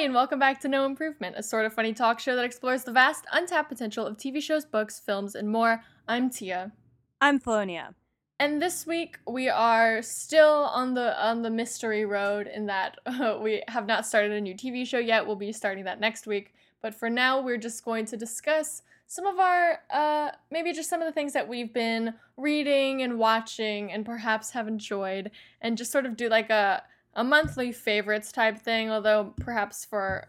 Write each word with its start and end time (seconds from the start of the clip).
Hi, 0.00 0.04
and 0.04 0.14
welcome 0.14 0.38
back 0.38 0.60
to 0.60 0.68
No 0.68 0.86
Improvement, 0.86 1.34
a 1.36 1.42
sort 1.42 1.66
of 1.66 1.74
funny 1.74 1.92
talk 1.92 2.20
show 2.20 2.34
that 2.36 2.44
explores 2.44 2.84
the 2.84 2.92
vast, 2.92 3.26
untapped 3.32 3.68
potential 3.68 4.06
of 4.06 4.16
TV 4.16 4.42
shows, 4.42 4.64
books, 4.64 4.98
films, 4.98 5.34
and 5.34 5.50
more. 5.50 5.82
I'm 6.08 6.30
Tia. 6.30 6.72
I'm 7.20 7.38
Felonia. 7.38 7.94
And 8.40 8.62
this 8.62 8.86
week 8.86 9.18
we 9.28 9.50
are 9.50 10.00
still 10.00 10.64
on 10.72 10.94
the 10.94 11.22
on 11.22 11.42
the 11.42 11.50
mystery 11.50 12.06
road 12.06 12.46
in 12.46 12.64
that 12.66 12.96
uh, 13.04 13.38
we 13.42 13.62
have 13.68 13.86
not 13.86 14.06
started 14.06 14.32
a 14.32 14.40
new 14.40 14.54
TV 14.54 14.86
show 14.86 14.98
yet. 14.98 15.26
We'll 15.26 15.36
be 15.36 15.52
starting 15.52 15.84
that 15.84 16.00
next 16.00 16.26
week. 16.26 16.54
But 16.80 16.94
for 16.94 17.10
now, 17.10 17.42
we're 17.42 17.58
just 17.58 17.84
going 17.84 18.06
to 18.06 18.16
discuss 18.16 18.80
some 19.06 19.26
of 19.26 19.38
our 19.38 19.80
uh, 19.90 20.30
maybe 20.50 20.72
just 20.72 20.88
some 20.88 21.02
of 21.02 21.06
the 21.06 21.12
things 21.12 21.34
that 21.34 21.48
we've 21.48 21.74
been 21.74 22.14
reading 22.38 23.02
and 23.02 23.18
watching 23.18 23.92
and 23.92 24.06
perhaps 24.06 24.52
have 24.52 24.66
enjoyed, 24.66 25.30
and 25.60 25.76
just 25.76 25.92
sort 25.92 26.06
of 26.06 26.16
do 26.16 26.30
like 26.30 26.48
a 26.48 26.82
a 27.14 27.22
monthly 27.22 27.72
favorites 27.72 28.32
type 28.32 28.56
thing. 28.56 28.90
Although 28.90 29.34
perhaps 29.38 29.84
for 29.84 30.28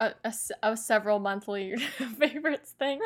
a 0.00 0.34
a 0.64 0.76
several 0.76 1.20
monthly 1.20 1.76
favorites 2.18 2.74
thing. 2.76 3.00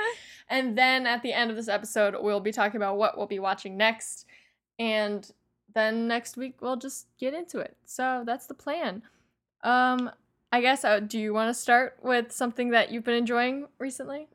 And 0.48 0.78
then 0.78 1.06
at 1.06 1.22
the 1.22 1.32
end 1.32 1.50
of 1.50 1.56
this 1.56 1.68
episode, 1.68 2.14
we'll 2.18 2.40
be 2.40 2.52
talking 2.52 2.76
about 2.76 2.96
what 2.96 3.18
we'll 3.18 3.26
be 3.26 3.38
watching 3.38 3.76
next. 3.76 4.24
And 4.78 5.30
then 5.74 6.06
next 6.08 6.36
week, 6.36 6.56
we'll 6.60 6.76
just 6.76 7.06
get 7.18 7.34
into 7.34 7.58
it. 7.58 7.76
So 7.84 8.22
that's 8.26 8.46
the 8.46 8.54
plan. 8.54 9.02
Um, 9.62 10.10
I 10.52 10.60
guess, 10.60 10.84
uh, 10.84 11.00
do 11.00 11.18
you 11.18 11.34
want 11.34 11.48
to 11.50 11.54
start 11.54 11.98
with 12.02 12.32
something 12.32 12.70
that 12.70 12.90
you've 12.90 13.04
been 13.04 13.14
enjoying 13.14 13.66
recently? 13.78 14.28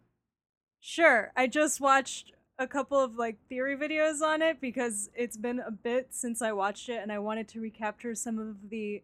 Sure. 0.79 1.31
I 1.35 1.47
just 1.47 1.79
watched 1.79 2.31
a 2.59 2.67
couple 2.67 2.99
of 2.99 3.15
like 3.15 3.37
theory 3.49 3.75
videos 3.75 4.21
on 4.21 4.41
it 4.41 4.61
because 4.61 5.09
it's 5.15 5.37
been 5.37 5.59
a 5.59 5.71
bit 5.71 6.09
since 6.11 6.41
I 6.41 6.51
watched 6.51 6.89
it 6.89 7.01
and 7.01 7.11
I 7.11 7.19
wanted 7.19 7.47
to 7.49 7.61
recapture 7.61 8.13
some 8.13 8.37
of 8.37 8.69
the 8.69 9.01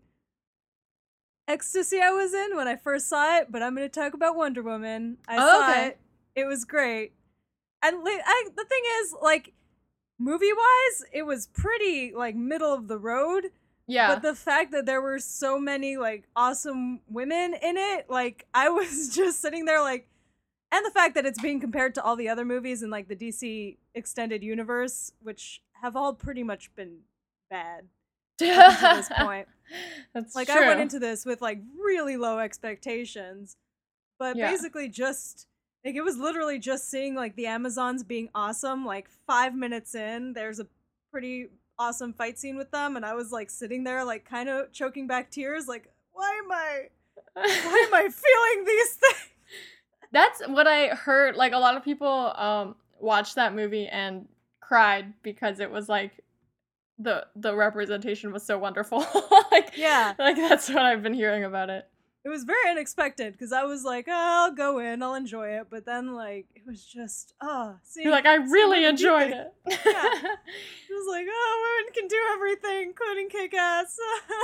ecstasy 1.48 2.02
I 2.02 2.12
was 2.12 2.34
in 2.34 2.56
when 2.56 2.68
I 2.68 2.76
first 2.76 3.08
saw 3.08 3.38
it, 3.38 3.52
but 3.52 3.62
I'm 3.64 3.76
going 3.76 3.90
to 3.90 4.00
talk 4.00 4.14
about 4.14 4.36
Wonder 4.36 4.62
Woman. 4.62 5.18
I 5.28 5.38
Oh, 5.38 5.40
saw 5.62 5.72
okay. 5.72 5.88
it. 5.88 6.00
It 6.36 6.46
was 6.46 6.66
great. 6.66 7.14
And 7.82 7.96
I, 8.06 8.44
the 8.56 8.66
thing 8.66 8.82
is 9.02 9.16
like 9.22 9.54
movie-wise, 10.20 11.06
it 11.12 11.24
was 11.24 11.48
pretty 11.48 12.14
like 12.14 12.36
middle 12.36 12.74
of 12.74 12.88
the 12.88 12.98
road. 12.98 13.52
Yeah. 13.88 14.14
But 14.14 14.22
the 14.22 14.36
fact 14.36 14.72
that 14.74 14.86
there 14.86 15.02
were 15.02 15.20
so 15.20 15.60
many 15.60 15.98
like 15.98 16.26
awesome 16.36 17.00
women 17.10 17.54
in 17.62 17.78
it, 17.78 18.10
like 18.10 18.46
I 18.54 18.70
was 18.80 19.16
just 19.16 19.42
sitting 19.42 19.66
there 19.66 19.82
like 19.82 20.08
and 20.72 20.86
the 20.86 20.92
fact 20.92 21.16
that 21.16 21.26
it's 21.26 21.42
being 21.42 21.62
compared 21.62 21.96
to 21.96 22.04
all 22.04 22.18
the 22.18 22.28
other 22.28 22.44
movies 22.44 22.84
in 22.84 22.90
like 22.90 23.08
the 23.08 23.16
DC 23.16 23.78
extended 23.96 24.44
universe, 24.44 25.14
which 25.22 25.62
have 25.82 25.96
all 25.96 26.14
pretty 26.14 26.44
much 26.44 26.74
been 26.76 26.98
bad 27.50 27.86
to 28.40 28.46
this 28.46 29.10
point. 29.18 29.48
That's 30.14 30.36
Like 30.36 30.48
true. 30.48 30.62
I 30.62 30.68
went 30.68 30.82
into 30.82 31.00
this 31.00 31.26
with 31.26 31.42
like 31.42 31.62
really 31.82 32.18
low 32.18 32.40
expectations, 32.40 33.56
but 34.20 34.36
Yeah. 34.36 34.52
basically 34.52 34.90
just 34.90 35.48
like 35.88 35.96
it 35.96 36.02
was 36.04 36.18
literally 36.18 36.60
just 36.60 36.90
seeing 36.90 37.16
like 37.16 37.38
the 37.38 37.46
Amazons 37.48 38.04
being 38.04 38.28
awesome. 38.36 38.86
Like 38.86 39.08
five 39.26 39.56
minutes 39.56 39.96
in, 39.96 40.34
there's 40.34 40.60
a 40.60 40.68
pretty 41.12 41.48
awesome 41.80 42.12
fight 42.12 42.38
scene 42.38 42.58
with 42.58 42.72
them, 42.72 42.98
and 42.98 43.06
I 43.06 43.14
was 43.14 43.32
like 43.32 43.50
sitting 43.50 43.86
there 43.86 44.04
like 44.04 44.26
kind 44.26 44.50
of 44.50 44.74
choking 44.74 45.08
back 45.08 45.32
tears. 45.32 45.66
Like, 45.66 45.88
why 46.12 46.30
am 46.44 46.52
I? 46.52 46.90
Why 47.36 47.86
am 47.88 47.94
I 47.94 48.02
feeling 48.10 48.66
these 48.66 48.94
things? 48.96 49.30
That's 50.12 50.42
what 50.50 50.68
I 50.68 50.90
heard. 50.90 51.38
Like 51.38 51.54
a 51.54 51.58
lot 51.58 51.78
of 51.78 51.86
people 51.86 52.34
um 52.36 52.76
watched 53.00 53.36
that 53.36 53.56
movie 53.56 53.88
and 53.88 54.28
cried 54.60 55.14
because 55.24 55.62
it 55.62 55.72
was 55.72 55.88
like 55.88 56.20
the 57.00 57.26
the 57.38 57.56
representation 57.56 58.34
was 58.34 58.44
so 58.44 58.58
wonderful. 58.58 59.06
like 59.54 59.72
Yeah. 59.78 60.16
like 60.20 60.36
that's 60.36 60.68
what 60.68 60.84
I've 60.84 61.02
been 61.02 61.14
hearing 61.14 61.46
about 61.46 61.70
it. 61.70 61.88
It 62.28 62.30
was 62.30 62.44
very 62.44 62.70
unexpected 62.70 63.32
because 63.32 63.54
I 63.54 63.64
was 63.64 63.86
like, 63.86 64.08
oh, 64.10 64.14
I'll 64.14 64.52
go 64.52 64.80
in, 64.80 65.02
I'll 65.02 65.16
enjoy 65.16 65.48
it, 65.48 65.68
but 65.70 65.86
then 65.86 66.14
like 66.14 66.46
it 66.56 66.64
was 66.68 66.84
just, 66.84 67.34
oh, 67.40 67.78
see, 67.84 68.04
You're 68.04 68.12
like 68.12 68.26
I 68.26 68.36
really 68.36 68.84
enjoyed 68.84 69.32
things." 69.32 69.46
it. 69.66 69.80
It 70.90 70.94
was 70.94 71.08
like, 71.10 71.26
oh, 71.30 71.78
women 71.80 71.94
can 71.94 72.08
do 72.10 72.18
everything, 72.34 72.90
including 72.90 73.30
kick 73.30 73.54
ass. 73.54 73.96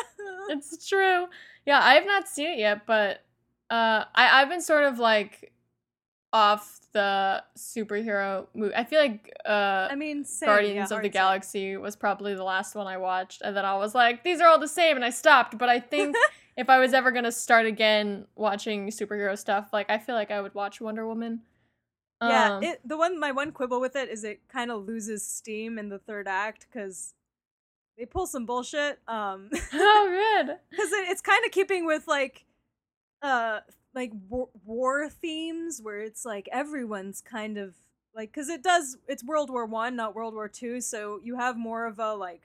it's 0.47 0.87
true. 0.87 1.25
Yeah, 1.65 1.81
I 1.83 1.95
have 1.95 2.05
not 2.05 2.29
seen 2.29 2.51
it 2.51 2.57
yet, 2.57 2.85
but 2.85 3.17
uh 3.69 4.05
I 4.15 4.41
I've 4.41 4.47
been 4.47 4.61
sort 4.61 4.85
of 4.85 4.97
like 4.97 5.51
off 6.33 6.79
the 6.91 7.43
superhero 7.57 8.47
movie. 8.53 8.75
I 8.75 8.83
feel 8.83 8.99
like 8.99 9.31
uh 9.45 9.87
I 9.89 9.95
mean, 9.95 10.25
same, 10.25 10.47
Guardians 10.47 10.75
yeah, 10.75 10.83
of 10.83 10.89
the 10.89 10.95
hard 10.95 11.05
same. 11.05 11.11
Galaxy 11.11 11.77
was 11.77 11.95
probably 11.95 12.35
the 12.35 12.43
last 12.43 12.75
one 12.75 12.87
I 12.87 12.97
watched, 12.97 13.41
and 13.43 13.55
then 13.55 13.65
I 13.65 13.75
was 13.75 13.95
like, 13.95 14.23
these 14.23 14.41
are 14.41 14.47
all 14.47 14.59
the 14.59 14.67
same, 14.67 14.95
and 14.95 15.05
I 15.05 15.11
stopped. 15.11 15.57
But 15.57 15.69
I 15.69 15.79
think 15.93 16.15
if 16.57 16.69
I 16.69 16.79
was 16.79 16.93
ever 16.93 17.11
gonna 17.11 17.31
start 17.31 17.65
again 17.65 18.25
watching 18.35 18.87
superhero 18.89 19.37
stuff, 19.37 19.69
like 19.71 19.89
I 19.89 19.97
feel 19.99 20.15
like 20.15 20.31
I 20.31 20.41
would 20.41 20.53
watch 20.55 20.81
Wonder 20.81 21.07
Woman. 21.07 21.41
Yeah, 22.21 22.55
Um, 22.57 22.63
it, 22.63 22.79
the 22.87 22.97
one 22.97 23.19
my 23.19 23.31
one 23.31 23.51
quibble 23.51 23.81
with 23.81 23.95
it 23.95 24.09
is 24.09 24.23
it 24.23 24.41
kind 24.47 24.71
of 24.71 24.85
loses 24.85 25.27
steam 25.27 25.77
in 25.77 25.89
the 25.89 25.99
third 25.99 26.27
act 26.27 26.67
because 26.71 27.13
they 27.97 28.05
pull 28.05 28.27
some 28.27 28.45
bullshit. 28.45 28.99
Um, 29.07 29.49
oh, 29.73 30.43
good. 30.45 30.57
because 30.69 30.91
it, 30.91 31.09
it's 31.09 31.21
kind 31.21 31.43
of 31.45 31.51
keeping 31.51 31.85
with 31.85 32.07
like 32.07 32.45
uh 33.21 33.59
like 33.93 34.11
war, 34.29 34.49
war 34.65 35.09
themes 35.09 35.79
where 35.81 36.01
it's 36.01 36.25
like 36.25 36.49
everyone's 36.51 37.21
kind 37.21 37.57
of 37.57 37.75
like 38.15 38.31
because 38.31 38.49
it 38.49 38.63
does 38.63 38.97
it's 39.07 39.23
world 39.23 39.49
war 39.49 39.65
one 39.65 39.95
not 39.95 40.15
world 40.15 40.33
war 40.33 40.47
two 40.47 40.81
so 40.81 41.19
you 41.23 41.35
have 41.37 41.57
more 41.57 41.85
of 41.85 41.99
a 41.99 42.13
like 42.13 42.41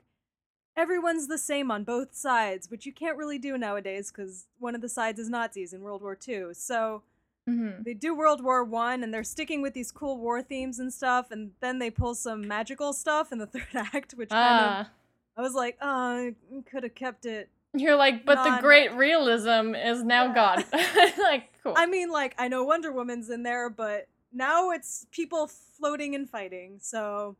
everyone's 0.77 1.27
the 1.27 1.39
same 1.39 1.71
on 1.71 1.85
both 1.85 2.15
sides 2.15 2.71
which 2.71 2.87
you 2.87 2.93
can't 2.93 3.19
really 3.19 3.39
do 3.39 3.59
nowadays 3.59 4.11
because 4.11 4.47
one 4.59 4.75
of 4.75 4.81
the 4.81 4.89
sides 4.89 5.19
is 5.19 5.29
nazis 5.29 5.73
in 5.73 5.81
world 5.83 6.03
war 6.03 6.15
two 6.15 6.51
so 6.53 7.03
hmm 7.47 7.83
they 7.85 7.95
do 7.95 8.15
world 8.15 8.43
war 8.43 8.63
one 8.65 9.03
and 9.03 9.13
they're 9.13 9.25
sticking 9.25 9.63
with 9.63 9.73
these 9.75 9.91
cool 9.91 10.19
war 10.19 10.43
themes 10.43 10.79
and 10.79 10.93
stuff 10.93 11.31
and 11.31 11.53
then 11.61 11.79
they 11.79 11.91
pull 11.91 12.15
some 12.15 12.47
magical 12.47 12.93
stuff 12.93 13.33
in 13.33 13.39
the 13.39 13.47
third 13.55 13.67
act 13.75 14.13
which 14.13 14.31
kind 14.31 14.61
of 14.61 14.87
Ah, 14.87 14.91
i 15.37 15.41
was 15.41 15.55
like 15.55 15.77
oh 15.81 16.33
could 16.71 16.83
have 16.83 16.95
kept 16.95 17.25
it 17.27 17.49
you're 17.81 17.97
like, 17.97 18.25
but 18.25 18.43
the 18.45 18.61
great 18.61 18.93
realism 18.95 19.75
is 19.75 20.03
now 20.03 20.27
Yeah. 20.27 20.35
gone. 20.35 20.65
like, 21.19 21.53
cool. 21.63 21.75
I 21.77 21.87
mean, 21.87 22.11
like, 22.11 22.35
I 22.39 22.49
know 22.49 22.65
Wonder 22.65 22.93
Woman's 22.93 23.31
in 23.31 23.43
there, 23.43 23.69
but 23.71 24.09
now 24.33 24.71
it's 24.71 25.07
people 25.11 25.47
floating 25.49 26.15
and 26.15 26.29
fighting, 26.29 26.79
so. 26.81 27.37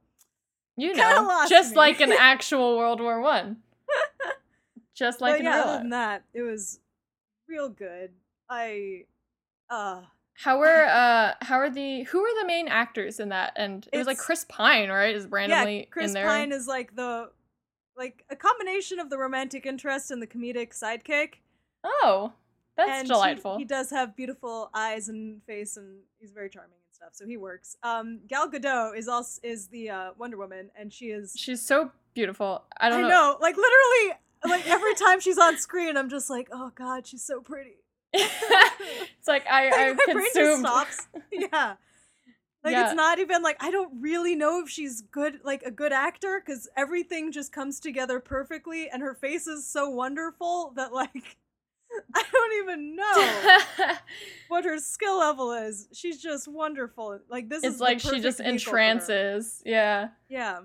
you 0.77 0.95
know, 0.95 1.47
just 1.49 1.73
me. 1.73 1.77
like 1.77 2.01
an 2.01 2.13
actual 2.19 2.79
World 2.79 3.01
War 3.01 3.21
One. 3.21 3.59
just 4.95 5.21
like 5.21 5.35
but 5.35 5.41
in 5.41 5.45
yeah, 5.47 5.55
real 5.57 5.65
other 5.65 5.79
than 5.79 5.91
that, 5.91 6.25
it 6.35 6.43
was 6.43 6.81
real 7.49 7.69
good. 7.69 8.11
I. 8.49 9.05
Uh. 9.71 10.03
How 10.35 10.59
were 10.59 10.85
uh 10.89 11.35
how 11.43 11.57
are 11.59 11.69
the 11.71 12.05
who 12.05 12.21
are 12.21 12.41
the 12.43 12.47
main 12.47 12.69
actors 12.69 13.19
in 13.21 13.31
that? 13.31 13.53
And 13.57 13.87
it 13.93 13.99
was 13.99 14.07
like 14.07 14.19
Chris 14.19 14.47
Pine, 14.49 14.89
right? 14.89 15.15
Is 15.15 15.27
randomly 15.27 15.81
yeah, 15.81 15.85
Chris 15.91 16.09
in 16.09 16.15
there. 16.15 16.27
Pine 16.27 16.53
is 16.53 16.67
like 16.67 16.95
the. 16.95 17.31
Like 17.99 18.25
a 18.31 18.37
combination 18.37 19.01
of 19.01 19.11
the 19.11 19.19
romantic 19.19 19.67
interest 19.67 20.11
and 20.13 20.23
the 20.23 20.27
comedic 20.27 20.71
sidekick. 20.71 21.35
oh, 21.85 22.33
that's 22.77 22.91
and 22.91 23.03
he- 23.09 23.13
delightful. 23.13 23.59
He, 23.59 23.65
does 23.65 23.91
have 23.91 24.15
beautiful 24.15 24.71
eyes 24.73 25.09
and 25.09 25.43
face, 25.45 25.77
and 25.77 25.99
he's 26.21 26.31
very 26.31 26.49
charming 26.49 26.71
and 26.87 26.95
stuff. 26.95 27.09
So 27.13 27.27
he 27.27 27.37
works. 27.37 27.77
Um, 27.83 28.21
Gal 28.29 28.49
Gadot 28.49 28.97
is 28.97 29.09
also 29.09 29.41
is 29.43 29.67
the 29.69 29.91
uh, 29.91 30.11
Wonder 30.17 30.37
Woman, 30.37 30.71
and 30.79 30.93
she 30.93 31.07
is 31.07 31.35
She's 31.37 31.61
so 31.61 31.91
beautiful. 32.15 32.63
I 32.81 32.87
I 32.87 32.91
don't 32.91 33.03
know. 33.03 33.09
know. 33.09 33.37
like 33.41 33.57
literally, 33.57 34.19
like 34.49 34.69
every 34.71 34.95
time 34.95 35.19
she's 35.19 35.39
on 35.39 35.57
screen, 35.59 35.97
I'm 35.97 36.09
just 36.09 36.31
like, 36.31 36.49
oh 36.53 36.71
god, 36.77 37.05
she's 37.07 37.25
so 37.25 37.41
pretty. 37.41 37.79
it's 38.13 39.27
like 39.29 39.45
I 39.51 39.69
I 39.91 39.93
My 39.95 40.13
brain 40.13 40.27
just 40.27 40.35
consumed. 40.35 40.61
stops. 40.67 41.07
Yeah, 41.33 41.75
like 42.65 42.73
Yeah. 42.73 42.87
it's 42.87 42.95
not 42.95 43.19
even 43.19 43.43
like 43.43 43.57
I 43.63 43.71
don't 43.71 44.01
really 44.01 44.35
know 44.35 44.61
if 44.63 44.69
she's 44.69 45.03
good, 45.03 45.41
like 45.45 45.63
a 45.63 45.71
good 45.71 45.93
actor, 45.93 46.43
because 46.45 46.69
everything 46.77 47.33
just 47.33 47.53
comes 47.53 47.81
together 47.81 48.21
perfectly, 48.21 48.89
and 48.91 49.03
her 49.03 49.15
face 49.15 49.47
is 49.47 49.67
so 49.67 49.89
wonderful 49.91 50.73
that 50.77 50.93
like 50.93 51.37
I 52.15 52.23
don't 52.31 52.63
even 52.63 52.97
know 52.97 53.95
what 54.49 54.65
her 54.65 54.79
skill 54.79 55.19
level 55.19 55.53
is. 55.53 55.89
She's 55.93 56.21
just 56.21 56.47
wonderful. 56.49 57.21
Like 57.29 57.49
this 57.49 57.65
is 57.65 57.71
it's 57.73 57.79
the 57.79 57.85
like 57.85 58.01
she 58.01 58.21
just 58.21 58.41
entrances. 58.41 59.63
Yeah, 59.65 60.09
Yeah. 60.29 60.61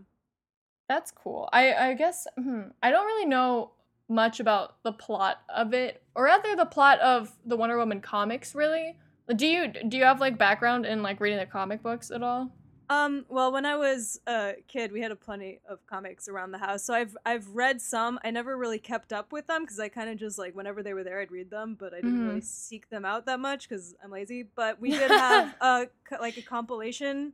that's 0.90 1.12
cool. 1.12 1.48
I 1.54 1.74
I 1.74 1.94
guess 1.94 2.28
hmm, 2.38 2.64
I 2.82 2.92
don't 2.92 3.06
really 3.06 3.26
know 3.26 3.72
much 4.10 4.40
about 4.42 4.84
the 4.84 4.92
plot 4.92 5.42
of 5.48 5.74
it, 5.74 6.04
or 6.14 6.26
rather 6.26 6.56
the 6.56 6.66
plot 6.66 7.00
of 7.00 7.32
the 7.46 7.56
Wonder 7.56 7.78
Woman 7.78 8.02
comics. 8.02 8.54
Really, 8.54 8.98
do 9.36 9.48
you 9.48 9.68
do 9.68 9.98
you 9.98 10.04
have 10.04 10.20
like 10.20 10.38
background 10.38 10.86
in 10.86 11.02
like 11.02 11.20
reading 11.20 11.40
the 11.40 11.46
comic 11.46 11.82
books 11.82 12.12
at 12.12 12.24
all? 12.24 12.52
Um, 12.90 13.26
well, 13.30 13.52
when 13.52 13.66
I 13.66 13.78
was 13.78 14.20
a 14.28 14.56
kid, 14.68 14.92
we 14.92 15.02
had 15.02 15.12
a 15.12 15.16
plenty 15.16 15.62
of 15.68 15.86
comics 15.88 16.28
around 16.28 16.52
the 16.52 16.58
house. 16.58 16.84
So 16.84 16.94
I've 16.94 17.16
I've 17.26 17.48
read 17.50 17.82
some. 17.82 18.20
I 18.24 18.32
never 18.32 18.58
really 18.58 18.80
kept 18.80 19.14
up 19.14 19.32
with 19.32 19.48
them 19.48 19.64
because 19.64 19.80
I 19.80 19.88
kind 19.88 20.10
of 20.10 20.18
just 20.18 20.38
like 20.38 20.56
whenever 20.56 20.84
they 20.84 20.94
were 20.94 21.04
there, 21.04 21.22
I'd 21.22 21.32
read 21.32 21.50
them, 21.50 21.76
but 21.80 21.94
I 21.94 21.98
didn't 21.98 22.28
really 22.28 22.42
seek 22.42 22.90
them 22.90 23.06
out 23.06 23.26
that 23.26 23.40
much 23.40 23.68
because 23.68 23.96
I'm 24.04 24.12
lazy. 24.12 24.44
But 24.56 24.82
we 24.82 24.92
did 24.92 25.10
have 25.10 25.56
a 25.62 25.88
like 26.20 26.38
a 26.38 26.42
compilation 26.42 27.34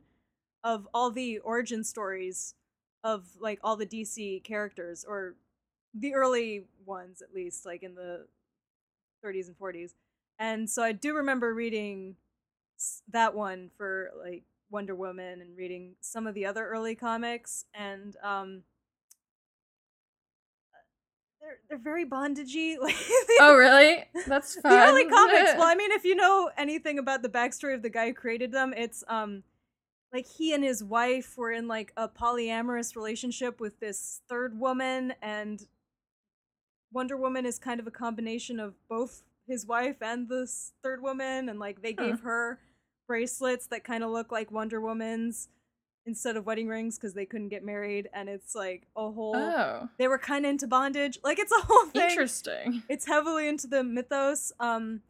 of 0.62 0.86
all 0.94 1.10
the 1.10 1.38
origin 1.38 1.82
stories 1.82 2.54
of 3.02 3.26
like 3.40 3.58
all 3.64 3.76
the 3.76 3.86
DC 3.86 4.44
characters 4.44 5.04
or 5.06 5.34
the 5.94 6.14
early 6.14 6.64
ones 6.86 7.22
at 7.22 7.34
least, 7.34 7.66
like 7.66 7.82
in 7.82 7.94
the 7.94 8.26
30s 9.24 9.48
and 9.48 9.58
40s. 9.58 9.94
And 10.40 10.68
so 10.68 10.82
I 10.82 10.92
do 10.92 11.14
remember 11.14 11.54
reading 11.54 12.16
that 13.12 13.34
one 13.34 13.70
for 13.76 14.10
like 14.24 14.42
Wonder 14.70 14.94
Woman 14.94 15.42
and 15.42 15.56
reading 15.56 15.96
some 16.00 16.26
of 16.26 16.34
the 16.34 16.46
other 16.46 16.66
early 16.66 16.94
comics 16.94 17.66
and 17.74 18.16
um 18.24 18.62
they're 21.42 21.58
they're 21.68 21.78
very 21.78 22.06
bondagey 22.06 22.78
like 22.80 22.96
Oh, 23.40 23.54
really? 23.54 24.04
That's 24.26 24.54
fun. 24.58 24.62
the 24.72 24.78
early 24.78 25.04
comics 25.04 25.52
well 25.58 25.62
I 25.68 25.74
mean 25.74 25.92
if 25.92 26.04
you 26.04 26.14
know 26.14 26.50
anything 26.56 26.98
about 26.98 27.22
the 27.22 27.28
backstory 27.28 27.74
of 27.74 27.82
the 27.82 27.90
guy 27.90 28.06
who 28.06 28.14
created 28.14 28.50
them 28.50 28.72
it's 28.74 29.04
um 29.08 29.42
like 30.12 30.26
he 30.26 30.54
and 30.54 30.64
his 30.64 30.82
wife 30.82 31.36
were 31.36 31.52
in 31.52 31.68
like 31.68 31.92
a 31.98 32.08
polyamorous 32.08 32.96
relationship 32.96 33.60
with 33.60 33.78
this 33.78 34.22
third 34.28 34.58
woman 34.58 35.12
and 35.20 35.66
Wonder 36.92 37.16
Woman 37.16 37.46
is 37.46 37.58
kind 37.58 37.78
of 37.78 37.86
a 37.86 37.90
combination 37.92 38.58
of 38.58 38.74
both 38.88 39.22
his 39.50 39.66
wife 39.66 39.96
and 40.00 40.28
this 40.28 40.72
third 40.82 41.02
woman 41.02 41.48
and 41.48 41.58
like 41.58 41.82
they 41.82 41.92
Huh. 41.98 42.04
gave 42.06 42.20
her 42.20 42.58
bracelets 43.06 43.66
that 43.66 43.82
kind 43.84 44.04
of 44.04 44.10
look 44.10 44.30
like 44.30 44.50
Wonder 44.52 44.80
Woman's 44.80 45.48
instead 46.06 46.36
of 46.36 46.46
wedding 46.46 46.68
rings 46.68 46.96
because 46.96 47.12
they 47.14 47.26
couldn't 47.26 47.48
get 47.50 47.64
married 47.64 48.08
and 48.14 48.28
it's 48.28 48.54
like 48.54 48.86
a 48.96 49.10
whole 49.10 49.34
oh, 49.36 49.88
they 49.98 50.08
were 50.08 50.18
kind 50.18 50.46
of 50.46 50.50
into 50.50 50.66
bondage 50.66 51.18
like 51.22 51.38
it's 51.38 51.52
a 51.52 51.60
whole 51.66 51.86
thing 51.86 52.10
interesting. 52.10 52.82
it's 52.88 53.06
heavily 53.06 53.46
into 53.48 53.66
the 53.66 53.84
mythos 53.84 54.50
um 54.60 55.02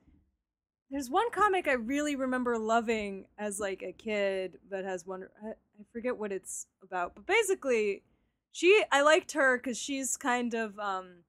there's 0.90 1.08
one 1.08 1.30
comic 1.30 1.68
i 1.68 1.72
really 1.72 2.16
remember 2.16 2.58
loving 2.58 3.26
as 3.38 3.60
like 3.60 3.82
a 3.82 3.92
kid 3.92 4.58
that 4.70 4.84
has 4.84 5.06
one 5.06 5.28
i, 5.44 5.50
I 5.50 5.84
forget 5.92 6.16
what 6.18 6.32
it's 6.32 6.66
about 6.82 7.14
but 7.14 7.24
basically 7.26 8.02
she 8.50 8.82
i 8.90 9.00
liked 9.02 9.32
her 9.32 9.58
because 9.58 9.78
she's 9.78 10.16
kind 10.16 10.54
of 10.54 10.76
um 10.80 11.22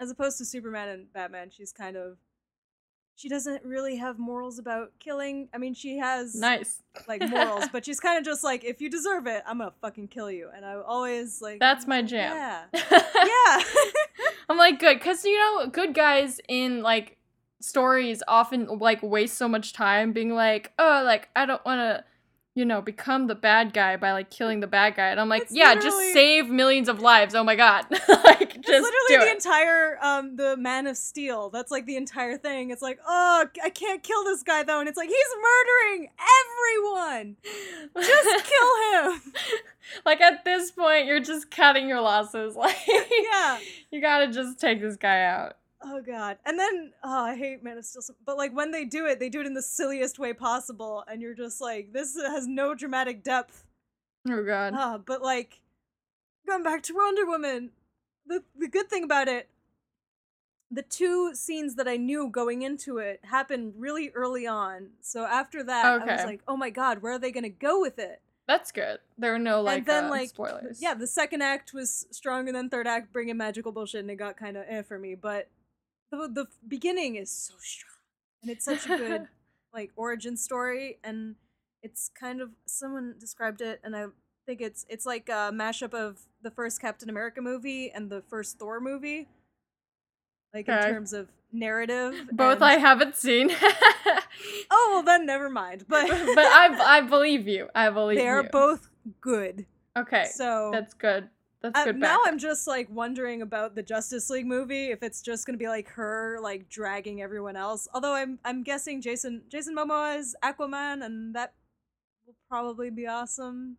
as 0.00 0.10
opposed 0.10 0.38
to 0.38 0.44
superman 0.44 0.88
and 0.88 1.12
batman 1.12 1.50
she's 1.50 1.72
kind 1.72 1.96
of 1.96 2.16
she 3.16 3.28
doesn't 3.28 3.64
really 3.64 3.96
have 3.96 4.18
morals 4.18 4.58
about 4.58 4.90
killing 4.98 5.48
i 5.54 5.58
mean 5.58 5.72
she 5.74 5.98
has 5.98 6.34
Nice. 6.34 6.82
like 7.08 7.20
morals 7.28 7.64
but 7.72 7.84
she's 7.86 8.00
kind 8.00 8.18
of 8.18 8.24
just 8.24 8.42
like 8.44 8.64
if 8.64 8.80
you 8.80 8.90
deserve 8.90 9.26
it 9.26 9.42
i'm 9.46 9.58
gonna 9.58 9.72
fucking 9.80 10.08
kill 10.08 10.30
you 10.30 10.48
and 10.54 10.64
i 10.64 10.74
always 10.74 11.40
like 11.40 11.60
That's 11.60 11.86
my 11.86 12.02
jam. 12.02 12.34
yeah 12.34 12.64
yeah 12.92 13.62
I'm 14.48 14.58
like 14.58 14.78
good 14.78 14.98
because 14.98 15.24
you 15.24 15.38
know 15.38 15.68
good 15.68 15.94
guys 15.94 16.38
in 16.48 16.82
like 16.82 17.16
stories 17.60 18.22
often 18.28 18.66
like 18.78 19.02
waste 19.02 19.36
so 19.38 19.48
much 19.48 19.72
time 19.72 20.12
being 20.12 20.34
like 20.34 20.72
oh 20.78 21.02
like 21.04 21.28
I 21.34 21.46
don't 21.46 21.64
want 21.64 21.78
to 21.80 22.04
you 22.54 22.64
know 22.64 22.80
become 22.80 23.26
the 23.26 23.34
bad 23.34 23.72
guy 23.72 23.96
by 23.96 24.12
like 24.12 24.30
killing 24.30 24.60
the 24.60 24.66
bad 24.66 24.94
guy 24.94 25.08
and 25.08 25.20
I'm 25.20 25.28
like 25.28 25.42
It's 25.42 25.52
yeah 25.54 25.74
just 25.74 25.96
save 26.12 26.48
millions 26.48 26.88
of 26.88 27.00
lives 27.00 27.34
oh 27.34 27.42
my 27.42 27.56
god 27.56 27.86
like 28.08 28.54
just 28.66 28.82
literally 28.82 29.26
the 29.26 29.30
it. 29.30 29.34
entire 29.34 29.98
um 30.02 30.36
the 30.36 30.56
Man 30.56 30.86
of 30.86 30.96
Steel. 30.96 31.50
That's 31.50 31.70
like 31.70 31.86
the 31.86 31.96
entire 31.96 32.36
thing. 32.36 32.70
It's 32.70 32.82
like, 32.82 32.98
oh, 33.06 33.46
I 33.62 33.70
can't 33.70 34.02
kill 34.02 34.24
this 34.24 34.42
guy 34.42 34.62
though, 34.62 34.80
and 34.80 34.88
it's 34.88 34.96
like 34.96 35.08
he's 35.08 35.34
murdering 35.42 36.08
everyone. 36.42 37.36
Just 37.96 38.46
kill 38.50 39.12
him. 39.12 39.20
like 40.06 40.20
at 40.20 40.44
this 40.44 40.70
point 40.70 41.06
you're 41.06 41.20
just 41.20 41.50
cutting 41.50 41.88
your 41.88 42.00
losses 42.00 42.56
like 42.56 42.76
yeah. 42.86 43.58
you 43.90 44.00
gotta 44.00 44.32
just 44.32 44.58
take 44.58 44.80
this 44.80 44.96
guy 44.96 45.24
out 45.24 45.56
Oh 45.86 46.00
god. 46.00 46.38
And 46.46 46.58
then 46.58 46.92
oh, 47.02 47.24
I 47.24 47.36
hate 47.36 47.62
Man 47.62 47.76
of 47.78 47.84
Steel, 47.84 48.02
but 48.24 48.36
like 48.38 48.54
when 48.54 48.70
they 48.70 48.84
do 48.84 49.06
it, 49.06 49.20
they 49.20 49.28
do 49.28 49.40
it 49.40 49.46
in 49.46 49.54
the 49.54 49.62
silliest 49.62 50.18
way 50.18 50.32
possible, 50.32 51.04
and 51.06 51.20
you're 51.20 51.34
just 51.34 51.60
like, 51.60 51.92
this 51.92 52.16
has 52.16 52.46
no 52.46 52.74
dramatic 52.74 53.22
depth. 53.22 53.64
oh 54.28 54.42
god 54.44 54.72
Ah, 54.74 54.98
but 54.98 55.22
like 55.22 55.60
going 56.46 56.62
back 56.62 56.82
to 56.84 56.94
Wonder 56.94 57.26
Woman, 57.26 57.70
the 58.26 58.42
the 58.58 58.68
good 58.68 58.88
thing 58.88 59.04
about 59.04 59.28
it, 59.28 59.48
the 60.70 60.82
two 60.82 61.34
scenes 61.34 61.74
that 61.74 61.86
I 61.86 61.96
knew 61.98 62.28
going 62.28 62.62
into 62.62 62.98
it 62.98 63.20
happened 63.24 63.74
really 63.76 64.10
early 64.14 64.46
on. 64.46 64.90
So 65.02 65.24
after 65.24 65.62
that, 65.64 65.84
I 65.84 65.98
was 65.98 66.24
like, 66.24 66.40
oh 66.48 66.56
my 66.56 66.70
god, 66.70 67.02
where 67.02 67.12
are 67.12 67.18
they 67.18 67.30
gonna 67.30 67.48
go 67.50 67.80
with 67.80 67.98
it? 67.98 68.20
that's 68.46 68.70
good 68.72 68.98
there 69.16 69.32
were 69.32 69.38
no 69.38 69.62
like 69.62 69.78
and 69.78 69.86
then 69.86 70.04
uh, 70.04 70.10
like 70.10 70.28
spoilers 70.28 70.78
yeah, 70.82 70.92
the 70.92 71.06
second 71.06 71.40
act 71.40 71.72
was 71.72 72.06
stronger 72.10 72.52
than 72.52 72.68
third 72.68 72.86
act, 72.86 73.10
bringing 73.10 73.38
magical 73.38 73.72
bullshit, 73.72 74.00
and 74.00 74.10
it 74.10 74.16
got 74.16 74.36
kind 74.36 74.58
of 74.58 74.64
eh 74.68 74.82
for 74.82 74.98
me. 74.98 75.14
But 75.14 75.48
the 76.16 76.28
the 76.28 76.46
beginning 76.66 77.16
is 77.16 77.30
so 77.30 77.54
strong, 77.58 77.98
and 78.42 78.50
it's 78.50 78.64
such 78.64 78.84
a 78.86 78.96
good 78.96 79.28
like 79.74 79.90
origin 79.96 80.36
story, 80.36 80.98
and 81.04 81.36
it's 81.82 82.10
kind 82.18 82.40
of 82.40 82.50
someone 82.66 83.14
described 83.18 83.60
it, 83.60 83.80
and 83.84 83.94
I 83.96 84.06
think 84.46 84.60
it's 84.60 84.86
it's 84.88 85.06
like 85.06 85.28
a 85.28 85.50
mashup 85.52 85.94
of 85.94 86.20
the 86.42 86.50
first 86.50 86.80
Captain 86.80 87.08
America 87.10 87.40
movie 87.40 87.90
and 87.90 88.10
the 88.10 88.22
first 88.28 88.58
Thor 88.58 88.80
movie, 88.80 89.28
like 90.52 90.68
in 90.68 90.78
terms 90.82 91.12
of 91.12 91.28
narrative. 91.52 92.14
both 92.32 92.56
and- 92.56 92.64
I 92.64 92.76
haven't 92.78 93.16
seen 93.16 93.50
oh 94.70 94.90
well, 94.92 95.02
then 95.02 95.26
never 95.26 95.48
mind. 95.48 95.84
But 95.88 96.08
but 96.34 96.44
I 96.44 96.98
I 96.98 97.00
believe 97.00 97.46
you. 97.48 97.68
I 97.74 97.90
believe 97.90 98.18
you. 98.18 98.22
they 98.24 98.28
are 98.28 98.42
both 98.42 98.88
good. 99.20 99.66
okay. 99.96 100.26
So 100.32 100.70
That's 100.72 100.94
good. 100.94 101.28
That's 101.64 101.80
Uh, 101.80 101.84
good. 101.86 101.96
now. 101.96 102.18
I'm 102.26 102.36
just 102.38 102.66
like 102.66 102.88
wondering 102.90 103.40
about 103.40 103.74
the 103.74 103.82
Justice 103.82 104.28
League 104.28 104.46
movie 104.46 104.90
if 104.90 105.02
it's 105.02 105.22
just 105.22 105.46
gonna 105.46 105.56
be 105.56 105.66
like 105.68 105.88
her 105.88 106.38
like 106.42 106.68
dragging 106.68 107.22
everyone 107.22 107.56
else. 107.56 107.88
Although 107.94 108.12
I'm 108.12 108.38
I'm 108.44 108.62
guessing 108.62 109.00
Jason 109.00 109.42
Jason 109.48 109.74
Momoa 109.74 110.18
is 110.18 110.36
Aquaman 110.44 111.02
and 111.02 111.34
that 111.34 111.54
will 112.26 112.34
probably 112.50 112.90
be 112.90 113.06
awesome. 113.06 113.78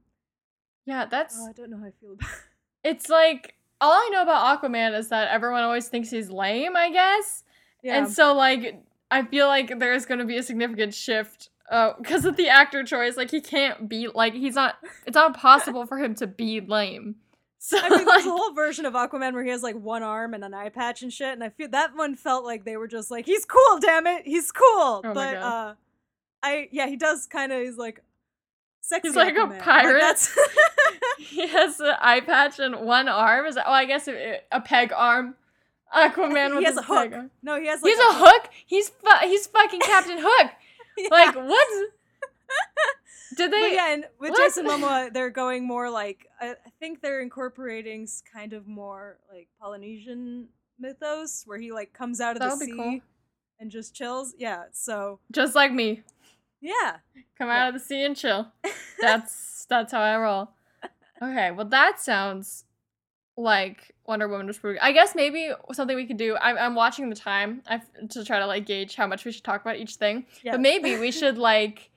yeah. 0.86 1.06
That's 1.06 1.38
Oh, 1.40 1.48
I 1.48 1.52
don't 1.52 1.70
know 1.70 1.78
how 1.78 1.86
I 1.86 1.92
feel 2.02 2.14
about. 2.20 2.30
it's 2.84 3.08
like 3.08 3.54
all 3.80 3.92
I 3.94 4.10
know 4.12 4.24
about 4.24 4.62
Aquaman 4.64 4.98
is 4.98 5.10
that 5.10 5.28
everyone 5.28 5.62
always 5.62 5.88
thinks 5.88 6.10
he's 6.10 6.32
lame. 6.32 6.76
I 6.76 6.90
guess. 6.90 7.44
Yeah, 7.84 7.98
And 8.00 8.10
so 8.12 8.34
like 8.34 8.82
I 9.12 9.22
feel 9.24 9.46
like 9.46 9.78
there's 9.78 10.08
gonna 10.08 10.26
be 10.26 10.38
a 10.38 10.44
significant 10.44 10.96
shift. 10.96 11.50
because 12.00 12.26
of 12.26 12.36
the 12.38 12.48
actor 12.50 12.84
choice, 12.84 13.16
like 13.18 13.30
he 13.32 13.42
can't 13.42 13.88
be 13.90 14.08
like 14.08 14.34
he's 14.34 14.56
not. 14.56 14.76
It's 15.06 15.16
not 15.16 15.36
possible 15.38 15.86
for 15.86 15.98
him 16.00 16.16
to 16.16 16.26
be 16.28 16.62
lame. 16.62 17.16
So 17.68 17.80
I 17.80 17.90
mean, 17.90 18.06
like, 18.06 18.06
there's 18.06 18.28
a 18.28 18.30
whole 18.30 18.54
version 18.54 18.86
of 18.86 18.94
Aquaman 18.94 19.34
where 19.34 19.44
he 19.44 19.50
has 19.50 19.64
like 19.64 19.76
one 19.76 20.04
arm 20.04 20.36
and 20.36 20.44
an 20.44 20.54
eye 20.54 20.70
patch 20.70 21.02
and 21.02 21.12
shit, 21.12 21.34
and 21.34 21.44
I 21.44 21.50
feel 21.50 21.68
that 21.70 21.96
one 21.96 22.14
felt 22.14 22.46
like 22.46 22.64
they 22.64 22.78
were 22.78 22.88
just 22.88 23.10
like, 23.10 23.26
he's 23.26 23.44
cool, 23.44 23.80
damn 23.80 24.06
it, 24.06 24.22
he's 24.24 24.52
cool. 24.52 25.02
Oh 25.04 25.12
but 25.16 25.36
uh, 25.36 25.74
I 26.44 26.70
yeah, 26.72 26.86
he 26.86 26.96
does 26.96 27.26
kind 27.26 27.52
of. 27.52 27.64
He's 27.64 27.76
like 27.76 28.04
sexy. 28.82 29.08
He's 29.08 29.16
like 29.16 29.36
a 29.36 29.48
pirate. 29.64 30.00
that's 30.00 30.38
he 31.18 31.48
has 31.48 31.80
an 31.80 31.96
eye 32.00 32.20
patch 32.20 32.60
and 32.60 32.82
one 32.82 33.08
arm. 33.08 33.48
Is 33.48 33.56
that, 33.56 33.66
oh, 33.68 33.72
I 33.72 33.86
guess 33.86 34.08
it, 34.08 34.46
a 34.52 34.62
peg 34.62 34.94
arm. 34.96 35.34
Aquaman 35.92 36.56
with 36.56 36.66
his 36.68 36.78
a 36.78 36.84
hook. 36.84 36.98
peg 36.98 37.14
arm. 37.14 37.32
No, 37.42 37.60
he 37.60 37.66
has 37.66 37.82
like 37.82 37.90
He's 37.90 38.00
a 38.00 38.14
hook. 38.14 38.50
He's 38.68 38.90
fu- 38.90 39.28
he's 39.28 39.48
fucking 39.48 39.80
Captain 39.80 40.20
Hook. 40.22 40.52
Yeah. 40.98 41.10
Like 41.12 41.36
what? 41.36 41.68
Did 43.38 43.52
But 43.52 43.58
they? 43.58 43.74
yeah, 43.74 43.94
and 43.94 44.06
with 44.20 44.32
what? 44.32 44.40
Jason 44.44 44.66
Momoa, 44.68 45.12
they're 45.14 45.30
going 45.30 45.66
more 45.68 45.90
like 45.90 46.28
I, 46.40 46.56
think 46.80 47.02
they're 47.02 47.22
incorporating 47.22 48.08
kind 48.32 48.54
of 48.54 48.68
more 48.68 49.18
like 49.34 49.48
Polynesian 49.60 50.48
mythos, 50.80 51.44
where 51.46 51.58
he 51.58 51.72
like 51.72 51.94
comes 51.94 52.22
out 52.22 52.36
of 52.36 52.42
That 52.42 52.60
the 52.60 52.66
sea 52.66 52.72
cool. 52.76 53.00
and 53.60 53.72
just 53.72 53.96
chills. 53.96 54.36
Yeah, 54.38 54.64
so 54.72 55.20
Just 55.32 55.56
like 55.56 55.72
me, 55.72 56.04
yeah, 56.62 56.98
come 57.38 57.48
Yeah. 57.50 57.64
out 57.64 57.68
of 57.70 57.74
the 57.74 57.80
sea 57.80 58.04
and 58.04 58.16
chill. 58.16 58.48
That's 59.02 59.66
that's 59.68 59.92
how 59.92 60.02
I 60.02 60.18
roll. 60.18 60.50
Okay, 61.22 61.52
well 61.52 61.66
that 61.68 62.00
sounds 62.00 62.66
like 63.38 63.92
Wonder 64.06 64.28
Woman 64.28 64.48
was 64.48 64.58
pretty. 64.58 64.80
I 64.80 64.92
guess 64.92 65.16
maybe 65.16 65.50
something 65.74 65.96
we 65.96 66.06
could 66.06 66.18
do. 66.18 66.38
I'm, 66.38 66.58
I'm 66.58 66.76
watching 66.76 67.10
the 67.10 67.16
time 67.16 67.62
I've, 67.68 67.82
to 68.10 68.24
try 68.24 68.40
to 68.40 68.46
like 68.48 68.66
gauge 68.66 68.96
how 68.96 69.08
much 69.08 69.26
we 69.26 69.32
should 69.32 69.44
talk 69.44 69.62
about 69.62 69.78
each 69.78 69.96
thing. 69.96 70.26
yeah. 70.44 70.52
But 70.52 70.62
maybe 70.62 70.98
we 70.98 71.12
should 71.20 71.38
like 71.38 71.90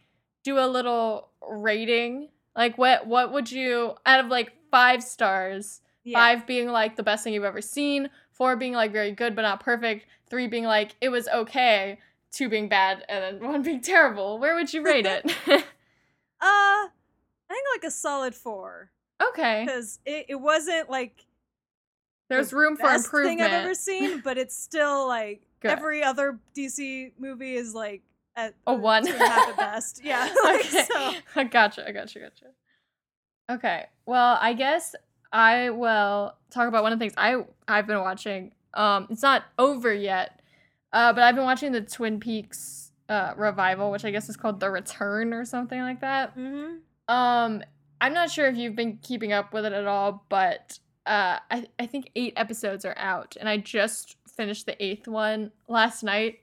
do 0.49 0.59
a 0.59 0.67
little 0.67 1.29
rating. 1.49 2.29
Like 2.57 2.77
what 2.79 3.07
what 3.07 3.33
would 3.33 3.51
you 3.51 3.95
out 4.07 4.21
of 4.21 4.27
like 4.27 4.53
five 4.71 5.03
stars? 5.03 5.81
yeah. 6.09 6.19
Five 6.19 6.47
being 6.47 6.69
like 6.69 6.97
the 6.97 7.03
best 7.03 7.23
thing 7.23 7.35
you've 7.35 7.45
ever 7.45 7.61
seen, 7.61 8.09
four 8.33 8.57
being 8.57 8.73
like 8.73 8.93
very 8.93 9.13
good 9.13 9.37
but 9.37 9.43
not 9.43 9.61
perfect, 9.61 10.07
three 10.31 10.47
being 10.47 10.65
like 10.65 10.97
it 11.01 11.11
was 11.11 11.29
okay, 11.29 11.99
two 12.33 12.49
being 12.49 12.69
bad, 12.69 13.05
and 13.09 13.41
then 13.41 13.49
one 13.49 13.63
being 13.63 13.81
terrible. 13.81 14.39
Where 14.39 14.55
would 14.55 14.73
you 14.73 14.83
rate 14.83 15.07
it? 15.07 15.31
Uh, 16.41 16.87
I 16.87 16.89
think 17.49 17.65
like 17.75 17.89
a 17.89 17.91
solid 17.91 18.33
four 18.33 18.93
okay. 19.21 19.65
because 19.67 19.99
it, 20.07 20.27
it 20.29 20.35
wasn't 20.37 20.89
like 20.89 21.27
There's 22.29 22.51
the 22.51 22.57
room 22.57 22.77
for 22.77 22.85
best 22.85 23.11
thing 23.11 23.41
I've 23.41 23.51
ever 23.51 23.75
seen, 23.75 24.21
but 24.21 24.39
it's 24.39 24.57
still 24.57 25.09
like 25.09 25.43
Good. 25.61 25.73
every 25.73 26.05
other 26.05 26.39
DC 26.57 27.11
movie 27.19 27.57
is 27.57 27.75
like 27.75 28.03
at 28.39 28.55
A 28.67 28.75
one. 28.75 29.05
two 29.05 29.13
and 29.13 29.21
a 29.23 29.29
half 29.29 29.49
at 29.49 29.57
best. 29.75 30.01
Yeah, 30.05 30.33
like, 30.45 30.61
okay. 30.67 30.85
so 30.91 31.13
I 31.37 31.45
gotcha, 31.45 31.87
I 31.87 31.93
gotcha, 31.93 32.21
gotcha. 32.21 32.47
Okay. 33.51 33.87
Well, 34.07 34.39
I 34.41 34.53
guess 34.53 34.95
I 35.33 35.71
will 35.71 36.35
talk 36.51 36.69
about 36.69 36.83
one 36.83 36.93
of 36.93 36.99
the 36.99 37.03
things 37.03 37.15
I 37.17 37.45
I've 37.67 37.87
been 37.87 38.01
watching. 38.01 38.53
Um, 38.75 39.09
it's 39.11 39.23
not 39.23 39.45
over 39.59 39.93
yet, 39.93 40.41
uh, 40.93 41.13
but 41.13 41.23
I've 41.25 41.35
been 41.35 41.45
watching 41.45 41.73
the 41.73 41.81
Twin 41.81 42.21
Peaks 42.21 42.93
uh, 43.09 43.33
revival, 43.37 43.91
which 43.91 44.05
I 44.05 44.11
guess 44.11 44.29
is 44.29 44.37
called 44.37 44.61
The 44.61 44.71
Return 44.71 45.33
or 45.33 45.45
something 45.45 45.81
like 45.81 46.01
that. 46.03 46.37
Mm-hmm. 46.37 46.77
Um, 47.15 47.63
I'm 48.01 48.13
not 48.13 48.31
sure 48.31 48.47
if 48.47 48.57
you've 48.57 48.77
been 48.77 48.99
keeping 49.03 49.33
up 49.33 49.53
with 49.53 49.65
it 49.65 49.73
at 49.73 49.87
all, 49.87 50.25
but 50.29 50.79
uh, 51.07 51.39
I 51.51 51.67
I 51.79 51.87
think 51.87 52.11
eight 52.15 52.35
episodes 52.37 52.85
are 52.85 52.97
out, 52.97 53.37
and 53.41 53.49
I 53.49 53.57
just 53.57 54.17
finished 54.37 54.67
the 54.67 54.83
eighth 54.83 55.09
one 55.09 55.51
last 55.67 56.03
night, 56.03 56.41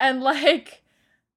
and 0.00 0.22
like 0.22 0.81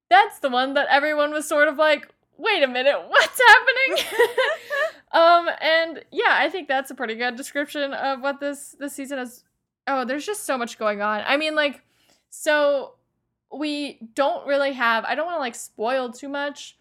that's 0.09 0.39
the 0.39 0.50
one 0.50 0.74
that 0.75 0.88
everyone 0.89 1.31
was 1.31 1.47
sort 1.47 1.67
of 1.67 1.77
like, 1.77 2.07
wait 2.38 2.63
a 2.63 2.67
minute, 2.67 2.95
what's 3.07 3.41
happening? 3.47 4.05
um, 5.12 5.50
and 5.62 6.05
yeah, 6.12 6.38
I 6.39 6.50
think 6.50 6.67
that's 6.67 6.91
a 6.91 6.95
pretty 6.95 7.15
good 7.15 7.35
description 7.35 7.93
of 7.93 8.21
what 8.21 8.39
this 8.39 8.75
this 8.79 8.93
season 8.93 9.19
is. 9.19 9.43
Oh, 9.88 10.03
there's 10.03 10.25
just 10.25 10.45
so 10.45 10.57
much 10.57 10.79
going 10.79 11.01
on. 11.01 11.24
I 11.27 11.38
mean, 11.38 11.53
like, 11.53 11.81
so 12.29 12.93
we 13.53 14.00
don't 14.15 14.47
really 14.47 14.74
have. 14.74 15.05
I 15.05 15.15
don't 15.15 15.25
want 15.25 15.38
to 15.38 15.41
like 15.41 15.55
spoil 15.55 16.12
too 16.12 16.29
much, 16.29 16.77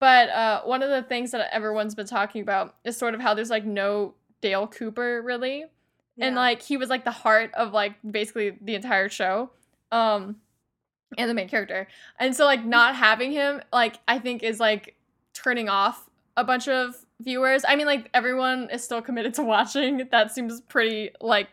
but 0.00 0.28
uh, 0.28 0.62
one 0.62 0.82
of 0.82 0.90
the 0.90 1.02
things 1.02 1.30
that 1.30 1.52
everyone's 1.52 1.94
been 1.94 2.06
talking 2.06 2.42
about 2.42 2.76
is 2.84 2.96
sort 2.96 3.14
of 3.14 3.20
how 3.20 3.34
there's 3.34 3.50
like 3.50 3.64
no 3.64 4.14
Dale 4.40 4.66
Cooper 4.66 5.22
really, 5.22 5.64
and 6.18 6.36
like 6.36 6.60
he 6.62 6.76
was 6.76 6.90
like 6.90 7.04
the 7.04 7.10
heart 7.10 7.52
of 7.54 7.72
like 7.72 7.94
basically 8.08 8.58
the 8.60 8.74
entire 8.74 9.08
show. 9.08 9.50
Um, 9.90 10.36
and 11.18 11.28
the 11.28 11.34
main 11.34 11.48
character. 11.48 11.88
And 12.18 12.34
so 12.34 12.44
like 12.44 12.64
not 12.64 12.96
having 12.96 13.32
him 13.32 13.60
like 13.72 13.98
I 14.08 14.18
think 14.18 14.42
is 14.42 14.60
like 14.60 14.96
turning 15.34 15.68
off 15.68 16.08
a 16.36 16.44
bunch 16.44 16.68
of 16.68 16.96
viewers. 17.20 17.64
I 17.66 17.76
mean 17.76 17.86
like 17.86 18.08
everyone 18.14 18.68
is 18.70 18.82
still 18.82 19.02
committed 19.02 19.34
to 19.34 19.42
watching. 19.42 20.08
That 20.10 20.32
seems 20.32 20.60
pretty 20.60 21.10
like 21.20 21.48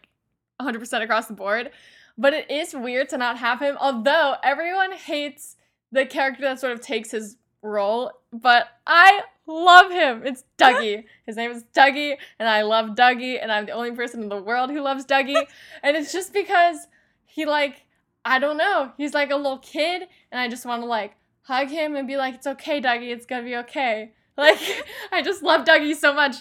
100% 0.61 1.01
across 1.01 1.27
the 1.27 1.33
board. 1.33 1.71
But 2.17 2.33
it 2.33 2.51
is 2.51 2.73
weird 2.73 3.09
to 3.09 3.17
not 3.17 3.37
have 3.37 3.59
him 3.59 3.77
although 3.79 4.35
everyone 4.43 4.93
hates 4.93 5.55
the 5.91 6.05
character 6.05 6.43
that 6.43 6.59
sort 6.59 6.73
of 6.73 6.81
takes 6.81 7.11
his 7.11 7.37
role, 7.61 8.11
but 8.31 8.67
I 8.85 9.21
love 9.47 9.91
him. 9.91 10.25
It's 10.25 10.43
Dougie. 10.57 11.03
His 11.25 11.35
name 11.35 11.51
is 11.51 11.63
Dougie 11.75 12.15
and 12.37 12.47
I 12.47 12.61
love 12.61 12.91
Dougie 12.91 13.41
and 13.41 13.51
I'm 13.51 13.65
the 13.65 13.71
only 13.71 13.91
person 13.91 14.23
in 14.23 14.29
the 14.29 14.41
world 14.41 14.69
who 14.69 14.81
loves 14.81 15.05
Dougie. 15.05 15.45
and 15.83 15.97
it's 15.97 16.11
just 16.13 16.33
because 16.33 16.87
he 17.25 17.45
like 17.45 17.85
I 18.25 18.39
don't 18.39 18.57
know. 18.57 18.91
He's 18.97 19.13
like 19.13 19.31
a 19.31 19.35
little 19.35 19.59
kid, 19.59 20.03
and 20.31 20.39
I 20.39 20.47
just 20.47 20.65
want 20.65 20.81
to 20.81 20.87
like 20.87 21.15
hug 21.43 21.69
him 21.69 21.95
and 21.95 22.07
be 22.07 22.17
like, 22.17 22.35
"It's 22.35 22.47
okay, 22.47 22.81
Dougie. 22.81 23.11
It's 23.11 23.25
gonna 23.25 23.43
be 23.43 23.55
okay." 23.57 24.13
Like 24.39 24.85
I 25.11 25.21
just 25.21 25.43
love 25.43 25.65
Dougie 25.65 25.93
so 25.93 26.13
much. 26.13 26.37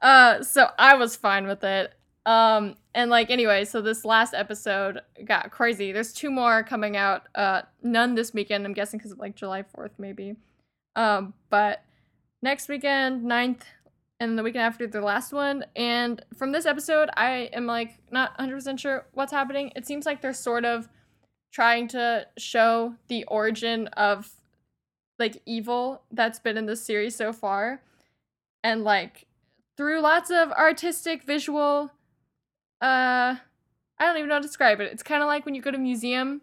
Uh, 0.00 0.40
so 0.44 0.68
I 0.78 0.94
was 0.94 1.16
fine 1.16 1.48
with 1.48 1.64
it. 1.64 1.92
Um, 2.26 2.76
and 2.94 3.10
like 3.10 3.30
anyway, 3.30 3.64
so 3.64 3.80
this 3.80 4.04
last 4.04 4.34
episode 4.34 5.00
got 5.24 5.50
crazy. 5.50 5.90
There's 5.90 6.12
two 6.12 6.30
more 6.30 6.62
coming 6.62 6.96
out. 6.96 7.22
Uh, 7.34 7.62
none 7.82 8.14
this 8.14 8.32
weekend. 8.32 8.64
I'm 8.64 8.72
guessing 8.72 8.98
because 8.98 9.10
of 9.10 9.18
like 9.18 9.34
July 9.34 9.64
4th, 9.76 9.90
maybe. 9.98 10.36
Um, 10.94 11.34
but 11.50 11.82
next 12.42 12.68
weekend, 12.68 13.24
9th, 13.24 13.62
and 14.20 14.38
the 14.38 14.42
weekend 14.42 14.64
after 14.64 14.86
the 14.86 15.00
last 15.00 15.32
one. 15.32 15.64
And 15.74 16.22
from 16.36 16.52
this 16.52 16.66
episode, 16.66 17.08
I 17.16 17.50
am 17.52 17.66
like 17.66 17.98
not 18.10 18.36
100% 18.38 18.78
sure 18.78 19.06
what's 19.12 19.32
happening. 19.32 19.72
It 19.74 19.86
seems 19.86 20.04
like 20.04 20.20
they're 20.20 20.32
sort 20.32 20.64
of 20.64 20.88
trying 21.50 21.88
to 21.88 22.26
show 22.38 22.94
the 23.08 23.24
origin 23.24 23.88
of 23.88 24.30
like 25.18 25.42
evil 25.46 26.02
that's 26.10 26.38
been 26.38 26.56
in 26.56 26.66
this 26.66 26.82
series 26.82 27.14
so 27.16 27.32
far. 27.32 27.82
And 28.62 28.84
like 28.84 29.26
through 29.76 30.00
lots 30.00 30.30
of 30.30 30.50
artistic 30.52 31.24
visual 31.24 31.90
uh 32.80 33.36
I 33.98 34.06
don't 34.06 34.16
even 34.16 34.28
know 34.28 34.36
how 34.36 34.40
to 34.40 34.46
describe 34.46 34.80
it. 34.80 34.90
It's 34.92 35.02
kind 35.02 35.22
of 35.22 35.26
like 35.26 35.44
when 35.44 35.54
you 35.54 35.60
go 35.60 35.70
to 35.70 35.76
a 35.76 35.80
museum 35.80 36.40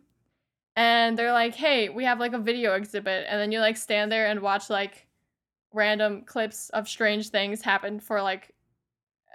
and 0.75 1.17
they're 1.17 1.33
like, 1.33 1.55
"Hey, 1.55 1.89
we 1.89 2.03
have 2.05 2.19
like 2.19 2.33
a 2.33 2.39
video 2.39 2.75
exhibit." 2.75 3.25
And 3.27 3.41
then 3.41 3.51
you 3.51 3.59
like 3.59 3.77
stand 3.77 4.11
there 4.11 4.27
and 4.27 4.41
watch 4.41 4.69
like 4.69 5.07
random 5.73 6.21
clips 6.23 6.69
of 6.69 6.87
strange 6.87 7.29
things 7.29 7.63
happen 7.63 7.99
for 7.99 8.21
like 8.21 8.53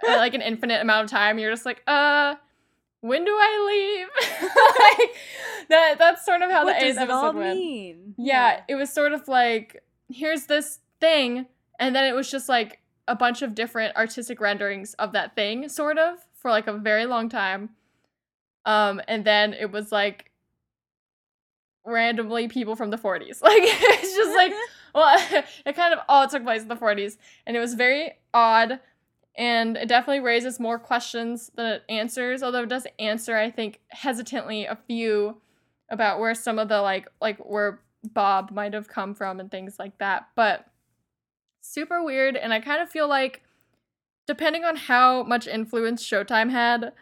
like 0.03 0.33
an 0.33 0.41
infinite 0.41 0.81
amount 0.81 1.05
of 1.05 1.11
time. 1.11 1.37
You're 1.37 1.51
just 1.51 1.65
like, 1.65 1.83
"Uh, 1.85 2.35
when 3.03 3.25
do 3.25 3.31
I 3.31 4.07
leave?" 4.39 4.99
like 4.99 5.15
that 5.69 5.97
that's 5.99 6.25
sort 6.25 6.41
of 6.41 6.49
how 6.49 6.63
what 6.65 6.79
the 6.79 6.85
eighth 6.85 6.95
does 6.95 7.03
it 7.03 7.09
all 7.11 7.25
episode 7.27 7.39
went. 7.39 7.57
mean? 7.59 8.15
Yeah, 8.17 8.61
it 8.67 8.75
was 8.75 8.91
sort 8.91 9.13
of 9.13 9.27
like 9.27 9.83
here's 10.09 10.45
this 10.45 10.79
thing, 10.99 11.45
and 11.79 11.95
then 11.95 12.05
it 12.05 12.15
was 12.15 12.29
just 12.29 12.49
like 12.49 12.79
a 13.07 13.15
bunch 13.15 13.41
of 13.41 13.53
different 13.55 13.95
artistic 13.95 14.39
renderings 14.39 14.93
of 14.95 15.11
that 15.11 15.35
thing, 15.35 15.67
sort 15.69 15.97
of, 15.97 16.19
for 16.33 16.49
like 16.49 16.67
a 16.67 16.73
very 16.73 17.05
long 17.05 17.29
time. 17.29 17.69
Um, 18.65 19.01
and 19.07 19.25
then 19.25 19.53
it 19.53 19.71
was 19.71 19.91
like 19.91 20.31
randomly 21.85 22.47
people 22.47 22.77
from 22.77 22.89
the 22.91 22.97
40s. 22.97 23.39
Like 23.41 23.63
it's 23.63 24.15
just 24.15 24.35
like 24.35 24.53
well, 24.95 25.43
it 25.65 25.75
kind 25.75 25.93
of 25.93 25.99
all 26.07 26.27
took 26.27 26.43
place 26.43 26.61
in 26.61 26.67
the 26.67 26.75
40s, 26.75 27.17
and 27.45 27.57
it 27.57 27.59
was 27.59 27.73
very 27.73 28.13
odd, 28.33 28.79
and 29.35 29.77
it 29.77 29.87
definitely 29.87 30.19
raises 30.19 30.59
more 30.59 30.77
questions 30.77 31.51
than 31.55 31.65
it 31.65 31.83
answers. 31.89 32.43
Although 32.43 32.63
it 32.63 32.69
does 32.69 32.85
answer, 32.99 33.35
I 33.35 33.49
think, 33.49 33.79
hesitantly 33.89 34.65
a 34.65 34.77
few 34.87 35.37
about 35.89 36.19
where 36.19 36.35
some 36.35 36.59
of 36.59 36.69
the 36.69 36.81
like 36.81 37.07
like 37.21 37.37
where 37.39 37.79
Bob 38.03 38.51
might 38.51 38.73
have 38.73 38.87
come 38.87 39.15
from 39.15 39.39
and 39.39 39.49
things 39.49 39.77
like 39.79 39.97
that. 39.99 40.27
But 40.35 40.65
super 41.61 42.03
weird, 42.03 42.35
and 42.35 42.53
I 42.53 42.59
kind 42.59 42.81
of 42.81 42.89
feel 42.89 43.07
like 43.07 43.41
depending 44.27 44.63
on 44.63 44.75
how 44.75 45.23
much 45.23 45.47
influence 45.47 46.03
Showtime 46.07 46.51
had, 46.51 46.93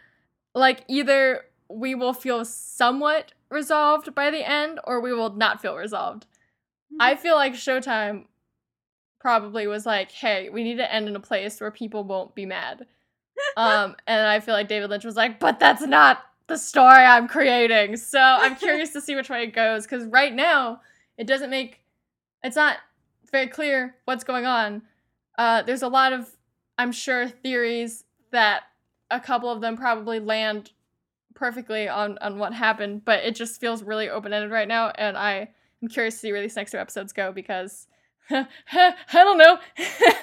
like 0.54 0.84
either 0.88 1.44
we 1.68 1.94
will 1.94 2.12
feel 2.12 2.44
somewhat 2.44 3.32
resolved 3.50 4.14
by 4.14 4.30
the 4.30 4.48
end 4.48 4.80
or 4.84 5.00
we 5.00 5.12
will 5.12 5.34
not 5.34 5.60
feel 5.60 5.76
resolved. 5.76 6.26
I 6.98 7.12
mm-hmm. 7.12 7.22
feel 7.22 7.34
like 7.34 7.54
Showtime 7.54 8.26
probably 9.22 9.68
was 9.68 9.86
like, 9.86 10.10
"Hey, 10.10 10.48
we 10.50 10.64
need 10.64 10.76
to 10.78 10.92
end 10.92 11.06
in 11.08 11.14
a 11.14 11.20
place 11.20 11.60
where 11.60 11.70
people 11.70 12.02
won't 12.02 12.34
be 12.34 12.44
mad." 12.44 12.86
um, 13.56 13.94
and 14.06 14.26
I 14.26 14.40
feel 14.40 14.52
like 14.52 14.68
David 14.68 14.90
Lynch 14.90 15.04
was 15.04 15.16
like, 15.16 15.38
"But 15.38 15.60
that's 15.60 15.82
not 15.82 16.24
the 16.48 16.58
story 16.58 17.04
I'm 17.04 17.28
creating." 17.28 17.96
So 17.96 18.20
I'm 18.20 18.56
curious 18.66 18.92
to 18.94 19.00
see 19.00 19.14
which 19.14 19.30
way 19.30 19.44
it 19.44 19.54
goes 19.54 19.84
because 19.84 20.06
right 20.06 20.34
now 20.34 20.80
it 21.16 21.26
doesn't 21.28 21.50
make 21.50 21.80
it's 22.42 22.56
not 22.56 22.78
very 23.30 23.46
clear 23.46 23.94
what's 24.04 24.24
going 24.24 24.44
on. 24.44 24.82
Uh, 25.38 25.62
there's 25.62 25.82
a 25.82 25.88
lot 25.88 26.12
of, 26.12 26.28
I'm 26.76 26.92
sure, 26.92 27.28
theories 27.28 28.04
that 28.32 28.64
a 29.10 29.20
couple 29.20 29.48
of 29.50 29.60
them 29.60 29.76
probably 29.76 30.18
land 30.18 30.72
perfectly 31.34 31.88
on 31.88 32.18
on 32.18 32.38
what 32.38 32.52
happened, 32.52 33.04
but 33.04 33.24
it 33.24 33.36
just 33.36 33.60
feels 33.60 33.84
really 33.84 34.10
open 34.10 34.32
ended 34.32 34.50
right 34.50 34.68
now, 34.68 34.90
and 34.96 35.16
I 35.16 35.48
am 35.80 35.88
curious 35.88 36.14
to 36.14 36.20
see 36.20 36.32
where 36.32 36.42
these 36.42 36.56
next 36.56 36.72
two 36.72 36.78
episodes 36.78 37.12
go 37.12 37.30
because 37.30 37.86
I 38.30 38.94
don't 39.12 39.38
know, 39.38 39.58
I 39.78 40.14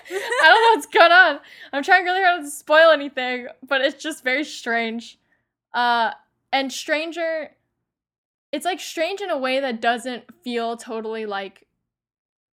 don't 0.43 0.61
know 0.61 0.75
what's 0.75 0.85
going 0.87 1.11
on. 1.11 1.39
I'm 1.73 1.83
trying 1.83 2.03
really 2.05 2.21
hard 2.23 2.39
not 2.41 2.45
to 2.45 2.51
spoil 2.51 2.91
anything, 2.91 3.47
but 3.67 3.81
it's 3.81 4.01
just 4.01 4.23
very 4.23 4.43
strange. 4.43 5.19
Uh, 5.73 6.11
and 6.51 6.71
stranger, 6.71 7.51
it's 8.51 8.65
like 8.65 8.79
strange 8.79 9.21
in 9.21 9.29
a 9.29 9.37
way 9.37 9.59
that 9.59 9.81
doesn't 9.81 10.23
feel 10.43 10.77
totally 10.77 11.25
like 11.25 11.67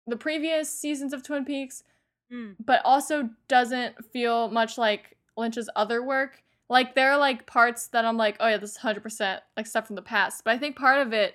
the 0.07 0.17
previous 0.17 0.69
seasons 0.71 1.13
of 1.13 1.23
Twin 1.23 1.45
Peaks, 1.45 1.85
Mm. 2.33 2.57
but 2.59 2.81
also 2.87 3.29
doesn't 3.49 4.03
feel 4.13 4.49
much 4.49 4.79
like 4.79 5.19
Lynch's 5.37 5.69
other 5.77 6.03
work. 6.03 6.43
Like 6.71 6.95
there 6.95 7.13
are 7.13 7.19
like 7.19 7.47
parts 7.47 7.89
that 7.89 8.07
I'm 8.07 8.17
like, 8.17 8.39
oh 8.41 8.49
yeah, 8.49 8.57
this 8.57 8.71
is 8.71 8.77
hundred 8.79 9.03
percent 9.03 9.43
like 9.59 9.67
stuff 9.67 9.87
from 9.87 9.97
the 9.97 10.03
past. 10.03 10.43
But 10.43 10.55
I 10.55 10.59
think 10.59 10.75
part 10.75 11.07
of 11.07 11.13
it 11.13 11.35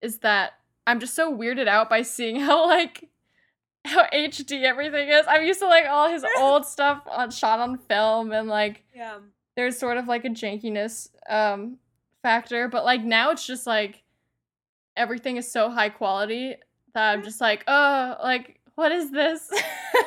is 0.00 0.18
that 0.18 0.52
I'm 0.86 1.00
just 1.00 1.14
so 1.14 1.36
weirded 1.36 1.66
out 1.66 1.90
by 1.90 2.02
seeing 2.02 2.36
how 2.40 2.66
like 2.68 3.08
how 3.84 4.04
HD 4.12 4.62
everything 4.64 5.08
is. 5.08 5.26
I'm 5.28 5.44
used 5.44 5.60
to 5.60 5.66
like 5.66 5.86
all 5.88 6.08
his 6.08 6.24
old 6.38 6.64
stuff 6.66 7.02
on 7.10 7.30
shot 7.30 7.58
on 7.60 7.78
film 7.78 8.32
and 8.32 8.48
like 8.48 8.84
Yeah. 8.94 9.18
there's 9.56 9.78
sort 9.78 9.96
of 9.96 10.06
like 10.08 10.24
a 10.24 10.28
jankiness 10.30 11.08
um 11.28 11.78
factor, 12.22 12.68
but 12.68 12.84
like 12.84 13.02
now 13.02 13.30
it's 13.30 13.46
just 13.46 13.66
like 13.66 14.02
everything 14.96 15.36
is 15.36 15.50
so 15.50 15.70
high 15.70 15.88
quality 15.88 16.54
that 16.94 17.12
I'm 17.12 17.22
just 17.24 17.40
like, 17.40 17.64
oh, 17.66 18.16
like 18.22 18.60
what 18.74 18.92
is 18.92 19.10
this? 19.10 19.50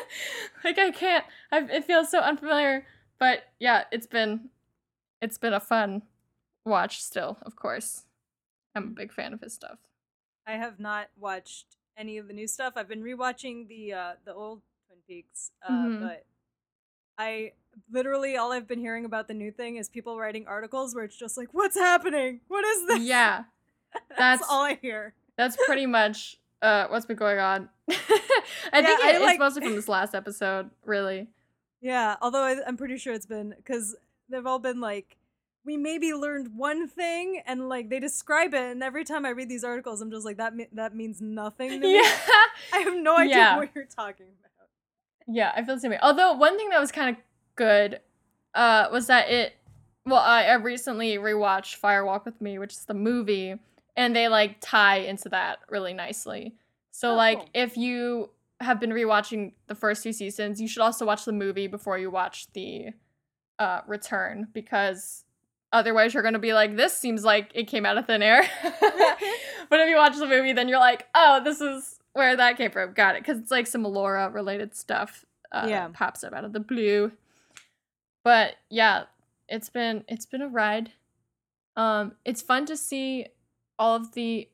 like 0.63 0.79
I 0.79 0.91
can't. 0.91 1.25
I, 1.51 1.59
it 1.59 1.85
feels 1.85 2.09
so 2.09 2.19
unfamiliar. 2.19 2.85
But 3.19 3.43
yeah, 3.59 3.83
it's 3.91 4.07
been 4.07 4.49
it's 5.21 5.37
been 5.37 5.53
a 5.53 5.59
fun 5.59 6.01
watch. 6.65 7.01
Still, 7.01 7.37
of 7.43 7.55
course, 7.55 8.03
I'm 8.75 8.83
a 8.83 8.87
big 8.87 9.11
fan 9.13 9.33
of 9.33 9.41
his 9.41 9.53
stuff. 9.53 9.79
I 10.47 10.53
have 10.53 10.79
not 10.79 11.07
watched 11.19 11.74
any 11.97 12.17
of 12.17 12.27
the 12.27 12.33
new 12.33 12.47
stuff. 12.47 12.73
I've 12.75 12.87
been 12.87 13.03
rewatching 13.03 13.67
the 13.67 13.93
uh 13.93 14.11
the 14.25 14.33
old 14.33 14.61
Twin 14.87 14.99
Peaks, 15.07 15.51
uh, 15.67 15.71
Mhm. 15.71 16.01
but 16.01 16.25
I 17.17 17.53
literally 17.91 18.37
all 18.37 18.51
I've 18.51 18.67
been 18.67 18.79
hearing 18.79 19.05
about 19.05 19.27
the 19.27 19.33
new 19.33 19.51
thing 19.51 19.77
is 19.77 19.89
people 19.89 20.17
writing 20.19 20.47
articles 20.47 20.93
where 20.95 21.03
it's 21.03 21.15
just 21.15 21.37
like, 21.37 21.49
"What's 21.53 21.75
happening? 21.77 22.41
What 22.47 22.65
is 22.65 22.87
this?" 22.87 22.99
Yeah, 22.99 23.43
that's, 23.93 24.17
that's- 24.17 24.41
all 24.49 24.63
I 24.63 24.75
hear. 24.75 25.13
that's 25.37 25.57
pretty 25.65 25.85
much 25.85 26.39
uh 26.61 26.87
what's 26.87 27.05
been 27.05 27.17
going 27.17 27.39
on. 27.39 27.69
I 27.89 27.95
Yeah, 28.73 28.81
think 28.81 28.99
I 29.01 29.11
it- 29.15 29.21
it's 29.21 29.39
mostly 29.39 29.61
from 29.63 29.75
this 29.75 29.87
last 29.87 30.13
episode, 30.15 30.69
really. 30.83 31.27
Yeah, 31.81 32.15
although 32.21 32.41
I, 32.43 32.57
I'm 32.65 32.77
pretty 32.77 32.97
sure 32.97 33.13
it's 33.13 33.25
been 33.27 33.53
because 33.57 33.95
they've 34.29 34.45
all 34.45 34.59
been 34.59 34.79
like, 34.81 35.17
we 35.65 35.77
maybe 35.77 36.13
learned 36.13 36.55
one 36.55 36.87
thing, 36.87 37.41
and 37.47 37.67
like 37.69 37.89
they 37.89 37.99
describe 37.99 38.53
it, 38.53 38.61
and 38.71 38.83
every 38.83 39.03
time 39.03 39.25
I 39.25 39.29
read 39.29 39.49
these 39.49 39.63
articles, 39.63 40.01
I'm 40.01 40.11
just 40.11 40.25
like, 40.25 40.37
that 40.37 40.55
me- 40.55 40.67
that 40.73 40.95
means 40.95 41.21
nothing 41.21 41.69
to 41.69 41.79
me. 41.79 41.95
Yeah. 41.95 42.11
I 42.73 42.79
have 42.79 42.95
no 42.95 43.17
idea 43.17 43.35
Yeah. 43.37 43.57
what 43.57 43.69
you're 43.75 43.85
talking 43.85 44.27
about. 44.27 44.69
Yeah, 45.27 45.51
I 45.55 45.63
feel 45.63 45.75
the 45.75 45.81
same 45.81 45.91
way. 45.91 45.99
Although 46.01 46.33
one 46.33 46.55
thing 46.57 46.69
that 46.69 46.79
was 46.79 46.91
kind 46.91 47.09
of 47.15 47.21
good 47.55 47.99
uh, 48.53 48.87
was 48.91 49.07
that 49.07 49.29
it. 49.29 49.55
Well, 50.05 50.19
I, 50.21 50.43
I 50.43 50.53
recently 50.53 51.15
rewatched 51.17 51.75
Fire 51.75 52.05
Walk 52.05 52.25
with 52.25 52.39
Me, 52.39 52.59
which 52.59 52.73
is 52.73 52.85
the 52.85 52.93
movie, 52.93 53.55
and 53.97 54.15
they 54.15 54.27
like 54.27 54.57
tie 54.61 54.97
into 54.97 55.29
that 55.29 55.59
really 55.69 55.93
nicely. 55.93 56.53
So 56.91 57.11
Oh, 57.11 57.15
like, 57.15 57.39
cool. 57.39 57.49
if 57.55 57.75
you 57.75 58.29
have 58.61 58.79
been 58.79 58.91
rewatching 58.91 59.53
the 59.67 59.73
first 59.75 60.03
two 60.03 60.13
seasons, 60.13 60.61
you 60.61 60.67
should 60.67 60.83
also 60.83 61.05
watch 61.07 61.25
the 61.25 61.31
movie 61.33 61.65
before 61.67 61.97
you 61.97 62.09
watch 62.11 62.47
the 62.53 62.89
uh, 63.59 63.81
return 63.87 64.47
because 64.53 65.24
otherwise 65.75 66.13
you're 66.13 66.23
gonna 66.23 66.39
be 66.39 66.53
like, 66.53 66.75
this 66.75 66.97
seems 66.97 67.23
like 67.23 67.51
it 67.53 67.67
came 67.67 67.85
out 67.85 67.97
of 67.97 68.05
thin 68.07 68.21
air. 68.23 68.41
but 69.69 69.79
if 69.79 69.89
you 69.89 69.95
watch 69.95 70.15
the 70.17 70.27
movie, 70.27 70.53
then 70.53 70.67
you're 70.67 70.79
like, 70.79 71.05
oh, 71.13 71.41
this 71.43 71.61
is 71.61 71.99
where 72.13 72.35
that 72.35 72.57
came 72.57 72.71
from. 72.71 72.93
Got 72.93 73.15
it, 73.15 73.21
because 73.23 73.37
it's 73.39 73.51
like 73.51 73.67
some 73.67 73.83
Laura 73.83 74.29
related 74.29 74.73
stuff. 74.75 75.25
Uh, 75.51 75.67
Yeah. 75.69 75.89
pops 75.93 76.23
up 76.23 76.33
out 76.33 76.45
of 76.45 76.53
the 76.53 76.59
blue. 76.59 77.11
But 78.23 78.55
yeah, 78.69 79.03
it's 79.47 79.69
been 79.69 80.03
it's 80.07 80.25
been 80.25 80.41
a 80.41 80.47
ride. 80.47 80.91
Um, 81.77 82.13
it's 82.25 82.41
fun 82.41 82.65
to 82.67 82.77
see 82.77 83.27
all 83.77 83.95
of 83.95 84.13
the 84.13 84.49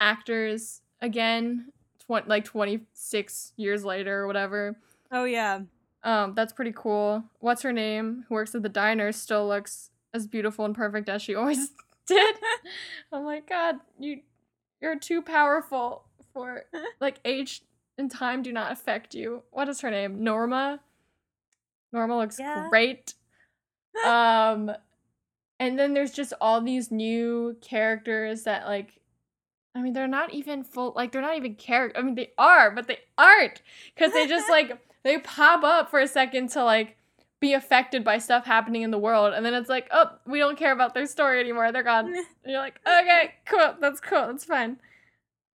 actors 0.00 0.80
again, 1.00 1.72
tw- 2.00 2.26
like 2.26 2.44
26 2.44 3.52
years 3.56 3.84
later 3.84 4.20
or 4.22 4.26
whatever. 4.26 4.76
Oh 5.10 5.24
yeah, 5.24 5.60
Um, 6.04 6.34
that's 6.34 6.52
pretty 6.52 6.72
cool. 6.74 7.24
What's 7.40 7.62
her 7.62 7.72
name? 7.72 8.24
Who 8.28 8.34
works 8.34 8.54
at 8.54 8.62
the 8.62 8.68
diner 8.68 9.10
still 9.12 9.48
looks 9.48 9.90
as 10.14 10.26
beautiful 10.26 10.64
and 10.64 10.74
perfect 10.74 11.08
as 11.08 11.22
she 11.22 11.34
always 11.34 11.72
did. 12.06 12.36
I'm 13.12 13.24
like, 13.24 13.48
God, 13.48 13.76
you 13.98 14.20
you're 14.80 14.98
too 14.98 15.22
powerful 15.22 16.04
for 16.32 16.64
like 17.00 17.18
age 17.24 17.62
and 17.98 18.10
time 18.10 18.42
do 18.42 18.52
not 18.52 18.70
affect 18.70 19.14
you. 19.14 19.42
What 19.50 19.68
is 19.68 19.80
her 19.80 19.90
name? 19.90 20.22
Norma. 20.22 20.80
Norma 21.92 22.16
looks 22.18 22.38
Yeah. 22.38 22.68
great. 22.68 23.14
Um 24.06 24.70
and 25.60 25.76
then 25.76 25.94
there's 25.94 26.12
just 26.12 26.32
all 26.40 26.60
these 26.60 26.92
new 26.92 27.56
characters 27.60 28.44
that 28.44 28.66
like 28.66 29.00
I 29.74 29.82
mean 29.82 29.92
they're 29.92 30.06
not 30.06 30.32
even 30.32 30.62
full 30.62 30.92
like 30.94 31.10
they're 31.10 31.22
not 31.22 31.36
even 31.36 31.56
character 31.56 31.98
I 31.98 32.02
mean 32.02 32.14
they 32.14 32.30
are, 32.38 32.70
but 32.70 32.86
they 32.86 32.98
aren't 33.16 33.62
cuz 33.96 34.12
they 34.12 34.28
just 34.28 34.48
like 34.48 34.78
they 35.04 35.18
pop 35.18 35.62
up 35.64 35.90
for 35.90 36.00
a 36.00 36.08
second 36.08 36.48
to 36.50 36.64
like 36.64 36.96
be 37.40 37.52
affected 37.54 38.02
by 38.02 38.18
stuff 38.18 38.44
happening 38.44 38.82
in 38.82 38.90
the 38.90 38.98
world 38.98 39.32
and 39.32 39.46
then 39.46 39.54
it's 39.54 39.68
like, 39.68 39.88
"Oh, 39.92 40.10
we 40.26 40.38
don't 40.40 40.58
care 40.58 40.72
about 40.72 40.92
their 40.94 41.06
story 41.06 41.38
anymore. 41.40 41.70
They're 41.72 41.82
gone." 41.84 42.06
And 42.44 42.52
you're 42.52 42.60
like, 42.60 42.80
"Okay, 42.86 43.34
cool. 43.46 43.74
That's 43.80 44.00
cool. 44.00 44.26
That's 44.26 44.44
fine." 44.44 44.78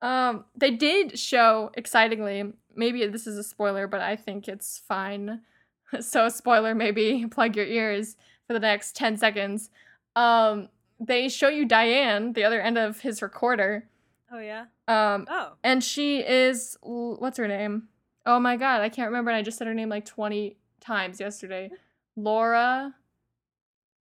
Um 0.01 0.45
they 0.55 0.71
did 0.71 1.17
show 1.19 1.71
excitingly, 1.75 2.53
maybe 2.75 3.05
this 3.07 3.27
is 3.27 3.37
a 3.37 3.43
spoiler, 3.43 3.87
but 3.87 4.01
I 4.01 4.15
think 4.15 4.47
it's 4.47 4.81
fine. 4.87 5.41
so 5.99 6.29
spoiler 6.29 6.73
maybe 6.75 7.25
plug 7.31 7.55
your 7.55 7.65
ears 7.65 8.15
for 8.47 8.53
the 8.53 8.59
next 8.59 8.95
10 8.95 9.17
seconds. 9.17 9.69
Um 10.15 10.69
they 10.99 11.27
show 11.27 11.49
you 11.49 11.65
Diane, 11.65 12.33
the 12.33 12.43
other 12.45 12.61
end 12.61 12.77
of 12.77 13.01
his 13.01 13.21
recorder. 13.21 13.89
oh 14.31 14.39
yeah. 14.39 14.65
Um 14.87 15.27
Oh, 15.29 15.53
and 15.63 15.83
she 15.83 16.19
is 16.19 16.77
what's 16.81 17.37
her 17.37 17.47
name? 17.47 17.89
Oh 18.25 18.39
my 18.39 18.55
god, 18.57 18.81
I 18.81 18.89
can't 18.89 19.09
remember 19.09 19.31
and 19.31 19.37
I 19.37 19.41
just 19.41 19.57
said 19.57 19.67
her 19.67 19.73
name 19.73 19.89
like 19.89 20.05
20 20.05 20.55
times 20.79 21.19
yesterday. 21.19 21.69
Laura 22.15 22.93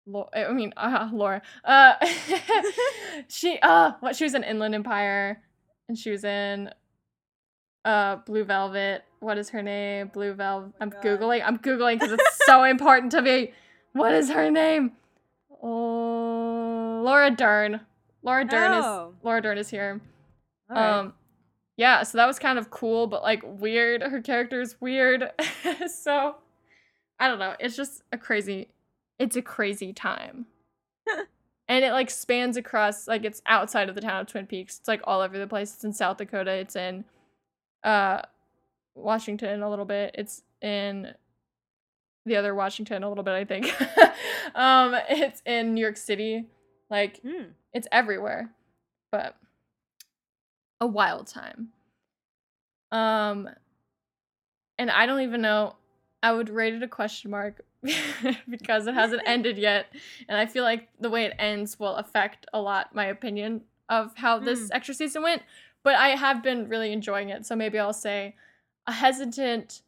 Lo- 0.07 0.29
I 0.35 0.53
mean, 0.53 0.73
uh, 0.77 1.09
Laura. 1.13 1.43
Uh, 1.65 1.95
she, 3.29 3.59
uh, 3.63 3.93
what? 4.01 4.17
She 4.17 4.25
was 4.25 4.35
in 4.35 4.43
Inland 4.43 4.75
Empire, 4.75 5.41
and 5.89 5.97
she 5.97 6.11
was 6.11 6.25
in, 6.25 6.71
uh, 7.85 8.17
Blue 8.27 8.43
Velvet. 8.45 9.05
What 9.21 9.39
is 9.39 9.51
her 9.51 9.63
name? 9.63 10.09
Blue 10.13 10.33
Velvet. 10.35 10.73
I'm 10.81 10.91
God. 10.91 11.03
googling. 11.05 11.43
I'm 11.47 11.59
googling 11.59 12.01
because 12.01 12.13
it's 12.13 12.39
so 12.47 12.65
important 12.65 13.13
to 13.13 13.23
me. 13.23 13.53
What 13.93 14.13
is 14.13 14.29
her 14.31 14.51
name? 14.51 14.93
Oh, 15.63 17.03
Laura 17.05 17.31
Dern. 17.31 17.81
Laura 18.23 18.45
Dern 18.45 18.73
Oh. 18.75 19.15
is 19.19 19.25
Laura 19.25 19.41
Dern 19.41 19.59
is 19.59 19.69
here. 19.71 20.01
right. 20.69 20.99
Um, 20.99 21.15
yeah, 21.83 22.05
so 22.05 22.17
that 22.17 22.27
was 22.27 22.39
kind 22.39 22.61
of 22.61 22.71
cool, 22.71 23.09
but 23.09 23.23
like 23.25 23.43
weird. 23.45 24.03
Her 24.03 24.21
character 24.21 24.61
is 24.61 24.81
weird. 24.81 25.33
so 25.93 26.37
I 27.19 27.27
don't 27.27 27.41
know. 27.41 27.57
It's 27.59 27.75
just 27.75 28.05
a 28.13 28.19
crazy. 28.19 28.69
It's 29.19 29.35
a 29.35 29.43
crazy 29.43 29.93
time. 29.93 30.47
and 31.69 31.85
it 31.85 31.91
like 31.91 32.09
spans 32.09 32.57
across 32.57 33.09
like 33.09 33.25
it's 33.25 33.43
outside 33.47 33.89
of 33.89 33.97
the 33.97 34.01
town 34.01 34.21
of 34.21 34.29
Twin 34.29 34.47
Peaks. 34.47 34.79
It's 34.79 34.87
like 34.87 35.01
all 35.09 35.23
over 35.23 35.37
the 35.37 35.49
place. 35.49 35.75
It's 35.75 35.83
in 35.83 35.93
South 35.93 36.19
Dakota. 36.19 36.53
It's 36.53 36.77
in 36.77 37.05
uh 37.83 38.23
Washington 38.95 39.65
a 39.65 39.69
little 39.69 39.85
bit. 39.85 40.15
It's 40.17 40.43
in 40.61 41.13
the 42.27 42.37
other 42.37 42.55
Washington 42.55 43.03
a 43.03 43.09
little 43.09 43.25
bit, 43.25 43.35
I 43.35 43.45
think. 43.45 43.75
um 44.55 44.95
it's 45.09 45.43
in 45.45 45.75
New 45.75 45.81
York 45.81 45.97
City. 45.97 46.47
Like 46.89 47.21
Hmm. 47.23 47.47
it's 47.73 47.89
everywhere. 47.91 48.51
But 49.11 49.35
a 50.83 50.87
wild 50.87 51.29
time. 51.29 51.69
Um 52.91 53.49
and 54.79 54.91
I 54.91 55.07
don't 55.07 55.21
even 55.21 55.41
know 55.41 55.77
I 56.23 56.33
would 56.33 56.51
rate 56.51 56.75
it 56.75 56.83
a 56.83 56.89
question 56.89 57.31
mark 57.31 57.63
because 58.49 58.87
it 58.87 58.95
hasn't 58.95 59.23
ended 59.27 59.59
yet 59.59 59.87
and 60.29 60.37
I 60.37 60.47
feel 60.47 60.65
like 60.65 60.89
the 61.01 61.11
way 61.11 61.25
it 61.25 61.35
ends 61.39 61.79
will 61.79 61.97
affect 61.97 62.47
a 62.53 62.61
lot 62.61 62.95
my 62.95 63.07
opinion 63.07 63.63
of 63.89 64.13
how 64.17 64.39
this 64.39 64.61
Mm. 64.61 64.69
extra 64.73 64.95
season 64.95 65.23
went, 65.23 65.43
but 65.83 65.95
I 65.95 66.11
have 66.11 66.43
been 66.43 66.69
really 66.69 66.93
enjoying 66.93 67.31
it. 67.31 67.45
So 67.45 67.57
maybe 67.57 67.79
I'll 67.79 67.93
say 67.93 68.37
a 68.87 68.93
hesitant 68.93 69.83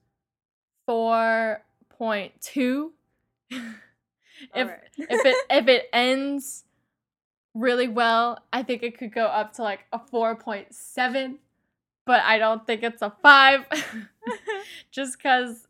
4.2 0.89 2.93
if 3.51 3.63
Alright. 4.55 4.81
if 4.99 5.25
it 5.25 5.37
if 5.51 5.69
it 5.69 5.89
ends 5.93 6.65
really 7.55 7.89
well, 7.89 8.39
I 8.53 8.63
think 8.63 8.83
it 8.83 8.99
could 8.99 9.13
go 9.15 9.27
up 9.27 9.53
to 9.55 9.63
like 9.63 9.85
a 9.93 9.99
4.7, 9.99 11.39
but 12.05 12.21
I 12.23 12.39
don't 12.39 12.67
think 12.67 12.83
it's 12.83 13.03
a 13.03 13.15
5 13.23 13.67
just 14.91 15.21
cuz 15.23 15.67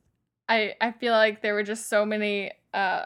I 0.48 0.74
I 0.80 0.92
feel 0.92 1.12
like 1.12 1.42
there 1.42 1.54
were 1.54 1.62
just 1.62 1.88
so 1.88 2.04
many 2.06 2.52
uh 2.72 3.04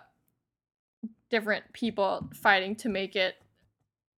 different 1.31 1.73
people 1.73 2.29
fighting 2.35 2.75
to 2.77 2.89
make 2.89 3.15
it 3.17 3.37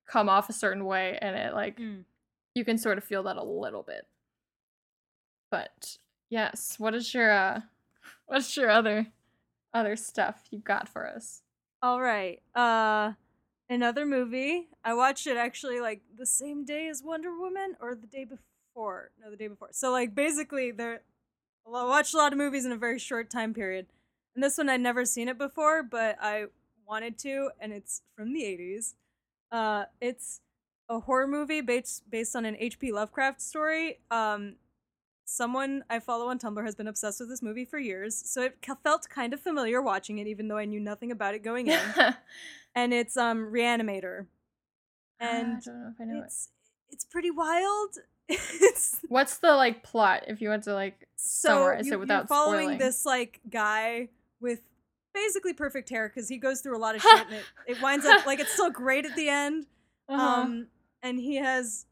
come 0.06 0.28
off 0.28 0.48
a 0.48 0.52
certain 0.52 0.84
way 0.84 1.18
and 1.20 1.36
it 1.36 1.54
like 1.54 1.78
Mm. 1.78 2.04
you 2.54 2.64
can 2.64 2.78
sort 2.78 2.98
of 2.98 3.04
feel 3.04 3.22
that 3.24 3.36
a 3.36 3.42
little 3.44 3.82
bit. 3.82 4.06
But 5.50 5.98
yes, 6.28 6.78
what 6.78 6.94
is 6.94 7.12
your 7.14 7.30
uh 7.30 7.60
what's 8.26 8.56
your 8.56 8.70
other 8.70 9.06
other 9.72 9.96
stuff 9.96 10.44
you 10.50 10.58
got 10.58 10.88
for 10.88 11.06
us? 11.08 11.42
All 11.82 12.00
right. 12.00 12.40
Uh 12.54 13.12
another 13.70 14.04
movie. 14.04 14.68
I 14.84 14.92
watched 14.94 15.26
it 15.26 15.36
actually 15.36 15.80
like 15.80 16.02
the 16.18 16.26
same 16.26 16.64
day 16.64 16.88
as 16.88 17.02
Wonder 17.02 17.30
Woman 17.34 17.76
or 17.80 17.94
the 17.94 18.06
day 18.06 18.24
before. 18.24 19.12
No, 19.22 19.30
the 19.30 19.36
day 19.36 19.46
before. 19.46 19.68
So 19.70 19.92
like 19.92 20.14
basically 20.14 20.72
there 20.72 21.02
I 21.66 21.84
watched 21.84 22.12
a 22.12 22.18
lot 22.18 22.32
of 22.32 22.38
movies 22.38 22.66
in 22.66 22.72
a 22.72 22.76
very 22.76 22.98
short 22.98 23.30
time 23.30 23.54
period. 23.54 23.86
And 24.34 24.42
this 24.42 24.58
one 24.58 24.68
I'd 24.68 24.80
never 24.80 25.04
seen 25.04 25.28
it 25.28 25.38
before, 25.38 25.82
but 25.82 26.16
I 26.20 26.46
wanted 26.86 27.16
to 27.20 27.50
and 27.60 27.72
it's 27.72 28.02
from 28.16 28.32
the 28.32 28.42
80s. 28.42 28.94
Uh 29.52 29.84
it's 30.00 30.40
a 30.88 31.00
horror 31.00 31.28
movie 31.28 31.60
based 31.60 32.10
based 32.10 32.34
on 32.34 32.44
an 32.44 32.56
H.P. 32.58 32.92
Lovecraft 32.92 33.40
story. 33.40 34.00
Um 34.10 34.56
someone 35.30 35.84
I 35.88 36.00
follow 36.00 36.28
on 36.28 36.38
Tumblr 36.38 36.64
has 36.64 36.74
been 36.74 36.88
obsessed 36.88 37.20
with 37.20 37.28
this 37.28 37.40
movie 37.42 37.64
for 37.64 37.78
years, 37.78 38.14
so 38.16 38.42
it 38.42 38.58
felt 38.82 39.08
kind 39.08 39.32
of 39.32 39.40
familiar 39.40 39.80
watching 39.80 40.18
it 40.18 40.26
even 40.26 40.48
though 40.48 40.56
I 40.58 40.64
knew 40.64 40.80
nothing 40.80 41.12
about 41.12 41.34
it 41.34 41.42
going 41.44 41.68
in 41.68 41.80
and 42.74 42.92
it's 42.92 43.16
um 43.16 43.50
Reanimator. 43.52 44.26
I 45.20 45.26
And 45.26 45.62
don't 45.62 45.80
know 45.80 45.90
if 45.94 46.00
I 46.00 46.04
know 46.04 46.20
it. 46.20 46.24
it's 46.24 46.48
it's 46.90 47.04
pretty 47.04 47.30
wild. 47.30 47.90
it's 48.28 49.00
What's 49.08 49.38
the 49.38 49.54
like 49.54 49.82
plot 49.82 50.24
if 50.26 50.40
you 50.40 50.48
want 50.48 50.64
to 50.64 50.74
like 50.74 51.06
so 51.16 51.48
summarize 51.48 51.86
you, 51.86 51.92
it 51.94 52.00
without 52.00 52.22
you're 52.22 52.26
following 52.26 52.60
spoiling? 52.60 52.78
this 52.78 53.06
like 53.06 53.40
guy 53.48 54.08
with 54.40 54.60
basically 55.14 55.52
perfect 55.52 55.88
hair 55.90 56.08
because 56.08 56.28
he 56.28 56.38
goes 56.38 56.60
through 56.60 56.76
a 56.76 56.78
lot 56.78 56.94
of 56.94 57.02
shit 57.02 57.26
and 57.26 57.34
it, 57.34 57.44
it 57.66 57.82
winds 57.82 58.06
up 58.06 58.26
like 58.26 58.40
it's 58.40 58.52
still 58.52 58.70
great 58.70 59.04
at 59.06 59.14
the 59.16 59.28
end. 59.28 59.66
Uh-huh. 60.08 60.22
Um 60.42 60.66
and 61.02 61.18
he 61.18 61.36
has 61.36 61.86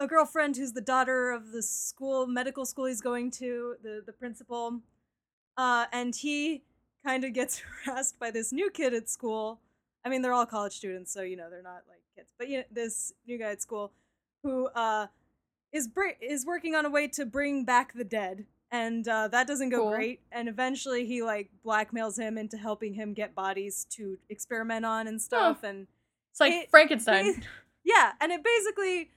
a 0.00 0.06
girlfriend 0.06 0.56
who's 0.56 0.72
the 0.72 0.80
daughter 0.80 1.30
of 1.32 1.52
the 1.52 1.62
school 1.62 2.26
medical 2.26 2.64
school 2.66 2.86
he's 2.86 3.00
going 3.00 3.30
to, 3.32 3.76
the 3.82 4.02
the 4.04 4.12
principal. 4.12 4.80
Uh 5.56 5.86
and 5.92 6.14
he 6.14 6.62
kind 7.04 7.24
of 7.24 7.32
gets 7.32 7.58
harassed 7.84 8.18
by 8.18 8.30
this 8.30 8.52
new 8.52 8.70
kid 8.70 8.92
at 8.94 9.08
school. 9.08 9.60
I 10.04 10.08
mean, 10.08 10.22
they're 10.22 10.32
all 10.34 10.46
college 10.46 10.74
students, 10.76 11.12
so 11.12 11.22
you 11.22 11.36
know 11.36 11.48
they're 11.50 11.62
not 11.62 11.82
like 11.88 12.02
kids. 12.14 12.32
But 12.38 12.48
you 12.48 12.58
know, 12.58 12.64
this 12.70 13.12
new 13.26 13.38
guy 13.38 13.50
at 13.52 13.62
school 13.62 13.92
who 14.42 14.66
uh 14.68 15.06
is 15.72 15.88
br- 15.88 16.16
is 16.20 16.46
working 16.46 16.74
on 16.74 16.84
a 16.86 16.90
way 16.90 17.08
to 17.08 17.26
bring 17.26 17.64
back 17.64 17.92
the 17.92 18.04
dead, 18.04 18.46
and 18.70 19.06
uh, 19.08 19.26
that 19.28 19.46
doesn't 19.48 19.70
go 19.70 19.78
Cool. 19.78 19.90
great. 19.90 20.20
And 20.30 20.48
eventually, 20.48 21.06
he 21.06 21.22
like 21.22 21.50
blackmails 21.64 22.18
him 22.18 22.38
into 22.38 22.56
helping 22.56 22.94
him 22.94 23.14
get 23.14 23.34
bodies 23.34 23.84
to 23.90 24.16
experiment 24.28 24.86
on 24.86 25.08
and 25.08 25.20
stuff. 25.20 25.64
And 25.64 25.86
It's 26.30 26.40
like 26.40 26.52
It- 26.52 26.70
Frankenstein. 26.70 27.42
yeah, 27.84 28.12
and 28.20 28.30
it 28.30 28.42
basically 28.44 29.10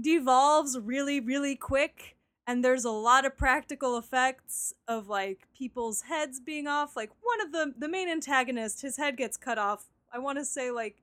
devolves 0.00 0.78
really, 0.78 1.20
really 1.20 1.56
quick. 1.56 2.16
And 2.46 2.64
there's 2.64 2.84
a 2.84 2.90
lot 2.90 3.24
of 3.24 3.36
practical 3.36 3.96
effects 3.96 4.74
of 4.88 5.08
like 5.08 5.46
people's 5.56 6.02
heads 6.02 6.40
being 6.40 6.66
off. 6.66 6.96
Like 6.96 7.10
one 7.22 7.40
of 7.40 7.52
the 7.52 7.74
the 7.78 7.88
main 7.88 8.08
antagonist, 8.08 8.82
his 8.82 8.96
head 8.96 9.16
gets 9.16 9.36
cut 9.36 9.58
off. 9.58 9.86
I 10.12 10.18
want 10.18 10.38
to 10.38 10.44
say 10.44 10.70
like 10.70 11.02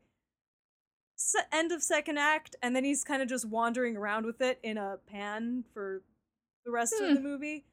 se- 1.16 1.40
end 1.52 1.72
of 1.72 1.82
second 1.82 2.18
act, 2.18 2.56
and 2.62 2.76
then 2.76 2.84
he's 2.84 3.04
kind 3.04 3.22
of 3.22 3.30
just 3.30 3.46
wandering 3.46 3.96
around 3.96 4.26
with 4.26 4.42
it 4.42 4.60
in 4.64 4.78
a 4.78 4.98
pan 5.08 5.64
for 5.74 6.02
the 6.66 6.72
rest 6.72 6.96
Hmm. 6.98 7.06
of 7.06 7.16
the 7.16 7.22
movie. 7.22 7.66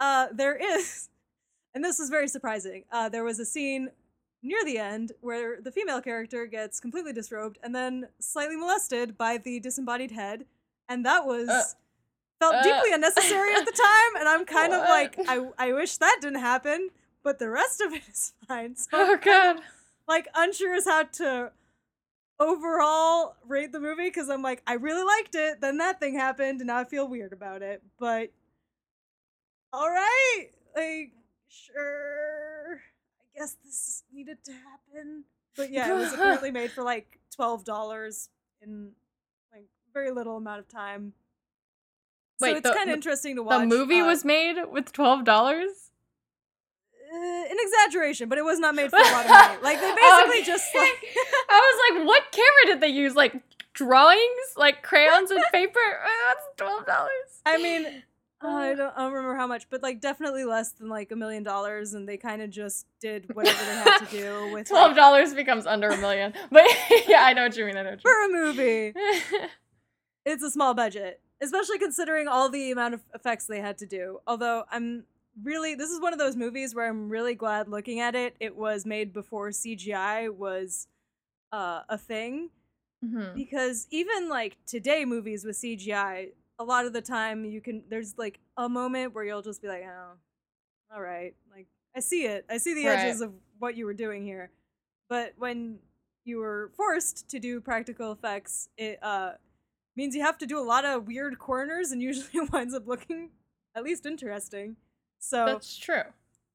Uh, 0.00 0.28
there 0.32 0.56
is, 0.56 1.08
and 1.74 1.84
this 1.84 1.98
was 2.00 2.10
very 2.10 2.26
surprising. 2.28 2.84
Uh, 2.90 3.08
there 3.08 3.22
was 3.24 3.38
a 3.38 3.44
scene 3.44 3.90
near 4.42 4.64
the 4.64 4.76
end 4.78 5.12
where 5.20 5.60
the 5.60 5.70
female 5.72 6.00
character 6.02 6.46
gets 6.46 6.80
completely 6.80 7.12
disrobed 7.12 7.58
and 7.62 7.74
then 7.74 8.08
slightly 8.18 8.56
molested 8.56 9.16
by 9.16 9.38
the 9.38 9.60
disembodied 9.60 10.10
head, 10.10 10.44
and 10.88 11.04
that 11.06 11.26
was 11.26 11.48
Uh, 11.48 11.62
felt 12.40 12.54
uh. 12.56 12.62
deeply 12.62 12.92
unnecessary 12.92 13.54
at 13.54 13.64
the 13.64 13.72
time. 13.72 14.16
And 14.20 14.28
I'm 14.28 14.44
kind 14.44 14.72
of 14.72 14.80
like, 14.96 15.16
I 15.28 15.48
I 15.58 15.72
wish 15.72 15.96
that 15.98 16.18
didn't 16.20 16.40
happen, 16.40 16.90
but 17.22 17.38
the 17.38 17.48
rest 17.50 17.80
of 17.80 17.92
it 17.92 18.02
is 18.12 18.32
fine. 18.48 18.74
So 18.76 18.88
oh 18.92 19.16
god. 19.22 19.60
like 20.08 20.28
unsure 20.34 20.74
as 20.74 20.84
how 20.86 21.04
to 21.04 21.52
overall 22.40 23.36
rate 23.46 23.72
the 23.72 23.80
movie 23.80 24.04
because 24.08 24.28
I'm 24.28 24.42
like, 24.42 24.62
I 24.66 24.74
really 24.74 25.04
liked 25.04 25.34
it. 25.34 25.60
Then 25.60 25.78
that 25.78 26.00
thing 26.00 26.14
happened, 26.18 26.60
and 26.60 26.66
now 26.68 26.78
I 26.78 26.84
feel 26.84 27.06
weird 27.08 27.32
about 27.32 27.62
it. 27.62 27.82
But 27.98 28.30
all 29.72 29.88
right, 29.88 30.46
like 30.76 31.12
sure, 31.48 32.80
I 33.20 33.38
guess 33.38 33.56
this 33.64 34.02
needed 34.12 34.38
to 34.44 34.52
happen. 34.52 35.24
But 35.56 35.70
yeah, 35.70 35.90
it 35.90 35.94
was 35.94 36.12
apparently 36.12 36.50
made 36.50 36.72
for 36.72 36.82
like 36.82 37.20
twelve 37.34 37.64
dollars 37.64 38.28
in 38.60 38.90
very 39.94 40.10
little 40.10 40.36
amount 40.36 40.58
of 40.58 40.68
time. 40.68 41.12
So 42.40 42.48
Wait, 42.48 42.56
it's 42.56 42.68
kind 42.68 42.90
of 42.90 42.94
interesting 42.94 43.36
to 43.36 43.42
watch. 43.44 43.60
The 43.60 43.66
movie 43.66 44.00
uh, 44.00 44.06
was 44.06 44.24
made 44.24 44.56
with 44.70 44.92
twelve 44.92 45.24
dollars. 45.24 45.92
uh, 47.12 47.16
an 47.16 47.56
exaggeration, 47.60 48.28
but 48.28 48.38
it 48.38 48.44
was 48.44 48.58
not 48.58 48.74
made 48.74 48.90
for 48.90 48.96
a 48.98 49.02
lot 49.02 49.24
of 49.24 49.30
money. 49.30 49.58
Like 49.62 49.80
they 49.80 49.94
basically 49.94 50.42
just 50.42 50.66
like 50.74 51.04
I 51.48 51.60
was 51.60 51.96
like, 51.96 52.06
what 52.06 52.32
camera 52.32 52.74
did 52.74 52.80
they 52.80 52.88
use? 52.88 53.14
Like 53.14 53.40
drawings, 53.72 54.48
like 54.56 54.82
crayons 54.82 55.30
and 55.30 55.40
paper. 55.52 55.78
Uh, 55.78 56.08
That's 56.26 56.42
twelve 56.56 56.86
dollars. 56.86 57.10
I 57.46 57.58
mean, 57.58 57.86
uh, 58.42 58.48
I 58.48 58.74
don't, 58.74 58.92
I 58.96 59.02
don't 59.02 59.12
remember 59.12 59.36
how 59.36 59.46
much, 59.46 59.70
but 59.70 59.80
like 59.80 60.00
definitely 60.00 60.44
less 60.44 60.72
than 60.72 60.88
like 60.88 61.12
a 61.12 61.16
million 61.16 61.44
dollars, 61.44 61.94
and 61.94 62.08
they 62.08 62.16
kind 62.16 62.42
of 62.42 62.50
just 62.50 62.86
did 63.00 63.32
whatever 63.32 63.64
they 63.64 63.74
had 63.76 63.98
to 63.98 64.06
do 64.06 64.52
with 64.52 64.68
Twelve 64.68 64.88
like, 64.88 64.96
dollars 64.96 65.34
becomes 65.34 65.66
under 65.66 65.88
a 65.88 65.96
million. 65.98 66.34
But 66.50 66.66
yeah, 67.06 67.22
I 67.22 67.32
know 67.32 67.44
what 67.44 67.56
you 67.56 67.64
mean. 67.64 67.76
I 67.76 67.82
know 67.82 67.90
what 67.90 68.02
you 68.02 68.10
for 68.10 68.24
a 68.24 68.28
movie. 68.28 68.92
It's 70.24 70.42
a 70.42 70.50
small 70.50 70.74
budget, 70.74 71.20
especially 71.42 71.78
considering 71.78 72.28
all 72.28 72.48
the 72.48 72.70
amount 72.70 72.94
of 72.94 73.02
effects 73.14 73.46
they 73.46 73.60
had 73.60 73.78
to 73.78 73.86
do. 73.86 74.20
Although 74.26 74.64
I'm 74.70 75.04
really, 75.42 75.74
this 75.74 75.90
is 75.90 76.00
one 76.00 76.12
of 76.12 76.18
those 76.18 76.36
movies 76.36 76.74
where 76.74 76.88
I'm 76.88 77.08
really 77.10 77.34
glad 77.34 77.68
looking 77.68 78.00
at 78.00 78.14
it. 78.14 78.34
It 78.40 78.56
was 78.56 78.86
made 78.86 79.12
before 79.12 79.50
CGI 79.50 80.28
was 80.34 80.88
uh, 81.52 81.82
a 81.88 81.98
thing. 81.98 82.50
Mhm. 83.04 83.34
because 83.34 83.86
even 83.90 84.30
like 84.30 84.56
today 84.64 85.04
movies 85.04 85.44
with 85.44 85.56
CGI, 85.56 86.32
a 86.58 86.64
lot 86.64 86.86
of 86.86 86.94
the 86.94 87.02
time 87.02 87.44
you 87.44 87.60
can 87.60 87.84
there's 87.90 88.16
like 88.16 88.40
a 88.56 88.66
moment 88.68 89.12
where 89.14 89.24
you'll 89.24 89.42
just 89.42 89.60
be 89.60 89.68
like, 89.68 89.84
oh, 89.84 90.12
all 90.94 91.00
right, 91.02 91.34
like 91.54 91.66
I 91.94 92.00
see 92.00 92.24
it, 92.24 92.46
I 92.48 92.56
see 92.56 92.72
the 92.74 92.86
Right. 92.86 92.98
edges 93.00 93.20
of 93.20 93.34
what 93.58 93.76
you 93.76 93.84
were 93.84 93.92
doing 93.94 94.24
here, 94.24 94.50
but 95.10 95.34
when 95.36 95.80
you 96.24 96.38
were 96.38 96.70
forced 96.76 97.28
to 97.30 97.38
do 97.38 97.60
practical 97.60 98.10
effects, 98.12 98.70
it 98.78 98.98
uh 99.02 99.32
means 99.96 100.14
you 100.14 100.22
have 100.22 100.38
to 100.38 100.46
do 100.46 100.58
a 100.58 100.62
lot 100.64 100.84
of 100.84 101.06
weird 101.06 101.38
corners, 101.38 101.90
and 101.92 102.02
usually 102.02 102.26
it 102.34 102.52
winds 102.52 102.74
up 102.74 102.86
looking 102.86 103.30
at 103.74 103.82
least 103.84 104.06
interesting. 104.06 104.76
So 105.18 105.46
That's 105.46 105.76
true. 105.76 106.02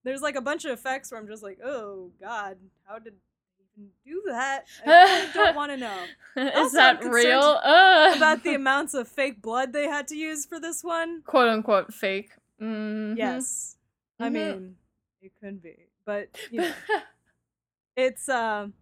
there's 0.03 0.21
like 0.21 0.35
a 0.35 0.41
bunch 0.41 0.65
of 0.65 0.71
effects 0.71 1.11
where 1.11 1.19
I'm 1.19 1.27
just 1.27 1.43
like, 1.43 1.59
oh 1.63 2.11
god, 2.21 2.57
how 2.85 2.99
did 2.99 3.13
they 3.13 3.63
even 3.83 3.89
do 4.05 4.21
that? 4.27 4.65
I 4.85 5.29
don't 5.33 5.55
want 5.55 5.71
to 5.71 5.77
know 5.77 6.05
Is 6.37 6.51
Also, 6.55 6.77
that 6.77 7.03
real? 7.03 7.59
Uh. 7.63 8.13
about 8.15 8.43
the 8.43 8.53
amounts 8.53 8.93
of 8.93 9.07
fake 9.07 9.41
blood 9.41 9.73
they 9.73 9.85
had 9.87 10.07
to 10.09 10.15
use 10.15 10.45
for 10.45 10.59
this 10.59 10.83
one. 10.83 11.21
quote 11.23 11.49
unquote 11.49 11.93
fake. 11.93 12.31
Mhm. 12.61 13.17
Yes. 13.17 13.77
I 14.19 14.27
Mhm. 14.29 14.31
mean, 14.33 14.75
it 15.21 15.31
could 15.41 15.61
be. 15.61 15.75
But 16.05 16.29
you 16.51 16.61
know, 16.61 16.73
it's 17.95 18.29
um 18.29 18.73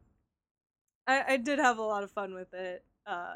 I, 1.07 1.23
I 1.33 1.37
did 1.37 1.59
have 1.59 1.77
a 1.77 1.81
lot 1.83 2.03
of 2.03 2.11
fun 2.11 2.33
with 2.33 2.53
it. 2.53 2.83
Uh 3.05 3.35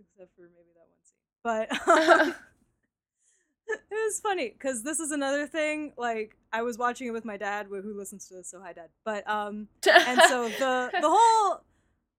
except 0.00 0.34
for 0.36 0.42
maybe 0.42 0.72
that 0.74 0.88
one 0.88 1.02
scene. 1.04 2.34
But 2.34 2.36
it 3.70 3.80
was 3.90 4.20
funny 4.20 4.50
because 4.50 4.82
this 4.82 5.00
is 5.00 5.10
another 5.10 5.46
thing. 5.46 5.92
Like 5.96 6.36
I 6.52 6.62
was 6.62 6.78
watching 6.78 7.06
it 7.06 7.12
with 7.12 7.24
my 7.24 7.36
dad, 7.36 7.66
who 7.70 7.96
listens 7.96 8.26
to 8.28 8.34
this. 8.34 8.50
So 8.50 8.60
hi, 8.60 8.72
dad. 8.72 8.88
But 9.04 9.28
um, 9.28 9.68
and 9.88 10.20
so 10.28 10.48
the 10.48 10.90
the 11.00 11.00
whole 11.08 11.62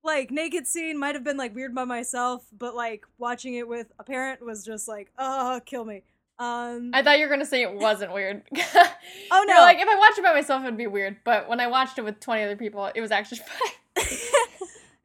like 0.04 0.32
naked 0.32 0.67
scene 0.67 0.98
might 0.98 1.15
have 1.15 1.24
been 1.24 1.38
like 1.38 1.54
weird 1.54 1.76
by 1.76 1.86
myself, 1.86 2.46
but 2.58 2.76
like 2.76 3.06
watching 3.17 3.56
it 3.56 3.67
with 3.67 3.91
a 4.00 4.04
parent 4.04 4.44
was 4.44 4.65
just 4.65 4.88
like, 4.88 5.12
oh, 5.17 5.62
kill 5.65 5.86
me. 5.86 6.04
Um, 6.39 6.89
I 6.94 7.04
thought 7.04 7.20
you 7.20 7.26
were 7.26 7.32
gonna 7.32 7.46
say 7.46 7.62
it 7.62 7.74
wasn't 7.74 8.13
weird. 8.13 8.44
Oh, 9.32 9.44
You're 9.48 9.56
no. 9.56 9.62
like 9.62 9.80
if 9.80 9.88
I 9.88 9.96
watched 9.96 10.17
it 10.17 10.24
by 10.24 10.34
myself, 10.34 10.63
it'd 10.63 10.78
be 10.78 10.88
weird. 10.88 11.17
But 11.24 11.48
when 11.48 11.60
I 11.60 11.67
watched 11.67 11.98
it 11.98 12.04
with 12.04 12.20
twenty 12.20 12.44
other 12.44 12.56
people, 12.56 12.89
it 12.94 13.02
was 13.02 13.12
actually 13.12 13.39
fine. 13.39 14.06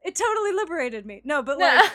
it 0.05 0.15
totally 0.15 0.53
liberated 0.53 1.05
me. 1.05 1.23
No, 1.25 1.43
but 1.43 1.59
like 1.59 1.91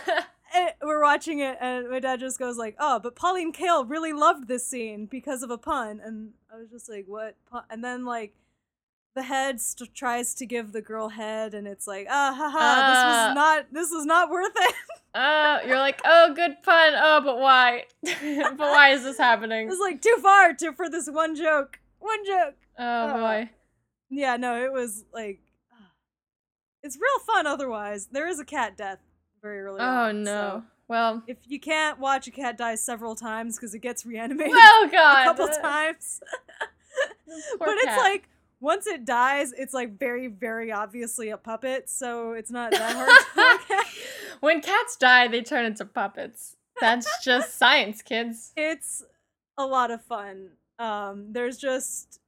eh, 0.53 0.71
we're 0.81 1.01
watching 1.01 1.39
it, 1.39 1.57
and 1.61 1.89
my 1.89 1.99
dad 1.99 2.19
just 2.19 2.39
goes 2.39 2.57
like, 2.57 2.75
"Oh, 2.79 2.99
but 2.99 3.15
Pauline 3.15 3.51
Kael 3.53 3.89
really 3.89 4.13
loved 4.13 4.47
this 4.47 4.65
scene 4.65 5.05
because 5.05 5.43
of 5.43 5.49
a 5.51 5.57
pun," 5.57 6.01
and 6.03 6.33
I 6.53 6.57
was 6.57 6.69
just 6.69 6.89
like, 6.89 7.05
"What?" 7.07 7.35
Pun? 7.49 7.63
And 7.69 7.83
then 7.83 8.05
like. 8.05 8.33
The 9.13 9.23
head 9.23 9.59
st- 9.59 9.93
tries 9.93 10.33
to 10.35 10.45
give 10.45 10.71
the 10.71 10.81
girl 10.81 11.09
head, 11.09 11.53
and 11.53 11.67
it's 11.67 11.85
like, 11.85 12.07
ah, 12.09 12.33
ha, 12.33 12.49
ha, 12.49 12.75
this 12.87 12.97
Ah. 12.97 13.27
was 13.27 13.35
not, 13.35 13.65
this 13.73 13.91
was 13.91 14.05
not 14.05 14.29
worth 14.29 14.53
it. 14.55 14.75
uh, 15.13 15.59
you're 15.67 15.79
like, 15.79 15.99
oh, 16.05 16.33
good 16.33 16.63
pun. 16.63 16.93
Oh, 16.95 17.19
but 17.19 17.37
why? 17.37 17.87
but 18.03 18.57
why 18.57 18.91
is 18.93 19.03
this 19.03 19.17
happening? 19.17 19.67
It's 19.69 19.81
like 19.81 20.01
too 20.01 20.15
far 20.21 20.53
to 20.53 20.71
for 20.71 20.89
this 20.89 21.09
one 21.09 21.35
joke. 21.35 21.81
One 21.99 22.25
joke. 22.25 22.55
Oh 22.79 22.83
uh, 22.85 23.17
boy. 23.17 23.49
Yeah, 24.09 24.37
no, 24.37 24.63
it 24.63 24.71
was 24.71 25.03
like 25.13 25.41
it's 26.81 26.95
real 26.95 27.19
fun 27.25 27.45
otherwise. 27.45 28.07
There 28.13 28.29
is 28.29 28.39
a 28.39 28.45
cat 28.45 28.77
death 28.77 28.99
very 29.41 29.61
early 29.61 29.79
Oh 29.79 29.83
on. 29.85 30.23
no. 30.23 30.31
so 30.31 30.63
Well. 30.87 31.23
if 31.27 31.37
you 31.47 31.59
can't 31.59 31.99
watch 31.99 32.27
a 32.27 32.31
cat 32.31 32.57
die 32.57 32.75
several 32.75 33.15
times 33.15 33.55
because 33.57 33.73
it 33.73 33.79
gets 33.79 34.05
reanimated 34.05 34.53
a 34.83 34.89
god. 34.91 35.25
couple 35.25 35.47
times. 35.47 36.21
But 37.59 37.69
it's 37.77 37.97
like 37.97 38.27
once 38.59 38.85
it 38.85 39.05
dies, 39.05 39.53
it's 39.57 39.73
like 39.73 39.97
very, 39.97 40.27
very 40.27 40.71
obviously 40.71 41.29
a 41.29 41.37
puppet, 41.37 41.89
so 41.89 42.33
it's 42.33 42.51
not 42.51 42.71
that 42.71 42.93
hard 42.95 43.09
to 43.35 43.41
look 43.75 43.85
when 44.41 44.61
cats 44.61 44.97
die, 44.97 45.27
they 45.29 45.41
turn 45.41 45.65
into 45.65 45.85
puppets. 45.85 46.57
That's 46.79 47.07
just 47.23 47.57
science, 47.57 48.01
kids. 48.01 48.51
It's 48.57 49.03
a 49.57 49.65
lot 49.65 49.91
of 49.91 50.03
fun. 50.03 50.49
Um, 50.77 51.27
there's 51.31 51.57
just 51.57 52.19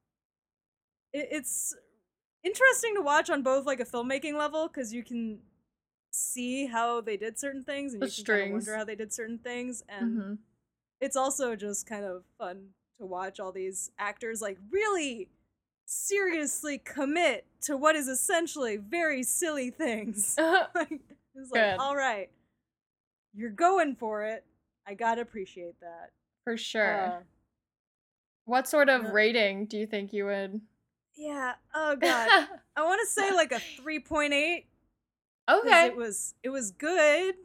it, 1.11 1.27
it's 1.31 1.75
interesting 2.43 2.95
to 2.95 3.01
watch 3.01 3.29
on 3.29 3.41
both 3.43 3.65
like 3.65 3.79
a 3.81 3.85
filmmaking 3.85 4.35
level 4.37 4.67
because 4.69 4.93
you 4.93 5.03
can 5.03 5.39
see 6.15 6.67
how 6.67 7.01
they 7.01 7.17
did 7.17 7.39
certain 7.39 7.63
things 7.63 7.93
and 7.93 8.01
The 8.01 8.07
you 8.07 8.23
can 8.23 8.25
kind 8.25 8.47
of 8.47 8.51
wonder 8.53 8.75
how 8.77 8.83
they 8.83 8.95
did 8.95 9.11
certain 9.11 9.39
things 9.39 9.83
and 9.89 10.17
Mhm. 10.17 10.37
it's 11.01 11.15
also 11.15 11.55
just 11.55 11.87
kind 11.87 12.05
of 12.05 12.23
fun 12.37 12.69
to 12.99 13.05
watch 13.07 13.39
all 13.39 13.51
these 13.51 13.89
actors 13.97 14.39
like 14.41 14.59
really 14.69 15.29
seriously 15.85 16.77
commit 16.77 17.45
to 17.61 17.75
what 17.75 17.95
is 17.95 18.07
essentially 18.07 18.77
very 18.77 19.23
silly 19.23 19.69
things. 19.71 20.35
like, 20.75 21.01
it's 21.35 21.51
like, 21.51 21.61
Good. 21.61 21.77
all 21.79 21.95
right, 21.95 22.29
you're 23.33 23.49
going 23.49 23.95
for 23.95 24.23
it. 24.23 24.45
I 24.85 24.93
gotta 24.93 25.21
appreciate 25.21 25.79
that. 25.81 26.11
For 26.43 26.57
sure. 26.57 26.99
Uh, 27.05 27.19
what 28.45 28.67
sort 28.67 28.87
of 28.89 29.03
yeah. 29.03 29.11
rating 29.11 29.65
do 29.65 29.77
you 29.77 29.87
think 29.87 30.13
you 30.13 30.25
would? 30.25 30.61
yeah. 31.15 31.53
Oh 31.73 31.95
god. 31.95 32.47
I 32.75 32.83
want 32.83 33.01
to 33.01 33.07
say 33.07 33.31
like 33.33 33.51
a 33.51 33.59
three 33.59 33.99
point 33.99 34.33
eight. 34.33 34.65
Okay. 35.49 35.87
It 35.87 35.95
was 35.95 36.35
it 36.43 36.49
was 36.49 36.71
good. 36.71 37.35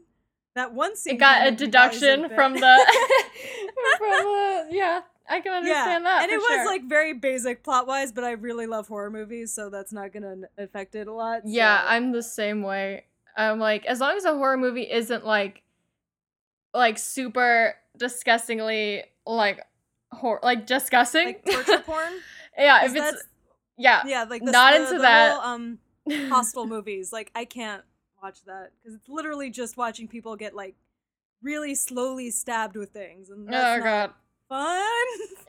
That 0.54 0.74
one 0.74 0.96
scene. 0.96 1.16
It 1.16 1.18
got 1.18 1.46
a 1.46 1.50
deduction 1.50 2.24
it. 2.24 2.34
from 2.34 2.54
the 2.54 2.60
from 3.98 4.10
the 4.10 4.66
yeah. 4.70 5.00
I 5.30 5.40
can 5.40 5.52
understand 5.52 6.06
that. 6.06 6.22
and 6.22 6.32
it 6.32 6.38
was 6.38 6.48
sure. 6.48 6.66
like 6.66 6.84
very 6.88 7.12
basic 7.12 7.62
plot 7.62 7.86
wise, 7.86 8.12
but 8.12 8.24
I 8.24 8.30
really 8.30 8.66
love 8.66 8.88
horror 8.88 9.10
movies, 9.10 9.52
so 9.52 9.68
that's 9.68 9.92
not 9.92 10.12
gonna 10.12 10.36
affect 10.56 10.94
it 10.94 11.06
a 11.06 11.12
lot. 11.12 11.42
Yeah, 11.44 11.82
I'm 11.84 12.12
the 12.12 12.22
same 12.22 12.62
way. 12.62 13.04
I'm 13.36 13.58
like, 13.58 13.84
as 13.84 14.00
long 14.00 14.16
as 14.16 14.24
a 14.24 14.32
horror 14.32 14.56
movie 14.56 14.90
isn't 14.90 15.26
like, 15.26 15.62
like 16.72 16.98
super 16.98 17.74
disgustingly 17.98 19.04
like 19.26 19.60
hor- 20.10 20.40
like 20.42 20.66
disgusting. 20.66 21.26
like 21.26 21.44
torture 21.44 21.80
porn. 21.80 22.12
yeah, 22.58 22.86
if 22.86 22.96
it's 22.96 23.22
yeah, 23.76 24.02
yeah, 24.06 24.24
like 24.24 24.44
the, 24.44 24.50
not 24.50 24.72
the- 24.72 24.80
into 24.80 24.94
the 24.94 25.02
that. 25.02 25.32
Whole, 25.32 25.40
um, 25.42 25.78
Hostel 26.30 26.66
movies. 26.66 27.12
Like 27.12 27.30
I 27.34 27.44
can't 27.44 27.82
watch 28.22 28.44
that 28.46 28.72
because 28.82 28.96
it's 28.96 29.08
literally 29.08 29.50
just 29.50 29.76
watching 29.76 30.08
people 30.08 30.36
get 30.36 30.54
like 30.54 30.74
really 31.42 31.74
slowly 31.74 32.30
stabbed 32.30 32.76
with 32.76 32.90
things, 32.90 33.30
and 33.30 33.48
oh 33.48 33.52
that's 33.52 33.84
god. 33.84 34.10
fun. 34.48 34.84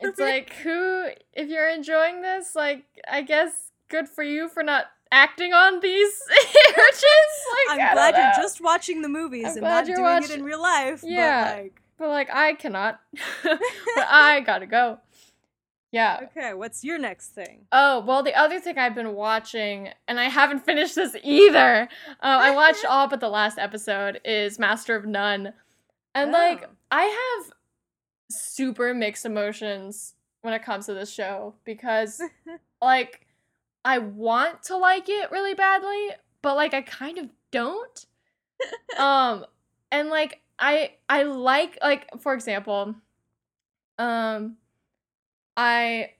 It's 0.02 0.18
like 0.18 0.54
who 0.54 1.08
if 1.34 1.48
you're 1.48 1.68
enjoying 1.68 2.22
this, 2.22 2.54
like 2.54 2.84
I 3.10 3.20
guess 3.22 3.70
good 3.88 4.08
for 4.08 4.22
you 4.22 4.48
for 4.48 4.62
not 4.62 4.86
acting 5.12 5.52
on 5.52 5.80
these 5.80 6.22
urges. 6.30 7.34
Like 7.68 7.80
I'm 7.80 7.94
glad 7.94 8.16
you're 8.16 8.42
just 8.42 8.60
watching 8.62 9.02
the 9.02 9.08
movies 9.08 9.44
I'm 9.44 9.52
and 9.52 9.62
not 9.62 9.84
doing 9.84 10.22
it 10.22 10.30
in 10.30 10.42
real 10.42 10.62
life. 10.62 11.02
Yeah. 11.04 11.44
But 11.44 11.62
like, 11.62 11.82
But 11.98 12.08
like 12.08 12.30
I 12.32 12.54
cannot. 12.54 13.00
but 13.42 13.60
I 14.08 14.40
gotta 14.40 14.66
go. 14.66 14.98
Yeah. 15.92 16.20
okay, 16.24 16.54
what's 16.54 16.84
your 16.84 16.98
next 16.98 17.28
thing? 17.30 17.66
Oh, 17.72 18.00
well, 18.00 18.22
the 18.22 18.34
other 18.34 18.60
thing 18.60 18.78
I've 18.78 18.94
been 18.94 19.14
watching, 19.14 19.88
and 20.06 20.20
I 20.20 20.24
haven't 20.28 20.60
finished 20.64 20.94
this 20.94 21.16
either. 21.22 21.88
Uh, 22.08 22.14
I 22.22 22.50
watched 22.54 22.84
all 22.88 23.08
but 23.08 23.20
the 23.20 23.28
last 23.28 23.58
episode, 23.58 24.20
is 24.24 24.58
Master 24.58 24.94
of 24.94 25.04
None. 25.04 25.52
And 26.14 26.32
like, 26.32 26.62
Oh. 26.64 26.70
I 26.92 27.02
have 27.42 27.52
super 28.30 28.94
mixed 28.94 29.24
emotions 29.24 30.14
when 30.42 30.54
it 30.54 30.62
comes 30.64 30.86
to 30.86 30.94
this 30.94 31.12
show 31.12 31.54
because, 31.64 32.20
like, 32.82 33.26
I 33.84 33.98
want 33.98 34.62
to 34.64 34.76
like 34.76 35.08
it 35.08 35.30
really 35.30 35.54
badly, 35.54 36.10
but 36.42 36.54
like, 36.56 36.74
I 36.74 36.82
kind 36.82 37.18
of 37.18 37.28
don't. 37.50 38.06
um, 38.98 39.44
and 39.90 40.08
like, 40.10 40.40
I 40.58 40.92
I 41.08 41.22
like 41.22 41.78
like 41.82 42.06
for 42.20 42.34
example, 42.34 42.94
um, 43.98 44.56
I 45.60 46.12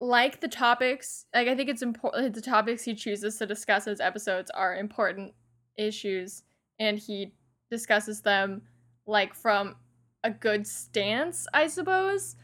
like 0.00 0.40
the 0.40 0.48
topics. 0.48 1.26
Like 1.34 1.46
I 1.46 1.54
think 1.54 1.68
it's 1.68 1.82
important 1.82 2.34
the 2.34 2.40
topics 2.40 2.84
he 2.84 2.94
chooses 2.94 3.36
to 3.36 3.46
discuss 3.46 3.86
in 3.86 3.90
his 3.90 4.00
episodes 4.00 4.50
are 4.50 4.74
important 4.74 5.34
issues 5.76 6.42
and 6.78 6.98
he 6.98 7.34
discusses 7.70 8.22
them 8.22 8.62
like 9.06 9.34
from 9.34 9.76
a 10.24 10.30
good 10.30 10.66
stance, 10.66 11.46
I 11.52 11.66
suppose. 11.66 12.36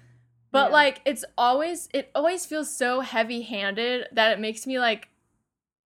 But 0.50 0.68
Yeah. 0.68 0.74
like 0.74 1.00
it's 1.06 1.24
always 1.38 1.88
it 1.94 2.10
always 2.14 2.44
feels 2.44 2.74
so 2.76 3.00
heavy-handed 3.00 4.08
that 4.12 4.32
it 4.32 4.38
makes 4.38 4.66
me 4.66 4.78
like 4.78 5.08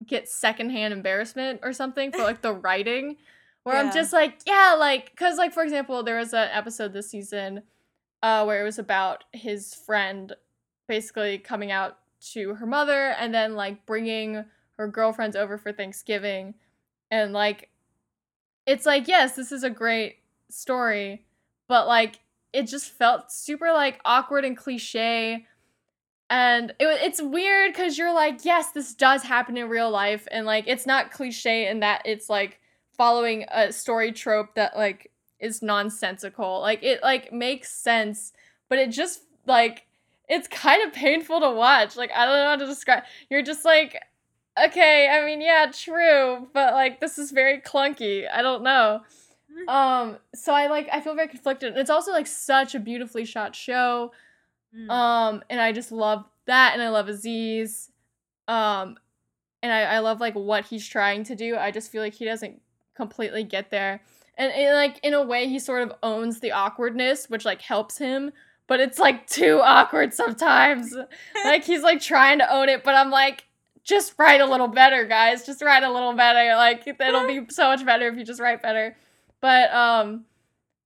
get 0.08 0.28
secondhand 0.28 0.92
embarrassment 0.92 1.60
or 1.62 1.72
something 1.72 2.12
for 2.12 2.24
like 2.24 2.42
the 2.42 2.54
writing 2.54 3.18
where 3.64 3.78
I'm 3.78 3.92
just 3.92 4.12
like, 4.12 4.40
yeah, 4.48 4.76
like 4.78 5.16
cuz 5.16 5.38
like 5.38 5.54
for 5.54 5.62
example, 5.62 6.02
there 6.02 6.18
was 6.18 6.34
an 6.34 6.50
episode 6.52 6.94
this 6.94 7.12
season 7.12 7.62
uh 8.26 8.44
where 8.44 8.60
it 8.60 8.64
was 8.64 8.80
about 8.80 9.24
his 9.34 9.76
friend 9.76 10.34
basically 10.88 11.38
coming 11.38 11.72
out 11.72 12.00
to 12.34 12.56
her 12.56 12.66
mother 12.66 13.14
and 13.20 13.32
then 13.32 13.54
like 13.54 13.86
bringing 13.86 14.44
her 14.78 14.88
girlfriends 14.88 15.36
over 15.36 15.60
for 15.60 15.72
Thanksgiving. 15.72 16.56
And 17.12 17.34
like 17.34 17.70
it's 18.66 18.86
like 18.86 19.08
yes 19.08 19.36
this 19.36 19.52
is 19.52 19.64
a 19.64 19.70
great 19.70 20.18
story 20.50 21.24
but 21.68 21.86
like 21.86 22.20
it 22.52 22.64
just 22.64 22.90
felt 22.90 23.32
super 23.32 23.72
like 23.72 24.00
awkward 24.04 24.44
and 24.44 24.58
cliche. 24.58 25.46
And 26.28 26.72
it, 26.80 26.88
it's 27.04 27.22
weird 27.22 27.74
because 27.74 27.96
you're 27.96 28.14
like 28.14 28.44
yes 28.44 28.72
this 28.72 28.96
does 28.96 29.22
happen 29.22 29.56
in 29.56 29.70
real 29.70 29.92
life 29.92 30.28
and 30.32 30.48
like 30.48 30.64
it's 30.68 30.88
not 30.88 31.12
cliche 31.12 31.68
in 31.68 31.82
that 31.82 32.02
it's 32.06 32.28
like 32.28 32.60
following 32.98 33.46
a 33.52 33.72
story 33.72 34.12
trope 34.12 34.56
that 34.56 34.76
like 34.76 35.12
is 35.40 35.62
nonsensical. 35.62 36.62
Like 36.62 36.84
it 36.84 37.02
like 37.04 37.32
makes 37.34 37.70
sense 37.72 38.34
but 38.70 38.80
it 38.80 38.90
just 38.92 39.22
like 39.46 39.86
it's 40.28 40.48
kind 40.48 40.82
of 40.84 40.94
painful 40.94 41.40
to 41.40 41.52
watch. 41.52 41.96
Like 41.96 42.12
i 42.16 42.26
don't 42.26 42.36
know 42.36 42.50
how 42.50 42.56
to 42.56 42.66
describe 42.66 43.04
you're 43.30 43.42
just 43.44 43.64
like 43.66 44.02
okay 44.64 45.10
i 45.10 45.26
mean 45.26 45.42
yeah 45.42 45.70
true 45.72 46.48
but 46.54 46.74
like 46.74 47.00
this 47.00 47.18
is 47.18 47.32
very 47.32 47.60
clunky. 47.60 48.26
I 48.32 48.42
don't 48.42 48.64
know. 48.64 49.02
Um 49.68 50.18
so 50.34 50.54
i 50.54 50.68
like 50.68 50.90
i 50.92 51.00
feel 51.00 51.16
very 51.16 51.28
conflicted 51.30 51.70
and 51.70 51.78
it's 51.80 51.90
also 51.90 52.12
like 52.12 52.28
such 52.28 52.76
a 52.76 52.80
beautifully 52.80 53.26
shot 53.26 53.56
show 53.56 54.12
Mm. 54.76 54.90
um 54.90 55.44
and 55.50 55.62
i 55.62 55.72
just 55.72 55.90
love 55.90 56.26
that 56.48 56.74
and 56.74 56.82
i 56.84 56.90
love 56.90 57.08
aziz 57.08 57.92
um 58.50 58.98
and 59.64 59.72
i, 59.72 59.84
I 59.84 60.00
love 60.00 60.20
like 60.20 60.34
what 60.34 60.66
he's 60.66 60.86
trying 60.86 61.24
to 61.26 61.36
do. 61.36 61.56
I 61.56 61.72
just 61.72 61.90
feel 61.92 62.02
like 62.02 62.16
he 62.16 62.26
doesn't 62.26 62.62
completely 62.94 63.44
get 63.44 63.72
there 63.72 64.02
and, 64.38 64.52
and 64.52 64.76
like 64.76 65.00
in 65.04 65.14
a 65.14 65.24
way 65.24 65.48
he 65.48 65.60
sort 65.60 65.84
of 65.84 65.94
owns 66.04 66.40
the 66.40 66.52
awkwardness 66.52 67.30
which 67.30 67.46
like 67.46 67.62
helps 67.62 67.98
him 67.98 68.32
but 68.68 68.80
it's 68.80 68.98
like 68.98 69.28
too 69.28 69.60
awkward 69.62 70.12
sometimes. 70.14 70.96
Like 71.46 71.64
he's 71.64 71.84
like 71.84 72.02
trying 72.02 72.40
to 72.40 72.52
own 72.52 72.70
it 72.70 72.84
but 72.84 72.96
i'm 72.96 73.12
like 73.12 73.46
just 73.84 74.16
write 74.18 74.42
a 74.42 74.46
little 74.48 74.68
better 74.68 75.06
guys. 75.06 75.46
Just 75.46 75.62
write 75.62 75.84
a 75.84 75.92
little 75.92 76.14
better. 76.14 76.56
Like 76.56 76.88
it'll 76.88 77.28
be 77.28 77.46
so 77.50 77.68
much 77.68 77.86
better 77.86 78.08
if 78.08 78.18
you 78.18 78.26
just 78.26 78.42
write 78.42 78.64
better. 78.64 78.98
But 79.42 79.72
um 79.72 80.26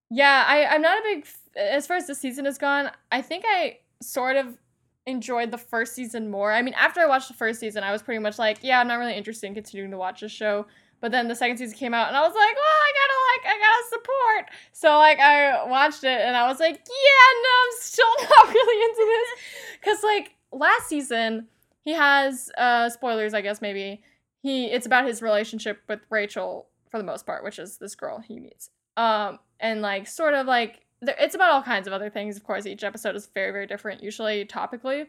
yeah 0.09 0.43
i 0.47 0.65
i'm 0.65 0.81
not 0.81 0.97
a 0.97 1.01
big 1.03 1.27
as 1.55 1.85
far 1.85 1.97
as 1.97 2.07
the 2.07 2.15
season 2.15 2.45
has 2.45 2.57
gone 2.57 2.89
i 3.11 3.21
think 3.21 3.43
i 3.47 3.77
sort 4.01 4.35
of 4.35 4.57
enjoyed 5.05 5.49
the 5.49 5.57
first 5.57 5.95
season 5.95 6.29
more. 6.29 6.51
I 6.51 6.61
mean 6.61 6.73
after 6.75 6.99
i 6.99 7.05
watched 7.07 7.27
the 7.27 7.33
first 7.33 7.59
season 7.59 7.83
i 7.83 7.91
was 7.91 8.01
pretty 8.01 8.19
much 8.19 8.37
like 8.37 8.59
yeah 8.61 8.79
i'm 8.79 8.87
not 8.87 8.95
really 8.95 9.15
interested 9.15 9.47
in 9.47 9.53
continuing 9.53 9.91
to 9.91 9.97
watch 9.97 10.21
this 10.21 10.31
show 10.31 10.67
but 11.01 11.11
then 11.11 11.27
the 11.27 11.35
second 11.35 11.57
season 11.57 11.77
came 11.77 11.93
out 11.93 12.07
and 12.07 12.17
i 12.17 12.21
was 12.21 12.33
like 12.33 12.55
well 12.55 12.65
i 12.65 12.91
gotta 12.99 13.19
like 13.29 13.55
i 13.55 13.59
gotta 13.59 13.89
support. 13.89 14.59
So 14.73 14.97
like 14.97 15.19
i 15.19 15.67
watched 15.69 16.03
it 16.03 16.21
and 16.21 16.35
i 16.35 16.47
was 16.47 16.59
like 16.59 16.75
yeah 16.75 17.29
no 17.43 17.49
i'm 17.65 17.79
still 17.79 18.05
not 18.21 18.53
really 18.53 18.83
into 18.83 19.05
this. 19.05 19.29
Because 19.79 20.03
like 20.03 20.35
last 20.51 20.87
season 20.89 21.47
he 21.83 21.93
has 21.93 22.51
uh 22.57 22.89
spoilers 22.89 23.33
i 23.33 23.41
guess 23.41 23.61
maybe. 23.61 24.01
He 24.41 24.65
it's 24.65 24.85
about 24.85 25.05
his 25.05 25.21
relationship 25.21 25.81
with 25.87 25.99
rachel 26.09 26.67
for 26.89 26.97
the 26.97 27.03
most 27.03 27.25
part 27.25 27.43
which 27.43 27.59
is 27.59 27.77
this 27.77 27.95
girl 27.95 28.19
he 28.19 28.39
meets. 28.39 28.69
Um 28.97 29.39
and 29.59 29.81
like 29.81 30.07
sort 30.07 30.33
of 30.33 30.47
like 30.47 30.85
there, 31.01 31.15
it's 31.19 31.35
about 31.35 31.51
all 31.51 31.61
kinds 31.61 31.87
of 31.87 31.93
other 31.93 32.09
things. 32.09 32.35
Of 32.35 32.43
course 32.43 32.65
each 32.65 32.83
episode 32.83 33.15
is 33.15 33.27
very 33.33 33.51
very 33.51 33.67
different 33.67 34.03
usually 34.03 34.45
topically. 34.45 35.07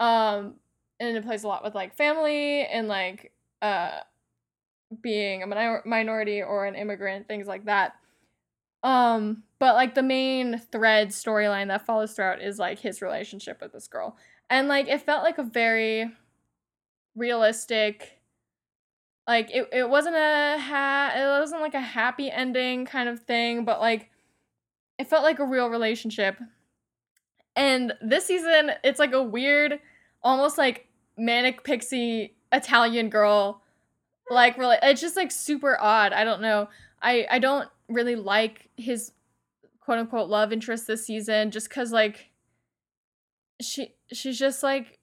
Um 0.00 0.54
and 1.00 1.16
it 1.16 1.24
plays 1.24 1.42
a 1.44 1.48
lot 1.48 1.64
with 1.64 1.74
like 1.74 1.94
family 1.96 2.64
and 2.66 2.88
like 2.88 3.32
uh 3.60 3.98
being 5.00 5.42
a 5.42 5.46
minor- 5.46 5.82
minority 5.84 6.42
or 6.42 6.66
an 6.66 6.74
immigrant 6.74 7.28
things 7.28 7.46
like 7.46 7.64
that. 7.66 7.94
Um 8.82 9.44
but 9.58 9.74
like 9.74 9.94
the 9.94 10.02
main 10.02 10.58
thread 10.72 11.10
storyline 11.10 11.68
that 11.68 11.86
follows 11.86 12.12
throughout 12.12 12.42
is 12.42 12.58
like 12.58 12.80
his 12.80 13.00
relationship 13.00 13.60
with 13.60 13.72
this 13.72 13.86
girl. 13.86 14.16
And 14.50 14.68
like 14.68 14.88
it 14.88 15.02
felt 15.02 15.22
like 15.22 15.38
a 15.38 15.44
very 15.44 16.10
realistic 17.14 18.18
like 19.28 19.50
it, 19.52 19.68
it 19.72 19.88
wasn't 19.88 20.16
a 20.16 20.58
ha- 20.58 21.12
it 21.14 21.40
wasn't 21.40 21.60
like 21.60 21.74
a 21.74 21.80
happy 21.80 22.30
ending 22.30 22.84
kind 22.84 23.08
of 23.08 23.20
thing 23.20 23.64
but 23.64 23.80
like 23.80 24.10
it 24.98 25.08
felt 25.08 25.22
like 25.22 25.38
a 25.38 25.44
real 25.44 25.68
relationship. 25.68 26.38
And 27.54 27.92
this 28.02 28.26
season 28.26 28.72
it's 28.82 28.98
like 28.98 29.12
a 29.12 29.22
weird 29.22 29.78
almost 30.22 30.58
like 30.58 30.88
manic 31.16 31.62
pixie 31.62 32.34
italian 32.52 33.08
girl 33.08 33.61
like 34.30 34.56
really 34.58 34.76
it's 34.82 35.00
just 35.00 35.16
like 35.16 35.30
super 35.30 35.76
odd 35.80 36.12
i 36.12 36.24
don't 36.24 36.40
know. 36.40 36.68
I 37.02 37.26
i 37.30 37.38
don't 37.38 37.68
really 37.88 38.16
like 38.16 38.68
his 38.76 39.12
quote 39.80 39.98
unquote 39.98 40.28
love 40.28 40.52
interest 40.52 40.86
this 40.86 41.06
season 41.06 41.50
just 41.50 41.68
because 41.68 41.92
like 41.92 42.30
she 43.60 43.94
she's 44.12 44.38
just 44.38 44.62
like 44.62 44.98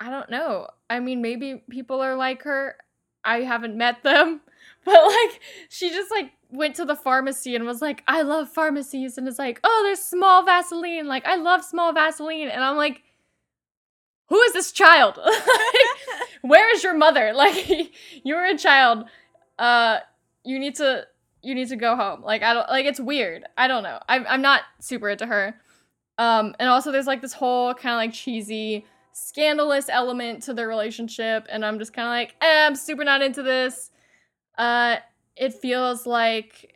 i 0.00 0.10
don't 0.10 0.30
know. 0.30 0.68
I 0.88 1.00
mean 1.00 1.20
maybe 1.20 1.62
people 1.70 2.00
are 2.00 2.16
like 2.16 2.42
her. 2.42 2.76
I 3.22 3.42
haven't 3.42 3.76
met 3.76 4.02
them 4.02 4.40
but 4.84 4.94
like 4.94 5.40
she 5.68 5.90
just 5.90 6.10
like 6.10 6.32
went 6.50 6.74
to 6.76 6.84
the 6.84 6.96
pharmacy 6.96 7.54
and 7.54 7.64
was 7.64 7.80
like 7.80 8.02
i 8.08 8.22
love 8.22 8.48
pharmacies 8.48 9.16
and 9.18 9.28
is 9.28 9.38
like 9.38 9.60
oh 9.62 9.82
there's 9.84 10.00
small 10.00 10.42
vaseline 10.42 11.06
like 11.06 11.24
i 11.26 11.36
love 11.36 11.64
small 11.64 11.92
vaseline 11.92 12.48
and 12.48 12.64
i'm 12.64 12.76
like 12.76 13.02
who 14.30 14.40
is 14.42 14.54
this 14.54 14.72
child? 14.72 15.18
Like, 16.42 16.50
where 16.50 16.72
is 16.74 16.82
your 16.82 16.94
mother? 16.94 17.32
Like 17.34 17.92
you're 18.24 18.46
a 18.46 18.56
child 18.56 19.04
uh 19.58 19.98
you 20.42 20.58
need 20.58 20.76
to 20.76 21.06
you 21.42 21.54
need 21.54 21.68
to 21.68 21.76
go 21.76 21.96
home. 21.96 22.22
Like 22.22 22.42
i 22.42 22.54
don't 22.54 22.68
like 22.70 22.86
it's 22.86 23.00
weird. 23.00 23.44
I 23.58 23.68
don't 23.68 23.82
know. 23.82 23.98
I'm, 24.08 24.24
I'm 24.26 24.40
not 24.40 24.62
super 24.80 25.10
into 25.10 25.26
her. 25.26 25.54
Um 26.16 26.54
and 26.58 26.68
also 26.70 26.90
there's 26.90 27.06
like 27.06 27.20
this 27.20 27.34
whole 27.34 27.74
kind 27.74 27.92
of 27.92 27.98
like 27.98 28.14
cheesy 28.14 28.86
scandalous 29.12 29.88
element 29.90 30.42
to 30.44 30.54
their 30.54 30.68
relationship 30.68 31.46
and 31.50 31.64
i'm 31.64 31.78
just 31.80 31.92
kind 31.92 32.06
of 32.06 32.12
like 32.12 32.36
eh, 32.40 32.66
i'm 32.66 32.74
super 32.74 33.04
not 33.04 33.20
into 33.20 33.42
this. 33.42 33.90
Uh 34.56 34.96
it 35.36 35.52
feels 35.52 36.06
like 36.06 36.74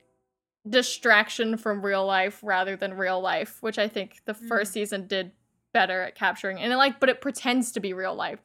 distraction 0.69 1.57
from 1.57 1.85
real 1.85 2.05
life 2.07 2.41
rather 2.43 2.75
than 2.77 2.95
real 2.95 3.21
life 3.21 3.59
which 3.61 3.79
i 3.79 3.87
think 3.87 4.21
the 4.25 4.33
first 4.33 4.73
season 4.73 5.07
did 5.07 5.31
better 5.75 6.01
at 6.01 6.15
capturing 6.15 6.59
and 6.59 6.73
it 6.73 6.77
like 6.77 6.99
but 7.01 7.11
it 7.11 7.21
pretends 7.21 7.73
to 7.73 7.81
be 7.81 7.93
real 7.93 8.15
life 8.15 8.39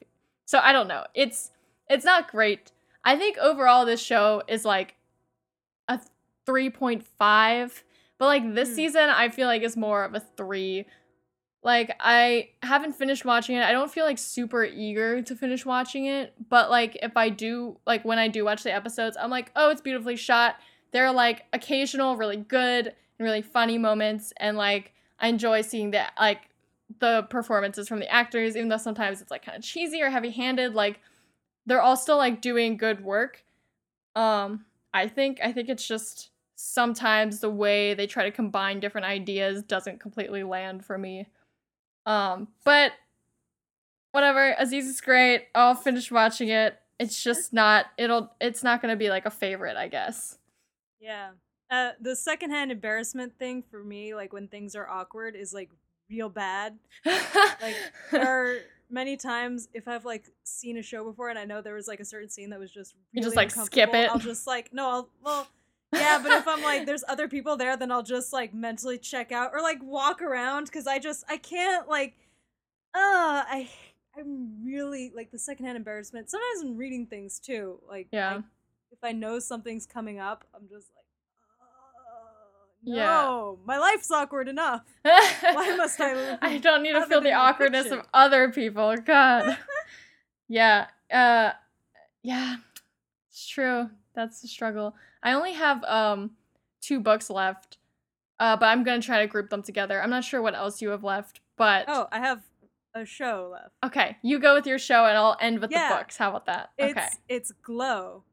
so 0.45 0.59
i 0.61 0.73
don't 0.73 0.89
know 0.89 1.05
it's 1.13 1.51
it's 1.89 2.03
not 2.03 2.29
great 2.29 2.73
i 3.05 3.15
think 3.15 3.37
overall 3.37 3.85
this 3.85 4.01
show 4.01 4.43
is 4.49 4.65
like 4.65 4.95
a 5.87 5.99
3.5 6.45 7.83
but 8.17 8.25
like 8.25 8.53
this 8.53 8.69
Hmm. 8.69 8.75
season 8.75 9.09
i 9.09 9.29
feel 9.29 9.47
like 9.47 9.61
is 9.61 9.77
more 9.77 10.03
of 10.03 10.13
a 10.15 10.19
3 10.19 10.85
like 11.61 11.93
I 11.99 12.51
haven't 12.63 12.93
finished 12.93 13.25
watching 13.25 13.57
it. 13.57 13.63
I 13.63 13.73
don't 13.73 13.91
feel 13.91 14.05
like 14.05 14.17
super 14.17 14.63
eager 14.63 15.21
to 15.21 15.35
finish 15.35 15.65
watching 15.65 16.05
it, 16.05 16.33
but 16.47 16.69
like 16.69 16.97
if 17.03 17.17
I 17.17 17.27
do 17.27 17.77
like 17.85 18.05
when 18.05 18.17
I 18.17 18.29
do 18.29 18.45
watch 18.45 18.63
the 18.63 18.73
episodes, 18.73 19.17
I'm 19.19 19.29
like, 19.29 19.51
"Oh, 19.57 19.69
it's 19.69 19.81
beautifully 19.81 20.15
shot." 20.15 20.55
There 20.91 21.05
are 21.05 21.11
like 21.13 21.47
occasional 21.51 22.15
really 22.15 22.37
good 22.37 22.87
and 22.87 22.95
really 23.19 23.41
funny 23.41 23.77
moments 23.77 24.31
and 24.37 24.55
like 24.55 24.93
I 25.19 25.27
enjoy 25.27 25.59
seeing 25.59 25.91
that 25.91 26.13
like 26.17 26.48
the 26.99 27.27
performances 27.29 27.87
from 27.87 27.99
the 27.99 28.09
actors 28.11 28.55
even 28.55 28.69
though 28.69 28.77
sometimes 28.77 29.21
it's 29.21 29.31
like 29.31 29.45
kind 29.45 29.57
of 29.57 29.63
cheesy 29.63 30.01
or 30.01 30.09
heavy-handed, 30.09 30.73
like 30.73 30.99
they're 31.65 31.81
all 31.81 31.97
still 31.97 32.17
like 32.17 32.41
doing 32.41 32.77
good 32.77 33.03
work. 33.03 33.43
Um 34.15 34.65
I 34.93 35.07
think 35.07 35.39
I 35.43 35.51
think 35.51 35.69
it's 35.69 35.87
just 35.87 36.31
sometimes 36.55 37.39
the 37.39 37.49
way 37.49 37.93
they 37.93 38.05
try 38.05 38.25
to 38.25 38.31
combine 38.31 38.81
different 38.81 39.05
ideas 39.07 39.63
doesn't 39.63 40.01
completely 40.01 40.43
land 40.43 40.83
for 40.83 40.97
me. 40.97 41.27
Um, 42.05 42.49
but 42.65 42.91
whatever. 44.11 44.55
Aziz 44.57 44.87
is 44.87 44.99
great. 44.99 45.47
I'll 45.55 45.75
finish 45.75 46.11
watching 46.11 46.49
it. 46.49 46.77
It's 46.99 47.23
just 47.23 47.53
not. 47.53 47.85
It'll. 47.97 48.33
It's 48.41 48.61
not 48.61 48.81
gonna 48.81 48.97
be 48.97 49.09
like 49.09 49.25
a 49.25 49.31
favorite, 49.31 49.77
I 49.77 49.87
guess. 49.87 50.37
Yeah. 50.99 51.29
Uh, 51.71 51.91
the 52.01 52.15
secondhand 52.15 52.71
embarrassment 52.71 53.37
thing 53.37 53.61
for 53.61 53.83
me, 53.83 54.15
like 54.15 54.33
when 54.33 54.47
things 54.47 54.75
are 54.75 54.89
awkward, 54.89 55.35
is 55.35 55.53
like 55.53 55.69
real 56.09 56.29
bad. 56.29 56.77
like 57.05 57.75
there 58.11 58.27
are 58.27 58.57
many 58.89 59.17
times 59.17 59.69
if 59.73 59.87
I've 59.87 60.05
like 60.05 60.25
seen 60.43 60.77
a 60.77 60.81
show 60.81 61.03
before 61.03 61.29
and 61.29 61.37
I 61.37 61.45
know 61.45 61.61
there 61.61 61.75
was 61.75 61.87
like 61.87 61.99
a 61.99 62.05
certain 62.05 62.29
scene 62.29 62.49
that 62.49 62.59
was 62.59 62.71
just 62.71 62.93
really 62.93 63.05
you 63.13 63.21
just 63.23 63.35
like 63.35 63.51
skip 63.51 63.93
it. 63.93 64.09
I'll 64.09 64.19
just 64.19 64.47
like 64.47 64.73
no, 64.73 64.89
I'll 64.89 65.09
well 65.23 65.47
yeah, 65.93 66.19
but 66.21 66.31
if 66.31 66.47
I'm 66.47 66.61
like 66.61 66.85
there's 66.85 67.03
other 67.07 67.27
people 67.27 67.57
there, 67.57 67.75
then 67.75 67.91
I'll 67.91 68.03
just 68.03 68.31
like 68.33 68.53
mentally 68.53 68.97
check 68.97 69.31
out 69.31 69.51
or 69.53 69.61
like 69.61 69.81
walk 69.81 70.21
around 70.21 70.65
because 70.65 70.87
I 70.87 70.99
just 70.99 71.23
I 71.29 71.37
can't 71.37 71.87
like 71.87 72.15
uh 72.93 73.43
I 73.47 73.69
I'm 74.17 74.63
really 74.63 75.11
like 75.15 75.31
the 75.31 75.39
secondhand 75.39 75.77
embarrassment. 75.77 76.29
Sometimes 76.29 76.61
I'm 76.61 76.77
reading 76.77 77.05
things 77.05 77.39
too, 77.39 77.79
like 77.87 78.07
yeah, 78.11 78.35
I, 78.35 78.43
if 78.91 78.99
I 79.03 79.11
know 79.11 79.39
something's 79.39 79.85
coming 79.85 80.19
up, 80.19 80.45
I'm 80.53 80.67
just 80.69 80.89
like. 80.95 80.98
No, 82.83 83.57
Yeah. 83.59 83.65
my 83.65 83.77
life's 83.77 84.09
awkward 84.11 84.47
enough. 84.47 84.83
Why 85.01 85.75
must 85.75 85.99
I 85.99 86.37
I 86.41 86.57
don't 86.61 86.81
need 86.83 86.93
to 86.93 87.05
feel 87.05 87.21
the 87.21 87.33
awkwardness 87.33 87.83
fiction? 87.83 87.99
of 87.99 88.07
other 88.13 88.51
people. 88.51 88.95
God. 88.97 89.57
yeah. 90.47 90.87
Uh 91.11 91.51
yeah. 92.23 92.57
It's 93.29 93.47
true. 93.47 93.89
That's 94.15 94.41
the 94.41 94.47
struggle. 94.47 94.95
I 95.23 95.33
only 95.33 95.53
have 95.53 95.83
um 95.83 96.31
two 96.81 96.99
books 96.99 97.29
left. 97.29 97.77
Uh 98.39 98.55
but 98.55 98.67
I'm 98.67 98.83
to 99.01 99.05
try 99.05 99.19
to 99.21 99.27
group 99.27 99.49
them 99.49 99.61
together. 99.63 100.01
I'm 100.01 100.09
not 100.09 100.23
sure 100.23 100.41
what 100.41 100.55
else 100.55 100.81
you 100.81 100.89
have 100.89 101.03
left, 101.03 101.41
but 101.57 101.85
Oh, 101.87 102.07
I 102.11 102.19
have 102.19 102.41
a 102.95 103.05
show 103.05 103.49
left. 103.51 103.75
okay, 103.85 104.17
you 104.23 104.39
go 104.39 104.55
with 104.55 104.65
your 104.65 104.79
show 104.79 105.05
and 105.05 105.17
I'll 105.17 105.37
end 105.39 105.59
with 105.59 105.71
Yeah. 105.71 105.89
the 105.89 105.95
books. 105.95 106.17
How 106.17 106.29
about 106.29 106.45
that? 106.47 106.71
It's 106.77 106.97
okay. 106.97 107.07
it's 107.27 107.51
Glow. 107.61 108.23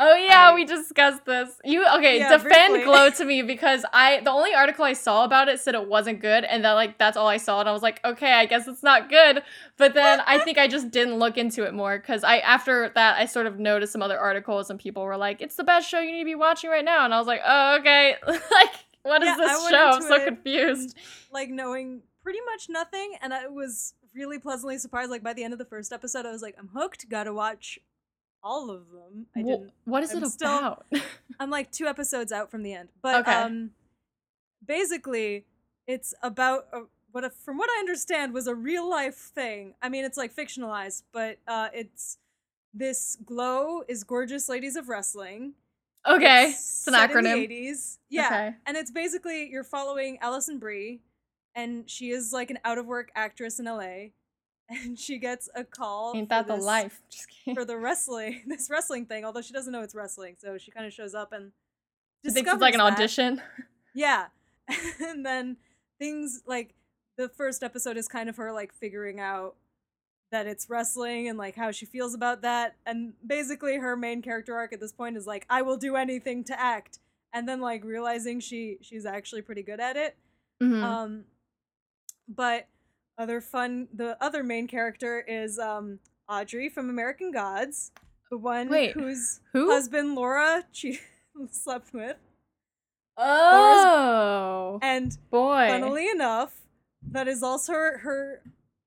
Oh 0.00 0.14
yeah, 0.14 0.50
I- 0.50 0.54
we 0.54 0.64
discussed 0.64 1.24
this. 1.24 1.50
You 1.64 1.84
okay, 1.96 2.18
Yeah, 2.18 2.36
defend 2.36 2.72
briefly. 2.74 2.84
Glow 2.84 3.10
to 3.10 3.24
me 3.32 3.42
because 3.42 3.84
I 3.92 4.20
the 4.20 4.30
only 4.30 4.54
article 4.54 4.84
I 4.84 4.92
saw 4.92 5.24
about 5.24 5.48
it 5.48 5.58
said 5.60 5.74
it 5.74 5.88
wasn't 5.88 6.20
good 6.20 6.44
and 6.44 6.64
that 6.64 6.72
like 6.72 6.98
that's 6.98 7.16
all 7.16 7.26
I 7.26 7.36
saw 7.36 7.60
and 7.60 7.68
I 7.68 7.72
was 7.72 7.82
like, 7.82 8.00
"Okay, 8.04 8.32
I 8.32 8.46
guess 8.46 8.68
it's 8.68 8.82
not 8.82 9.08
good." 9.08 9.42
But 9.76 9.94
then 9.94 10.20
I 10.26 10.38
think 10.38 10.56
I 10.58 10.68
just 10.68 10.90
didn't 10.90 11.18
look 11.18 11.36
into 11.36 11.64
it 11.64 11.74
more 11.74 11.98
cuz 11.98 12.22
I 12.22 12.38
after 12.38 12.90
that 12.94 13.16
I 13.18 13.24
sort 13.26 13.46
of 13.46 13.58
noticed 13.58 13.92
some 13.92 14.02
other 14.02 14.18
articles 14.18 14.70
and 14.70 14.78
people 14.78 15.02
were 15.02 15.16
like, 15.16 15.42
"It's 15.42 15.56
the 15.56 15.64
best 15.64 15.88
show 15.88 15.98
you 16.00 16.12
need 16.12 16.20
to 16.20 16.24
be 16.24 16.34
watching 16.36 16.70
right 16.70 16.84
now." 16.84 17.04
And 17.04 17.12
I 17.12 17.18
was 17.18 17.26
like, 17.26 17.40
"Oh, 17.44 17.76
okay." 17.80 18.16
like 18.26 18.74
what 19.02 19.22
is 19.22 19.28
Yeah, 19.28 19.34
I 19.34 19.36
this 19.48 19.68
show? 19.70 19.90
I'm 19.94 20.02
so 20.02 20.14
it 20.14 20.24
confused. 20.26 20.96
like 21.32 21.48
knowing 21.48 22.02
pretty 22.22 22.40
much 22.52 22.68
nothing 22.68 23.14
and 23.22 23.32
I 23.32 23.46
was 23.48 23.94
really 24.14 24.38
pleasantly 24.38 24.76
surprised 24.78 25.10
like 25.10 25.22
by 25.22 25.32
the 25.32 25.44
end 25.44 25.52
of 25.54 25.58
the 25.58 25.64
first 25.64 25.92
episode 25.92 26.26
I 26.26 26.30
was 26.32 26.42
like 26.42 26.56
I'm 26.58 26.68
hooked 26.68 27.08
got 27.08 27.24
to 27.24 27.32
watch 27.32 27.78
all 28.42 28.70
of 28.70 28.90
them 28.90 29.26
I 29.36 29.42
didn't 29.42 29.72
what 29.84 30.02
is 30.02 30.12
I'm 30.14 30.22
it 30.22 30.28
still- 30.30 30.58
about? 30.58 30.86
I'm 31.40 31.50
like 31.50 31.70
two 31.72 31.86
episodes 31.86 32.32
out 32.32 32.50
from 32.50 32.62
the 32.62 32.72
end 32.72 32.88
but 33.02 33.16
Okay. 33.26 33.32
um 33.32 33.70
basically 34.64 35.44
it's 35.86 36.14
about 36.22 36.66
a, 36.72 36.80
what 37.12 37.24
a, 37.24 37.30
from 37.30 37.56
what 37.56 37.70
I 37.76 37.78
understand 37.80 38.32
was 38.34 38.46
a 38.46 38.54
real 38.54 38.88
life 38.88 39.16
thing 39.34 39.74
I 39.82 39.88
mean 39.88 40.04
it's 40.04 40.16
like 40.18 40.34
fictionalized 40.34 41.02
but 41.12 41.38
uh 41.46 41.68
it's 41.72 42.18
this 42.74 43.16
glow 43.24 43.82
is 43.88 44.04
gorgeous 44.04 44.48
ladies 44.48 44.76
of 44.76 44.88
wrestling 44.88 45.54
okay. 46.06 46.50
It's 46.50 46.86
an 46.86 46.94
set 46.94 47.10
in 47.10 47.24
the 47.24 47.30
acronym. 47.30 47.50
80s. 47.50 47.98
Yeah. 48.08 48.26
Okay. 48.26 48.54
And 48.66 48.76
it's 48.76 48.90
basically 48.90 49.50
you're 49.50 49.64
following 49.64 50.16
Alison 50.22 50.58
Brie, 50.58 51.00
and 51.54 51.88
she 51.90 52.10
is 52.10 52.32
like 52.32 52.50
an 52.50 52.58
out 52.64 52.78
of 52.78 52.86
work 52.86 53.10
actress 53.14 53.58
in 53.58 53.66
LA. 53.66 54.10
And 54.70 54.98
she 54.98 55.18
gets 55.18 55.48
a 55.54 55.64
call 55.64 56.12
Ain't 56.14 56.26
for 56.26 56.34
that 56.34 56.46
the 56.46 56.56
this- 56.56 56.64
life? 56.64 57.00
Just 57.08 57.26
kidding. 57.44 57.54
for 57.54 57.64
the 57.64 57.76
wrestling, 57.78 58.42
this 58.46 58.68
wrestling 58.70 59.06
thing, 59.06 59.24
although 59.24 59.40
she 59.40 59.52
doesn't 59.52 59.72
know 59.72 59.82
it's 59.82 59.94
wrestling, 59.94 60.36
so 60.38 60.58
she 60.58 60.70
kind 60.70 60.84
of 60.86 60.92
shows 60.92 61.14
up 61.14 61.32
and 61.32 61.52
She 62.24 62.30
thinks 62.32 62.50
it's 62.52 62.60
like 62.60 62.74
an 62.74 62.78
that. 62.80 62.92
audition. 62.92 63.40
Yeah. 63.94 64.26
and 65.00 65.24
then 65.24 65.56
things 65.98 66.42
like 66.46 66.74
the 67.16 67.28
first 67.28 67.62
episode 67.62 67.96
is 67.96 68.06
kind 68.08 68.28
of 68.28 68.36
her 68.36 68.52
like 68.52 68.72
figuring 68.74 69.18
out 69.20 69.56
that 70.30 70.46
it's 70.46 70.68
wrestling 70.68 71.26
and 71.28 71.38
like 71.38 71.56
how 71.56 71.70
she 71.70 71.86
feels 71.86 72.12
about 72.14 72.42
that. 72.42 72.76
And 72.84 73.14
basically 73.26 73.78
her 73.78 73.96
main 73.96 74.20
character 74.20 74.54
arc 74.54 74.74
at 74.74 74.80
this 74.80 74.92
point 74.92 75.16
is 75.16 75.26
like, 75.26 75.46
I 75.48 75.62
will 75.62 75.78
do 75.78 75.96
anything 75.96 76.44
to 76.44 76.60
act. 76.60 76.98
And 77.32 77.48
then 77.48 77.60
like 77.62 77.82
realizing 77.84 78.38
she 78.40 78.76
she's 78.82 79.06
actually 79.06 79.40
pretty 79.42 79.62
good 79.62 79.80
at 79.80 79.96
it. 79.96 80.16
Mhm. 80.62 80.82
Um 80.82 81.24
but 82.28 82.66
other 83.18 83.40
fun 83.40 83.88
the 83.94 84.16
other 84.22 84.42
main 84.42 84.66
character 84.66 85.20
is 85.20 85.58
um 85.58 85.98
Audrey 86.28 86.68
from 86.68 86.90
American 86.90 87.30
Gods, 87.32 87.90
the 88.30 88.36
one 88.38 88.68
Wait, 88.68 88.92
whose 88.92 89.40
Who? 89.52 89.70
husband 89.70 90.14
Laura 90.14 90.64
che- 90.72 91.00
slept 91.50 91.92
with. 91.94 92.16
Oh, 93.16 94.78
And 94.82 95.16
boy. 95.30 95.66
funnily 95.68 96.08
enough, 96.08 96.54
that 97.10 97.26
is 97.28 97.42
also 97.42 97.72
her, 97.72 97.98
her 97.98 98.42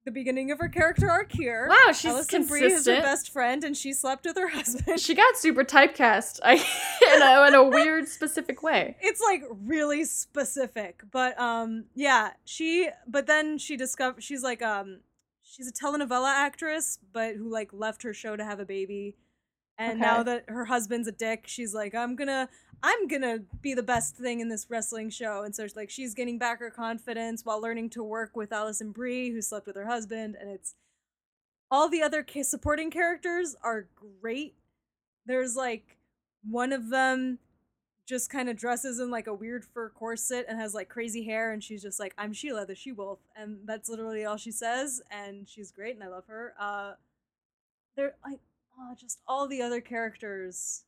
the 0.05 0.11
beginning 0.11 0.51
of 0.51 0.59
her 0.59 0.67
character 0.69 1.09
arc 1.09 1.31
here. 1.31 1.67
Wow, 1.69 1.91
she's 1.93 2.05
Alison 2.11 2.47
Brie 2.47 2.59
is 2.63 2.63
her 2.63 2.69
consistent. 2.69 3.03
best 3.03 3.29
friend, 3.31 3.63
and 3.63 3.77
she 3.77 3.93
slept 3.93 4.25
with 4.25 4.35
her 4.37 4.47
husband. 4.57 4.99
She 4.99 5.13
got 5.13 5.37
super 5.37 5.63
typecast 5.63 6.39
I, 6.43 6.53
in, 7.15 7.21
a, 7.21 7.47
in 7.47 7.53
a 7.53 7.63
weird, 7.69 8.07
specific 8.07 8.63
way. 8.63 8.95
it's 9.01 9.21
like 9.21 9.43
really 9.49 10.03
specific, 10.05 11.03
but 11.11 11.39
um, 11.39 11.85
yeah, 11.93 12.31
she. 12.45 12.89
But 13.07 13.27
then 13.27 13.57
she 13.57 13.77
discovered 13.77 14.23
she's 14.23 14.41
like 14.43 14.61
um, 14.61 15.01
she's 15.43 15.67
a 15.67 15.71
telenovela 15.73 16.31
actress, 16.33 16.97
but 17.13 17.35
who 17.35 17.51
like 17.51 17.69
left 17.71 18.03
her 18.03 18.13
show 18.13 18.35
to 18.35 18.43
have 18.43 18.59
a 18.59 18.65
baby, 18.65 19.15
and 19.77 19.93
Okay. 19.93 19.99
now 20.01 20.23
that 20.23 20.45
her 20.47 20.65
husband's 20.65 21.07
a 21.07 21.11
dick, 21.11 21.43
she's 21.45 21.73
like, 21.75 21.93
I'm 21.93 22.15
gonna. 22.15 22.49
I'm 22.83 23.07
gonna 23.07 23.39
be 23.61 23.73
the 23.73 23.83
best 23.83 24.15
thing 24.15 24.39
in 24.39 24.49
this 24.49 24.67
wrestling 24.69 25.09
show, 25.09 25.43
and 25.43 25.55
so 25.55 25.63
it's 25.63 25.75
like 25.75 25.89
she's 25.89 26.15
getting 26.15 26.39
back 26.39 26.59
her 26.59 26.71
confidence 26.71 27.45
while 27.45 27.61
learning 27.61 27.91
to 27.91 28.03
work 28.03 28.35
with 28.35 28.51
Alison 28.51 28.91
Brie, 28.91 29.31
who 29.31 29.41
slept 29.41 29.67
with 29.67 29.75
her 29.75 29.85
husband, 29.85 30.35
and 30.39 30.49
it's 30.49 30.75
all 31.71 31.87
the 31.87 32.01
other 32.01 32.25
supporting 32.43 32.91
characters 32.91 33.55
are 33.63 33.87
great. 34.21 34.55
There's 35.25 35.55
like 35.55 35.97
one 36.43 36.73
of 36.73 36.89
them 36.89 37.39
just 38.07 38.29
kind 38.29 38.49
of 38.49 38.57
dresses 38.57 38.99
in 38.99 39.09
like 39.09 39.27
a 39.27 39.33
weird 39.33 39.63
fur 39.63 39.89
corset 39.89 40.45
and 40.49 40.59
has 40.59 40.73
like 40.73 40.89
crazy 40.89 41.23
hair. 41.23 41.53
And 41.53 41.63
she's 41.63 41.81
just 41.81 41.99
like 41.99 42.13
I'm 42.17 42.33
Sheila 42.33 42.65
the 42.65 42.75
she 42.75 42.91
wolf 42.91 43.19
and 43.35 43.59
that's 43.65 43.87
literally 43.87 44.25
all 44.25 44.37
she 44.37 44.51
says. 44.51 45.01
And 45.09 45.47
she's 45.47 45.71
great 45.71 45.95
and 45.95 46.03
I 46.03 46.09
love 46.09 46.25
her. 46.27 46.53
Uh 46.59 46.93
they're 47.95 48.15
like 48.25 48.39
oh 48.77 48.95
just 48.99 49.19
all 49.27 49.47
the 49.47 49.61
other 49.61 49.79
characters 49.79 50.83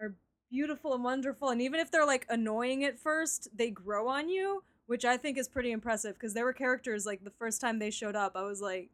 are 0.00 0.14
beautiful 0.50 0.94
and 0.94 1.04
wonderful 1.04 1.48
and 1.50 1.62
even 1.62 1.80
if 1.80 1.90
they're 1.90 2.06
like 2.06 2.26
annoying 2.28 2.84
at 2.84 2.98
first, 2.98 3.48
they 3.56 3.70
grow 3.70 4.08
on 4.08 4.28
you, 4.28 4.62
which 4.86 5.04
I 5.04 5.16
think 5.16 5.38
is 5.38 5.48
pretty 5.48 5.72
impressive 5.72 6.14
because 6.14 6.34
there 6.34 6.44
were 6.44 6.52
characters 6.52 7.06
like 7.06 7.24
the 7.24 7.30
first 7.30 7.60
time 7.60 7.78
they 7.78 7.90
showed 7.90 8.16
up 8.16 8.36
I 8.36 8.42
was 8.42 8.60
like 8.60 8.90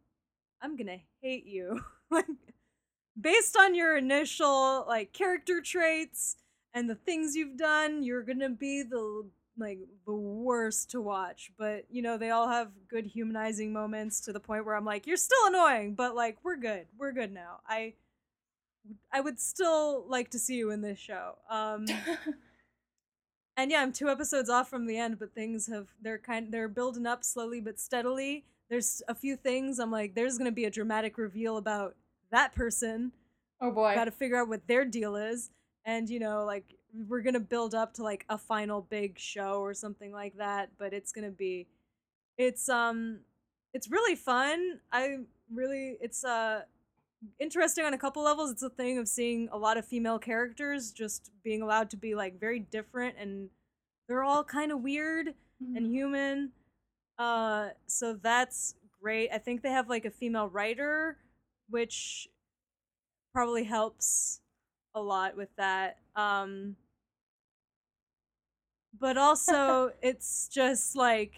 I'm 0.62 0.76
to 0.76 0.98
hate 1.22 1.46
you. 1.46 1.80
like 2.10 2.26
based 3.20 3.56
on 3.56 3.74
your 3.74 3.96
initial 3.96 4.84
like 4.86 5.12
character 5.12 5.60
traits 5.60 6.36
and 6.74 6.88
the 6.88 6.94
things 6.94 7.34
you've 7.34 7.56
done, 7.56 8.02
you're 8.02 8.22
gonna 8.22 8.50
be 8.50 8.82
the 8.82 9.24
like 9.58 9.78
the 10.06 10.14
worst 10.14 10.90
to 10.90 11.00
watch. 11.00 11.50
But 11.58 11.86
you 11.90 12.02
know, 12.02 12.18
they 12.18 12.30
all 12.30 12.48
have 12.48 12.70
good 12.88 13.06
humanizing 13.06 13.72
moments 13.72 14.20
to 14.22 14.32
the 14.32 14.40
point 14.40 14.64
where 14.66 14.76
I'm 14.76 14.84
like, 14.84 15.06
you're 15.06 15.16
still 15.16 15.46
annoying, 15.46 15.94
but 15.94 16.14
like 16.14 16.38
we're 16.42 16.56
good. 16.56 16.86
We're 16.98 17.12
good 17.12 17.32
now. 17.32 17.60
I 17.66 17.94
I 19.12 19.20
would 19.20 19.40
still 19.40 20.04
like 20.08 20.30
to 20.30 20.38
see 20.38 20.56
you 20.56 20.70
in 20.70 20.80
this 20.82 20.98
show. 20.98 21.36
Um 21.50 21.86
and 23.56 23.70
yeah, 23.70 23.82
I'm 23.82 23.92
two 23.92 24.08
episodes 24.08 24.50
off 24.50 24.68
from 24.68 24.86
the 24.86 24.96
end, 24.98 25.18
but 25.18 25.34
things 25.34 25.66
have 25.66 25.88
they're 26.00 26.18
kind 26.18 26.52
they're 26.52 26.68
building 26.68 27.06
up 27.06 27.24
slowly 27.24 27.60
but 27.60 27.78
steadily. 27.78 28.44
There's 28.68 29.02
a 29.08 29.14
few 29.14 29.36
things 29.36 29.78
I'm 29.78 29.92
like, 29.92 30.14
there's 30.14 30.38
gonna 30.38 30.52
be 30.52 30.64
a 30.64 30.70
dramatic 30.70 31.18
reveal 31.18 31.56
about 31.56 31.94
that 32.30 32.54
person 32.54 33.12
oh 33.60 33.70
boy. 33.70 33.94
got 33.94 34.06
to 34.06 34.10
figure 34.10 34.36
out 34.36 34.48
what 34.48 34.66
their 34.66 34.84
deal 34.84 35.14
is 35.14 35.50
and 35.84 36.10
you 36.10 36.18
know 36.18 36.44
like 36.44 36.74
we're 37.08 37.20
gonna 37.20 37.38
build 37.38 37.74
up 37.74 37.94
to 37.94 38.02
like 38.02 38.26
a 38.28 38.36
final 38.36 38.82
big 38.82 39.16
show 39.18 39.60
or 39.60 39.72
something 39.72 40.12
like 40.12 40.36
that 40.36 40.68
but 40.76 40.92
it's 40.92 41.12
gonna 41.12 41.30
be 41.30 41.66
it's 42.36 42.68
um 42.68 43.20
it's 43.76 43.90
really 43.90 44.16
fun. 44.16 44.80
I 44.90 45.18
really 45.52 45.98
it's 46.00 46.24
uh 46.24 46.62
interesting 47.38 47.84
on 47.84 47.94
a 47.94 47.98
couple 47.98 48.22
levels. 48.24 48.50
It's 48.50 48.62
a 48.62 48.70
thing 48.70 48.98
of 48.98 49.08
seeing 49.08 49.48
a 49.52 49.58
lot 49.58 49.76
of 49.76 49.86
female 49.86 50.18
characters 50.18 50.92
just 50.92 51.30
being 51.44 51.62
allowed 51.62 51.90
to 51.90 51.96
be 51.96 52.14
like 52.14 52.38
very 52.40 52.60
different 52.60 53.16
and 53.18 53.50
they're 54.08 54.24
all 54.24 54.44
kind 54.44 54.72
of 54.72 54.82
weird 54.82 55.34
Mm-hmm. 55.62 55.76
and 55.76 55.86
human. 55.86 56.52
Uh 57.18 57.68
so 57.86 58.12
that's 58.12 58.74
great. 59.00 59.30
I 59.32 59.38
think 59.38 59.62
they 59.62 59.70
have 59.70 59.88
like 59.88 60.04
a 60.04 60.10
female 60.10 60.48
writer 60.48 61.16
which 61.70 62.28
probably 63.32 63.64
helps 63.64 64.40
a 64.94 65.00
lot 65.00 65.36
with 65.36 65.48
that. 65.56 65.98
Um 66.14 66.76
but 68.98 69.16
also 69.16 69.92
it's 70.02 70.48
just 70.48 70.96
like 70.96 71.34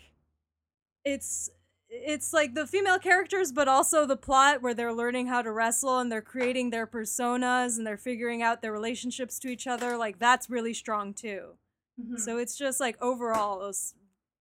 it's 1.05 1.51
it's 1.91 2.32
like 2.32 2.55
the 2.55 2.66
female 2.66 2.99
characters 2.99 3.51
but 3.53 3.66
also 3.68 4.05
the 4.05 4.16
plot 4.16 4.61
where 4.62 4.74
they're 4.74 4.93
learning 4.93 5.26
how 5.26 5.41
to 5.43 5.51
wrestle 5.51 5.99
and 5.99 6.12
they're 6.12 6.20
creating 6.20 6.70
their 6.70 6.86
personas 6.86 7.78
and 7.78 7.86
they're 7.86 7.97
figuring 7.97 8.43
out 8.43 8.61
their 8.61 8.72
relationships 8.72 9.39
to 9.39 9.49
each 9.49 9.66
other 9.66 9.97
like 9.97 10.18
that's 10.18 10.51
really 10.51 10.74
strong 10.74 11.14
too 11.14 11.55
Mhm. 12.01 12.18
so 12.20 12.39
it's 12.39 12.57
just 12.57 12.78
like 12.78 12.97
overall 13.03 13.72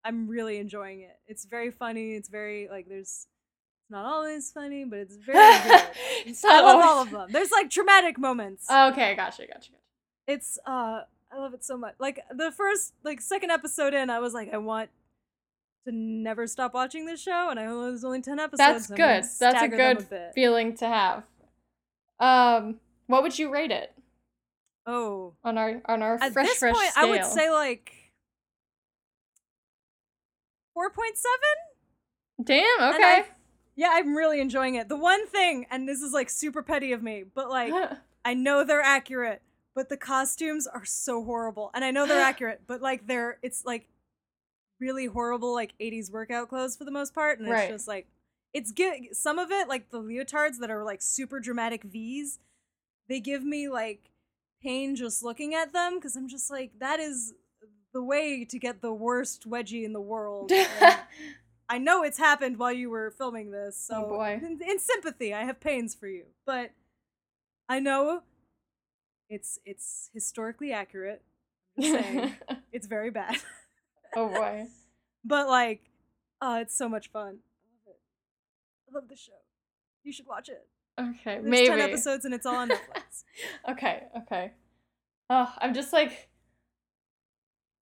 i'm 0.04 0.28
really 0.28 0.58
enjoying 0.58 1.02
it 1.02 1.18
it's 1.26 1.46
very 1.46 1.72
funny 1.72 2.14
it's 2.14 2.30
very 2.30 2.68
like 2.70 2.88
there's 2.88 3.28
it's 3.82 3.90
not 3.92 4.06
always 4.06 4.52
funny 4.52 4.84
but 4.84 5.00
it's 5.00 5.16
very 5.16 5.38
good 5.64 5.82
it's 6.26 6.44
i 6.46 6.50
not 6.50 6.66
love 6.66 6.86
all 6.86 7.02
of 7.04 7.10
them 7.12 7.30
there's 7.32 7.52
like 7.52 7.70
traumatic 7.70 8.18
moments 8.20 8.70
Okay, 8.70 9.16
gotcha, 9.16 9.44
gotcha, 9.48 9.54
gotcha. 9.54 9.72
it's 10.28 10.60
uh 10.68 11.02
I 11.30 11.40
love 11.40 11.54
it 11.54 11.62
so 11.62 11.76
much. 11.78 11.96
Like 12.00 12.22
the 12.32 12.52
first 12.52 12.94
like 13.04 13.20
second 13.20 13.52
episode 13.52 13.94
in, 13.94 14.10
I 14.10 14.20
was 14.20 14.34
like, 14.34 14.54
I 14.54 14.58
want 14.60 14.90
to 15.88 15.92
never 15.92 16.46
stop 16.48 16.74
watching 16.74 17.06
this 17.06 17.22
show, 17.22 17.50
and 17.50 17.60
I 17.60 17.66
know 17.66 17.86
there's 17.88 18.04
only 18.04 18.22
ten 18.22 18.40
episodes. 18.40 18.58
That's 18.58 18.88
good. 18.88 19.24
That's 19.40 19.64
a 19.64 19.68
good 19.68 20.10
bit. 20.10 20.32
feeling 20.36 20.76
to 20.78 20.88
have. 20.88 21.24
Um, 22.20 22.80
what 23.08 23.24
would 23.24 23.38
you 23.38 23.52
rate 23.52 23.72
it 23.72 23.94
Oh, 24.86 25.34
on 25.44 25.58
our 25.58 25.82
on 25.86 26.02
our 26.02 26.16
at 26.22 26.34
fresh 26.34 26.48
this 26.48 26.58
fresh 26.60 26.76
point, 26.76 26.92
scale? 26.92 27.06
I 27.06 27.10
would 27.10 27.26
say 27.26 27.50
like 27.52 27.92
four 30.74 30.90
point 30.90 31.18
seven. 31.18 32.46
Damn. 32.46 32.94
Okay. 32.96 33.04
I- 33.04 33.26
Yeah, 33.76 33.90
I'm 33.94 34.16
really 34.16 34.40
enjoying 34.40 34.76
it. 34.76 34.90
The 34.90 34.98
one 34.98 35.28
thing, 35.28 35.66
and 35.70 35.88
this 35.88 36.02
is 36.02 36.14
like 36.14 36.30
super 36.30 36.62
petty 36.64 36.92
of 36.94 37.04
me, 37.04 37.24
but 37.34 37.50
like 37.50 37.74
I 38.26 38.34
know 38.34 38.64
they're 38.64 38.82
accurate, 38.82 39.42
but 39.76 39.90
the 39.90 39.98
costumes 39.98 40.68
are 40.68 40.86
so 40.86 41.24
horrible. 41.24 41.72
And 41.74 41.84
I 41.86 41.92
know 41.92 42.06
they're 42.08 42.22
accurate, 42.34 42.62
but 42.68 42.82
like 42.82 43.08
they're 43.08 43.38
it's 43.42 43.66
like 43.66 43.88
really 44.80 45.06
horrible 45.08 45.54
like 45.54 45.74
80s 45.80 46.12
workout 46.12 46.50
clothes 46.50 46.76
for 46.76 46.86
the 46.86 46.92
most 46.92 47.14
part 47.16 47.40
and 47.40 47.50
Right. 47.50 47.64
it's 47.64 47.72
just 47.74 47.88
like 47.88 48.08
it's 48.54 48.72
gi- 48.72 49.10
some 49.14 49.40
of 49.40 49.52
it 49.52 49.68
like 49.68 49.90
the 49.90 50.00
leotards 50.02 50.60
that 50.60 50.70
are 50.72 50.84
like 50.84 51.02
super 51.02 51.40
dramatic 51.40 51.84
V's, 51.84 52.40
they 53.10 53.20
give 53.20 53.44
me 53.44 53.68
like 53.70 54.10
pain 54.62 54.96
just 54.96 55.24
looking 55.24 55.54
at 55.54 55.74
them 55.74 56.00
cuz 56.02 56.16
I'm 56.16 56.28
just 56.28 56.50
like 56.52 56.72
that 56.80 57.00
is 57.00 57.34
the 57.94 58.04
way 58.04 58.46
to 58.46 58.60
get 58.60 58.82
the 58.82 58.94
worst 58.94 59.50
wedgie 59.50 59.84
in 59.84 59.94
the 59.94 60.02
world. 60.02 60.52
I 61.70 61.78
know 61.80 62.04
it's 62.04 62.18
happened 62.18 62.58
while 62.58 62.72
you 62.72 62.90
were 62.90 63.12
filming 63.12 63.52
this, 63.52 63.88
oh, 63.92 63.94
so 63.96 64.06
Oh, 64.06 64.10
boy. 64.10 64.40
In, 64.44 64.62
in 64.62 64.80
sympathy, 64.80 65.34
I 65.34 65.44
have 65.44 65.60
pains 65.60 65.94
for 65.96 66.08
you. 66.08 66.26
But 66.46 66.72
I 67.68 67.80
know 67.80 68.22
it's 69.30 69.60
it's 69.66 70.10
historically 70.14 70.72
accurate. 70.72 71.22
I'm 71.78 71.84
saying 71.84 72.36
it's 72.72 72.88
very 72.88 73.10
bad. 73.10 73.36
Oh 74.18 74.28
boy. 74.30 74.66
but 75.26 75.48
like, 75.48 75.82
uh, 76.42 76.60
it's 76.62 76.78
so 76.78 76.90
much 76.90 77.10
fun. 77.12 77.24
I 77.24 77.70
love 77.72 77.88
it. 77.88 78.00
I 78.90 78.96
love 78.96 79.08
the 79.10 79.16
show. 79.16 79.34
You 80.04 80.12
should 80.12 80.28
watch 80.28 80.50
it. 80.50 80.68
Okay, 81.00 81.16
There's 81.26 81.44
maybe. 81.44 81.68
ten 81.68 81.80
episodes 81.80 82.26
and 82.26 82.34
it's 82.34 82.46
all 82.46 82.56
on 82.56 82.70
Netflix. 82.70 83.24
okay, 83.70 84.04
okay. 84.18 84.52
Oh, 85.30 85.54
I'm 85.60 85.74
just 85.74 85.94
like 85.94 86.30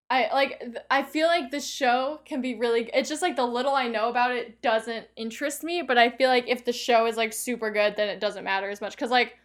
I 0.10 0.30
like 0.34 0.60
th- 0.60 0.86
I 0.92 1.04
feel 1.04 1.28
like 1.28 1.50
this 1.50 1.68
show 1.68 2.20
can 2.26 2.42
be 2.42 2.56
really 2.56 2.90
it's 2.94 3.08
just 3.08 3.22
like 3.22 3.36
the 3.36 3.46
little 3.46 3.74
I 3.74 3.88
know 3.88 4.10
about 4.10 4.32
it 4.32 4.62
doesn't 4.62 5.08
interest 5.16 5.64
me, 5.64 5.82
but 5.82 5.98
I 5.98 6.10
feel 6.10 6.30
like 6.30 6.46
if 6.48 6.66
the 6.66 6.74
show 6.74 7.06
is 7.06 7.16
like 7.16 7.32
super 7.32 7.72
good 7.72 7.96
then 7.96 8.10
it 8.10 8.20
doesn't 8.20 8.44
matter 8.44 8.70
as 8.70 8.82
much 8.82 8.98
cuz 8.98 9.10
like 9.10 9.38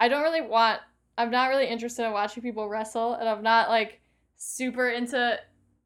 I 0.00 0.08
don't 0.08 0.22
really 0.22 0.40
want 0.40 0.80
I'm 1.16 1.30
not 1.30 1.48
really 1.48 1.66
interested 1.66 2.04
in 2.04 2.12
watching 2.12 2.42
people 2.42 2.68
wrestle 2.68 3.14
and 3.14 3.28
I'm 3.28 3.42
not 3.42 3.68
like 3.68 4.00
super 4.36 4.88
into 4.88 5.38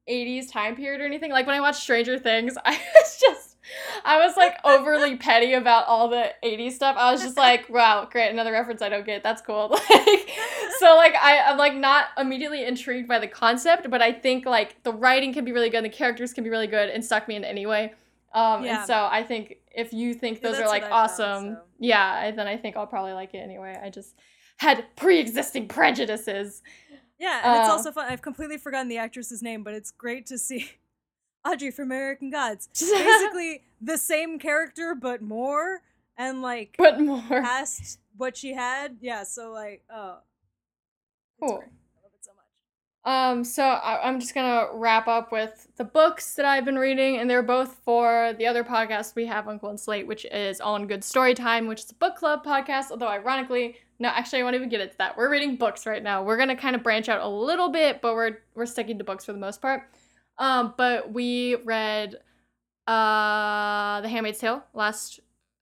80s 0.09 0.51
time 0.51 0.77
period 0.77 1.01
or 1.01 1.05
anything. 1.05 1.31
Like 1.31 1.47
when 1.47 1.57
I 1.57 1.61
watched 1.61 1.81
Stranger 1.83 2.19
Things, 2.19 2.57
I 2.65 2.73
was 2.73 3.19
just 3.21 3.57
I 4.05 4.25
was 4.25 4.37
like 4.37 4.57
overly 4.65 5.17
petty 5.17 5.53
about 5.55 5.87
all 5.87 6.09
the 6.09 6.33
80s 6.45 6.73
stuff. 6.73 6.97
I 6.99 7.11
was 7.11 7.21
just 7.21 7.37
like, 7.37 7.69
wow, 7.69 8.07
great, 8.11 8.31
another 8.31 8.53
reference 8.53 8.81
I 8.81 8.89
don't 8.89 9.05
get. 9.05 9.23
That's 9.23 9.43
cool. 9.43 9.77
Like 9.91 10.31
so 10.79 10.95
like 10.97 11.15
I, 11.15 11.39
I'm 11.51 11.57
like 11.59 11.75
not 11.75 12.09
immediately 12.19 12.65
intrigued 12.65 13.09
by 13.09 13.19
the 13.19 13.27
concept, 13.29 13.89
but 13.91 14.03
I 14.03 14.13
think 14.13 14.45
like 14.47 14.83
the 14.83 14.93
writing 14.93 15.33
can 15.33 15.45
be 15.45 15.53
really 15.53 15.71
good, 15.71 15.79
and 15.79 15.87
the 15.87 15.91
characters 15.91 16.33
can 16.35 16.45
be 16.45 16.51
really 16.51 16.67
good 16.67 16.91
and 16.91 17.05
suck 17.05 17.27
me 17.29 17.35
in 17.37 17.45
anyway. 17.45 17.93
Um 18.35 18.65
Yeah. 18.65 18.79
and 18.79 18.87
so 18.87 19.09
I 19.11 19.23
think 19.23 19.57
if 19.75 19.93
you 19.93 20.13
think 20.15 20.43
Yeah, 20.43 20.51
those 20.51 20.61
are 20.61 20.69
like 20.69 20.83
what 20.83 20.93
I 20.93 21.07
found, 21.07 21.11
awesome, 21.11 21.55
so. 21.55 21.61
yeah, 21.79 22.31
then 22.31 22.47
I 22.47 22.57
think 22.59 22.77
I'll 22.77 22.87
probably 22.87 23.13
like 23.15 23.33
it 23.35 23.39
anyway. 23.39 23.77
I 23.83 23.89
just 23.91 24.15
had 24.59 24.85
pre-existing 24.97 25.69
prejudices. 25.69 26.63
Yeah, 27.19 27.41
and 27.45 27.61
it's 27.61 27.69
Uh, 27.69 27.73
also 27.73 27.93
fun. 27.93 28.07
I've 28.11 28.23
completely 28.23 28.59
forgotten 28.59 28.89
the 28.89 28.99
actress's 28.99 29.43
name, 29.43 29.63
but 29.63 29.75
it's 29.75 29.91
great 29.91 30.27
to 30.27 30.39
see 30.39 30.71
Audrey 31.47 31.71
from 31.71 31.87
American 31.87 32.31
Gods. 32.31 32.69
She's 32.75 32.91
basically 32.93 33.63
the 33.81 33.97
same 33.99 34.39
character 34.39 34.95
but 34.95 35.23
more 35.23 35.83
and 36.19 36.43
like 36.43 36.75
but 36.79 37.01
more. 37.01 37.21
past 37.29 37.99
what 38.17 38.37
she 38.37 38.53
had. 38.55 38.97
Yeah, 39.01 39.23
so 39.25 39.51
like, 39.53 39.83
oh, 39.91 40.19
it's 41.39 41.49
Cool. 41.51 41.59
great. 41.59 41.69
I 41.69 42.03
love 42.03 42.13
it 42.15 42.25
so 42.25 42.31
much. 42.35 42.45
Um, 43.15 43.45
so 43.45 43.63
I, 43.65 44.07
I'm 44.09 44.19
just 44.21 44.35
gonna 44.35 44.67
wrap 44.75 45.07
up 45.09 45.31
with 45.33 45.69
the 45.77 45.85
books 45.85 46.35
that 46.35 46.45
I've 46.45 46.65
been 46.65 46.79
reading, 46.79 47.19
and 47.19 47.31
they're 47.31 47.43
both 47.43 47.77
for 47.85 48.35
the 48.39 48.47
other 48.47 48.65
podcast 48.65 49.15
we 49.15 49.27
have, 49.27 49.47
Uncle 49.49 49.69
and 49.71 49.79
Slate, 49.81 50.07
which 50.07 50.25
is 50.27 50.61
All 50.61 50.77
in 50.77 50.87
Good 50.87 51.05
Story 51.05 51.35
Time, 51.35 51.67
which 51.67 51.85
is 51.85 51.91
a 51.91 51.95
book 51.95 52.17
club 52.17 52.45
podcast. 52.45 52.91
Although 52.91 53.09
ironically, 53.09 53.77
no, 53.99 54.09
actually, 54.09 54.41
I 54.41 54.43
won't 54.43 54.57
even 54.57 54.69
get 54.69 54.81
into 54.81 54.97
that. 54.99 55.17
We're 55.17 55.31
reading 55.31 55.57
books 55.57 55.87
right 55.87 56.03
now. 56.03 56.23
We're 56.23 56.37
gonna 56.37 56.57
kind 56.57 56.77
of 56.77 56.83
branch 56.83 57.09
out 57.09 57.21
a 57.23 57.29
little 57.29 57.71
bit, 57.71 58.03
but 58.03 58.15
we're 58.15 58.39
we're 58.55 58.67
sticking 58.67 58.99
to 58.99 59.05
books 59.05 59.25
for 59.25 59.33
the 59.33 59.39
most 59.39 59.63
part. 59.63 59.83
Um, 60.39 60.75
but 60.77 61.13
we 61.13 61.57
read 61.65 62.17
uh 62.87 64.01
The 64.03 64.09
Handmaid's 64.09 64.39
Tale 64.39 64.63
last 64.75 65.21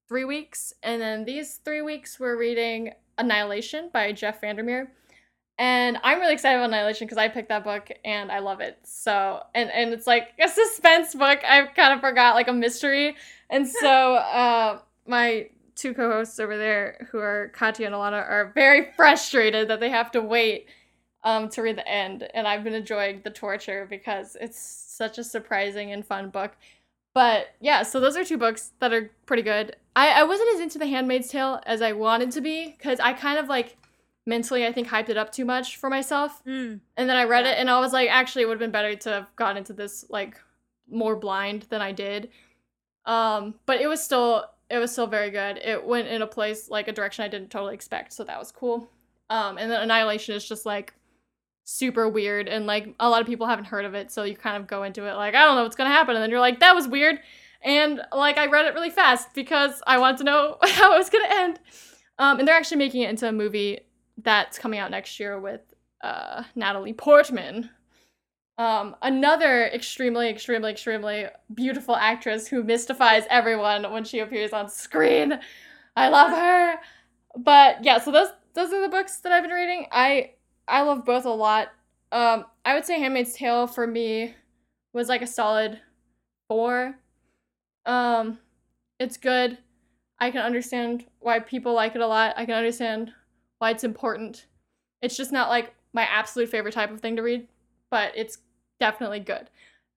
three 0.08 0.24
weeks, 0.24 0.72
and 0.82 1.00
then 1.00 1.24
these 1.24 1.56
three 1.64 1.82
weeks 1.82 2.18
we're 2.18 2.36
reading 2.36 2.92
Annihilation 3.18 3.90
by 3.92 4.12
Jeff 4.12 4.40
VanderMeer. 4.40 4.88
And 5.56 5.98
I'm 6.02 6.18
really 6.18 6.32
excited 6.32 6.56
about 6.56 6.70
Annihilation 6.70 7.06
because 7.06 7.18
I 7.18 7.28
picked 7.28 7.48
that 7.50 7.62
book 7.62 7.88
and 8.04 8.32
I 8.32 8.40
love 8.40 8.60
it. 8.60 8.78
So 8.82 9.42
and 9.54 9.70
and 9.70 9.92
it's 9.92 10.06
like 10.06 10.32
a 10.40 10.48
suspense 10.48 11.14
book. 11.14 11.38
I 11.46 11.66
kind 11.66 11.94
of 11.94 12.00
forgot 12.00 12.34
like 12.34 12.48
a 12.48 12.52
mystery. 12.52 13.16
And 13.48 13.68
so 13.68 14.14
uh 14.14 14.80
my 15.06 15.48
two 15.74 15.94
co-hosts 15.94 16.38
over 16.38 16.56
there 16.56 17.08
who 17.10 17.18
are 17.18 17.50
Katya 17.54 17.86
and 17.86 17.94
Alana 17.94 18.28
are 18.28 18.52
very 18.54 18.92
frustrated 18.96 19.68
that 19.68 19.80
they 19.80 19.90
have 19.90 20.10
to 20.12 20.20
wait 20.20 20.68
um 21.24 21.48
to 21.50 21.62
read 21.62 21.76
the 21.76 21.88
end. 21.88 22.28
And 22.34 22.46
I've 22.46 22.64
been 22.64 22.74
enjoying 22.74 23.22
the 23.24 23.30
torture 23.30 23.86
because 23.88 24.36
it's 24.40 24.58
such 24.58 25.18
a 25.18 25.24
surprising 25.24 25.92
and 25.92 26.04
fun 26.06 26.30
book. 26.30 26.52
But 27.14 27.54
yeah, 27.60 27.82
so 27.84 28.00
those 28.00 28.16
are 28.16 28.24
two 28.24 28.38
books 28.38 28.72
that 28.80 28.92
are 28.92 29.10
pretty 29.26 29.42
good. 29.42 29.76
I, 29.96 30.08
I 30.20 30.22
wasn't 30.24 30.52
as 30.54 30.60
into 30.60 30.78
The 30.78 30.86
Handmaid's 30.86 31.28
Tale 31.28 31.60
as 31.64 31.80
I 31.80 31.92
wanted 31.92 32.32
to 32.32 32.40
be 32.40 32.74
because 32.76 32.98
I 32.98 33.12
kind 33.12 33.38
of 33.38 33.48
like 33.48 33.76
mentally 34.26 34.66
I 34.66 34.72
think 34.72 34.88
hyped 34.88 35.08
it 35.10 35.16
up 35.16 35.30
too 35.32 35.44
much 35.44 35.76
for 35.76 35.88
myself. 35.88 36.42
Mm. 36.44 36.80
And 36.96 37.08
then 37.08 37.16
I 37.16 37.24
read 37.24 37.44
Yeah. 37.44 37.52
it 37.52 37.58
and 37.58 37.70
I 37.70 37.78
was 37.80 37.92
like, 37.92 38.08
actually 38.10 38.42
it 38.42 38.46
would 38.46 38.54
have 38.54 38.58
been 38.60 38.70
better 38.72 38.94
to 38.96 39.08
have 39.10 39.36
gotten 39.36 39.56
into 39.58 39.72
this 39.72 40.04
like 40.10 40.40
more 40.90 41.14
blind 41.16 41.62
than 41.70 41.80
I 41.80 41.92
did. 41.92 42.30
Um, 43.06 43.54
but 43.66 43.80
it 43.80 43.86
was 43.86 44.02
still 44.02 44.46
it 44.70 44.78
was 44.78 44.92
still 44.92 45.06
very 45.06 45.30
good. 45.30 45.58
It 45.58 45.84
went 45.84 46.08
in 46.08 46.22
a 46.22 46.26
place 46.26 46.70
like 46.70 46.88
a 46.88 46.92
direction 46.92 47.24
I 47.24 47.28
didn't 47.28 47.50
totally 47.50 47.74
expect, 47.74 48.12
so 48.12 48.24
that 48.24 48.38
was 48.38 48.50
cool. 48.50 48.90
Um, 49.30 49.58
and 49.58 49.70
then 49.70 49.82
Annihilation 49.82 50.34
is 50.34 50.46
just 50.46 50.66
like 50.66 50.94
super 51.64 52.08
weird 52.08 52.46
and 52.46 52.66
like 52.66 52.94
a 53.00 53.08
lot 53.08 53.20
of 53.20 53.26
people 53.26 53.46
haven't 53.46 53.66
heard 53.66 53.84
of 53.84 53.94
it, 53.94 54.10
so 54.10 54.24
you 54.24 54.36
kind 54.36 54.56
of 54.56 54.66
go 54.66 54.82
into 54.82 55.06
it 55.06 55.14
like, 55.14 55.34
I 55.34 55.44
don't 55.44 55.56
know 55.56 55.62
what's 55.62 55.76
gonna 55.76 55.90
happen, 55.90 56.14
and 56.14 56.22
then 56.22 56.30
you're 56.30 56.40
like, 56.40 56.60
that 56.60 56.74
was 56.74 56.88
weird. 56.88 57.18
And 57.62 58.02
like 58.12 58.36
I 58.36 58.46
read 58.46 58.66
it 58.66 58.74
really 58.74 58.90
fast 58.90 59.34
because 59.34 59.82
I 59.86 59.98
wanted 59.98 60.18
to 60.18 60.24
know 60.24 60.58
how 60.62 60.94
it 60.94 60.98
was 60.98 61.10
gonna 61.10 61.28
end. 61.28 61.60
Um, 62.18 62.38
and 62.38 62.46
they're 62.46 62.56
actually 62.56 62.78
making 62.78 63.02
it 63.02 63.10
into 63.10 63.28
a 63.28 63.32
movie 63.32 63.80
that's 64.22 64.58
coming 64.58 64.78
out 64.78 64.90
next 64.90 65.18
year 65.18 65.40
with 65.40 65.60
uh, 66.02 66.44
Natalie 66.54 66.92
Portman. 66.92 67.70
Um, 68.56 68.94
another 69.02 69.64
extremely, 69.66 70.28
extremely, 70.28 70.70
extremely 70.70 71.26
beautiful 71.52 71.96
actress 71.96 72.46
who 72.46 72.62
mystifies 72.62 73.24
everyone 73.28 73.90
when 73.92 74.04
she 74.04 74.20
appears 74.20 74.52
on 74.52 74.68
screen. 74.68 75.40
I 75.96 76.08
love 76.08 76.30
her. 76.30 76.80
But 77.36 77.84
yeah, 77.84 77.98
so 77.98 78.12
those 78.12 78.28
those 78.54 78.72
are 78.72 78.80
the 78.82 78.88
books 78.88 79.18
that 79.20 79.32
I've 79.32 79.42
been 79.42 79.52
reading. 79.52 79.86
I 79.92 80.32
I 80.68 80.82
love 80.82 81.04
both 81.04 81.24
a 81.24 81.30
lot. 81.30 81.68
Um, 82.12 82.44
I 82.64 82.74
would 82.74 82.84
say 82.84 83.00
Handmaid's 83.00 83.34
Tale 83.34 83.66
for 83.66 83.86
me 83.86 84.34
was 84.92 85.08
like 85.08 85.22
a 85.22 85.26
solid 85.26 85.80
four. 86.48 86.96
Um, 87.86 88.38
It's 89.00 89.16
good. 89.18 89.58
I 90.20 90.30
can 90.30 90.42
understand 90.42 91.06
why 91.20 91.40
people 91.40 91.74
like 91.74 91.94
it 91.94 92.00
a 92.02 92.06
lot. 92.06 92.34
I 92.36 92.46
can 92.46 92.54
understand 92.54 93.12
why 93.58 93.70
it's 93.70 93.84
important. 93.84 94.46
It's 95.02 95.16
just 95.16 95.32
not 95.32 95.48
like 95.50 95.74
my 95.92 96.02
absolute 96.04 96.48
favorite 96.50 96.74
type 96.74 96.90
of 96.90 97.00
thing 97.00 97.16
to 97.16 97.22
read, 97.22 97.48
but 97.94 98.10
it's 98.16 98.38
definitely 98.80 99.20
good. 99.20 99.48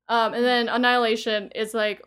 Um, 0.07 0.35
and 0.35 0.45
then 0.45 0.69
Annihilation 0.69 1.49
is 1.55 1.73
like 1.73 2.05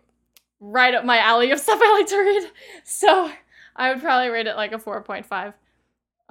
right 0.61 0.95
up 0.95 1.05
my 1.05 1.19
alley 1.19 1.51
of 1.51 1.59
stuff 1.67 1.81
I 1.83 1.93
like 1.95 2.07
to 2.07 2.19
read. 2.19 2.49
So 2.85 3.29
I 3.75 3.93
would 3.93 4.01
probably 4.01 4.29
rate 4.29 4.47
it 4.47 4.55
like 4.55 4.71
a 4.71 4.79
4.5. 4.79 5.53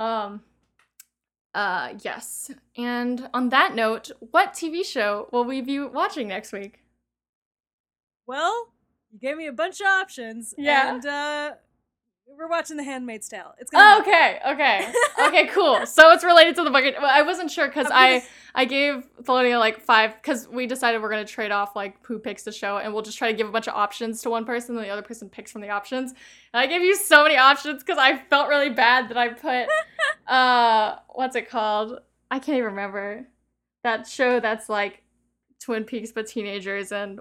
Um, 0.02 0.44
uh, 1.54 1.90
yes. 2.02 2.52
And 2.78 3.30
on 3.34 3.50
that 3.50 3.76
note, 3.76 4.12
what 4.32 4.54
TV 4.54 4.86
show 4.86 5.28
will 5.34 5.44
we 5.44 5.60
be 5.60 5.78
watching 5.82 6.30
next 6.30 6.54
week? 6.54 6.80
Well, 8.28 8.70
you 9.12 9.20
gave 9.20 9.36
me 9.36 9.48
a 9.48 9.52
bunch 9.52 9.82
of 9.82 9.88
options. 9.88 10.54
Yeah. 10.58 10.96
And 10.96 11.06
uh 11.06 11.52
we're 12.38 12.48
watching 12.48 12.78
The 12.78 12.84
Handmaid's 12.84 13.28
Tale. 13.28 13.54
It's 13.58 13.72
gonna 13.72 13.98
Oh, 13.98 14.02
okay, 14.02 14.40
okay, 14.48 14.92
okay, 15.28 15.48
cool. 15.48 15.86
So 15.86 16.12
it's 16.12 16.24
related 16.24 16.56
to 16.56 16.64
the 16.64 16.70
bucket. 16.70 16.96
Well, 17.00 17.10
I 17.12 17.22
wasn't 17.22 17.52
sure 17.52 17.68
because 17.68 17.88
I'm 17.92 18.22
I 18.56 18.66
gave 18.66 19.08
Thelonious 19.24 19.60
like 19.60 19.82
five 19.82 20.16
because 20.16 20.48
we 20.48 20.66
decided 20.68 21.02
we're 21.02 21.10
gonna 21.10 21.26
trade 21.26 21.52
off 21.52 21.76
like 21.76 22.04
who 22.06 22.20
picks 22.20 22.44
the 22.44 22.52
show 22.52 22.78
and 22.78 22.94
we'll 22.94 23.04
just 23.04 23.18
try 23.18 23.32
to 23.32 23.38
give 23.38 23.48
a 23.48 23.52
bunch 23.52 23.68
of 23.68 23.74
options 23.74 24.22
to 24.22 24.30
one 24.30 24.46
person 24.46 24.76
and 24.76 24.86
the 24.86 24.90
other 24.90 25.02
person 25.02 25.30
picks 25.30 25.52
from 25.52 25.62
the 25.62 25.70
options. 25.70 26.12
And 26.54 26.62
I 26.62 26.68
gave 26.68 26.82
you 26.82 26.96
so 26.96 27.24
many 27.24 27.38
options 27.38 27.84
because 27.84 27.98
I 27.98 28.18
felt 28.18 28.50
really 28.50 28.70
bad 28.70 29.10
that 29.10 29.18
I 29.18 29.30
put 29.30 29.68
uh 30.32 30.98
what's 31.10 31.36
it 31.36 31.50
called? 31.50 32.00
I 32.32 32.40
can't 32.40 32.58
even 32.58 32.72
remember 32.72 33.28
that 33.84 34.08
show 34.08 34.40
that's 34.40 34.70
like 34.70 35.04
Twin 35.60 35.84
Peaks 35.84 36.12
but 36.12 36.28
teenagers 36.28 36.92
and 36.92 37.20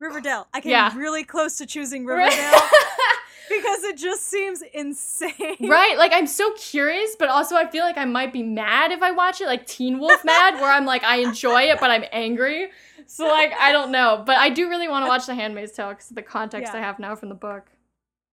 Riverdale. 0.00 0.46
I 0.54 0.60
came 0.60 0.70
Yeah. 0.72 0.96
really 0.96 1.24
close 1.24 1.56
to 1.58 1.66
choosing 1.66 2.04
Riverdale 2.06 2.60
because 3.48 3.82
it 3.84 3.96
just 3.96 4.24
seems 4.26 4.62
insane. 4.74 5.56
right 5.60 5.96
like 5.96 6.12
i'm 6.12 6.26
so 6.26 6.52
curious 6.58 7.16
but 7.18 7.30
also 7.30 7.56
i 7.56 7.66
feel 7.66 7.82
like 7.82 7.96
i 7.96 8.04
might 8.04 8.30
be 8.30 8.42
mad 8.42 8.92
if 8.92 9.00
i 9.00 9.10
watch 9.10 9.40
it 9.40 9.46
like 9.46 9.66
teen 9.66 9.98
wolf 9.98 10.22
mad 10.22 10.54
where 10.60 10.70
i'm 10.70 10.84
like 10.84 11.02
i 11.02 11.16
enjoy 11.16 11.62
it 11.62 11.80
but 11.80 11.90
i'm 11.90 12.04
angry 12.12 12.68
so 13.06 13.26
like 13.26 13.50
i 13.58 13.72
don't 13.72 13.90
know 13.90 14.22
but 14.26 14.36
i 14.36 14.50
do 14.50 14.68
really 14.68 14.86
want 14.86 15.02
to 15.02 15.08
watch 15.08 15.24
the 15.24 15.34
handmaid's 15.34 15.72
tale 15.72 15.88
because 15.88 16.10
of 16.10 16.16
the 16.16 16.20
context 16.22 16.74
Yeah. 16.74 16.80
i 16.80 16.82
have 16.82 16.98
now 16.98 17.14
from 17.16 17.30
the 17.30 17.34
book 17.34 17.64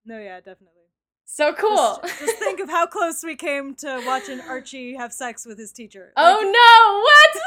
No, 0.06 0.20
yeah, 0.20 0.36
definitely. 0.42 0.84
so 1.24 1.54
cool 1.54 2.00
Just, 2.04 2.20
just 2.20 2.36
think 2.40 2.60
of 2.60 2.70
how 2.70 2.86
close 2.86 3.24
we 3.24 3.38
came 3.38 3.74
to 3.76 4.04
watching 4.06 4.42
Archie 4.42 4.96
have 4.96 5.14
sex 5.14 5.46
with 5.46 5.58
his 5.58 5.72
teacher. 5.72 6.12
oh 6.18 6.42
no 6.42 7.02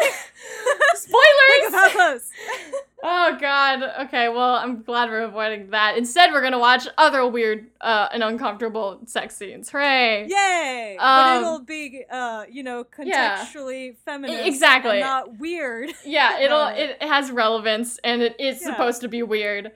what 0.08 0.12
Think 1.58 1.68
of 1.68 1.74
how 1.74 1.88
spoilers 1.88 1.92
close. 1.92 2.30
oh 3.02 3.36
god 3.76 4.06
okay 4.06 4.28
well 4.28 4.54
i'm 4.56 4.82
glad 4.82 5.08
we're 5.10 5.22
avoiding 5.22 5.70
that 5.70 5.96
instead 5.98 6.32
we're 6.32 6.40
gonna 6.42 6.58
watch 6.58 6.86
other 6.96 7.26
weird 7.26 7.66
uh 7.80 8.08
and 8.12 8.22
uncomfortable 8.22 8.98
sex 9.06 9.36
scenes 9.36 9.68
hooray 9.70 10.26
Yay! 10.28 10.96
Um, 10.98 11.24
but 11.24 11.36
it'll 11.40 11.60
be, 11.60 12.04
uh, 12.10 12.44
you 12.50 12.62
know, 12.62 12.84
Yeah. 13.02 13.38
contextually 13.44 13.96
feminist, 14.04 14.44
exactly. 14.46 15.00
not 15.00 15.38
weird. 15.38 15.90
Yeah, 16.04 16.38
it'll 16.44 16.58
Um, 16.58 16.74
it 16.74 17.02
has 17.02 17.30
relevance 17.30 17.98
and 18.04 18.22
it 18.22 18.34
is 18.40 18.60
Yeah. 18.60 18.68
supposed 18.70 19.00
to 19.02 19.08
be 19.08 19.22
weird. 19.22 19.72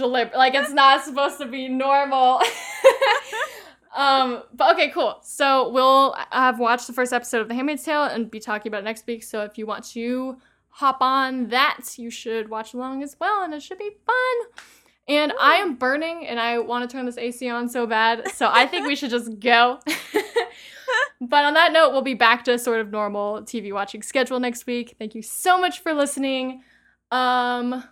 Delib- 0.00 0.34
like 0.34 0.54
it's 0.54 0.72
not 0.72 1.04
supposed 1.04 1.38
to 1.38 1.46
be 1.46 1.68
normal. 1.68 2.40
um 3.96 4.42
but 4.52 4.72
okay, 4.74 4.88
cool. 4.90 5.18
So 5.22 5.68
we'll 5.70 6.16
have 6.32 6.58
watched 6.58 6.86
the 6.88 6.92
first 6.92 7.12
episode 7.12 7.40
of 7.42 7.48
The 7.48 7.54
Handmaid's 7.54 7.84
Tale 7.84 8.04
and 8.04 8.30
be 8.30 8.40
talking 8.40 8.70
about 8.70 8.80
it 8.82 8.84
next 8.84 9.06
week. 9.06 9.22
So 9.22 9.42
if 9.42 9.56
you 9.56 9.66
want 9.66 9.84
to 9.90 10.36
hop 10.74 10.98
on 11.00 11.48
that, 11.48 11.96
you 11.96 12.10
should 12.10 12.48
watch 12.48 12.74
along 12.74 13.04
as 13.04 13.16
well 13.20 13.44
and 13.44 13.54
it 13.54 13.62
should 13.62 13.78
be 13.78 13.90
fun. 14.04 14.62
And 15.06 15.32
I 15.40 15.56
am 15.56 15.76
burning 15.76 16.26
and 16.26 16.40
I 16.40 16.58
want 16.58 16.88
to 16.88 16.92
turn 16.92 17.06
this 17.06 17.16
AC 17.16 17.48
on 17.48 17.68
so 17.68 17.86
bad. 17.86 18.28
So 18.32 18.48
I 18.50 18.66
think 18.66 18.86
we 18.86 18.96
should 18.96 19.10
just 19.10 19.38
go. 19.38 19.78
but 21.20 21.44
on 21.44 21.54
that 21.54 21.72
note, 21.72 21.92
we'll 21.92 22.02
be 22.02 22.14
back 22.14 22.44
to 22.46 22.58
sort 22.58 22.80
of 22.80 22.90
normal 22.90 23.42
TV 23.42 23.72
watching 23.72 24.02
schedule 24.02 24.40
next 24.40 24.66
week. 24.66 24.96
Thank 24.98 25.14
you 25.14 25.22
so 25.22 25.60
much 25.60 25.80
for 25.80 25.94
listening. 25.94 26.64
Um 27.12 27.84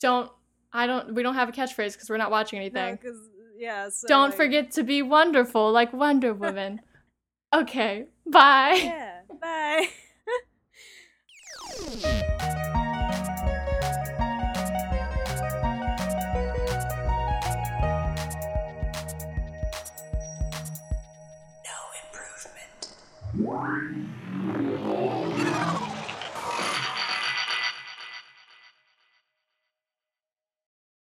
don't 0.00 0.30
I 0.70 0.86
don't 0.86 1.14
we 1.14 1.22
don't 1.22 1.34
have 1.34 1.48
a 1.48 1.52
catchphrase 1.52 1.94
because 1.94 2.10
we're 2.10 2.18
not 2.18 2.30
watching 2.30 2.58
anything. 2.58 2.98
No, 3.02 3.14
yeah. 3.56 3.88
So, 3.88 4.06
don't 4.06 4.30
like, 4.30 4.36
forget 4.36 4.72
to 4.72 4.82
be 4.82 5.00
wonderful 5.00 5.72
like 5.72 5.94
Wonder 5.94 6.34
Woman. 6.34 6.82
okay. 7.54 8.08
Bye. 8.26 8.80
Yeah. 8.82 9.20
Bye. 9.40 9.88
you 11.78 12.71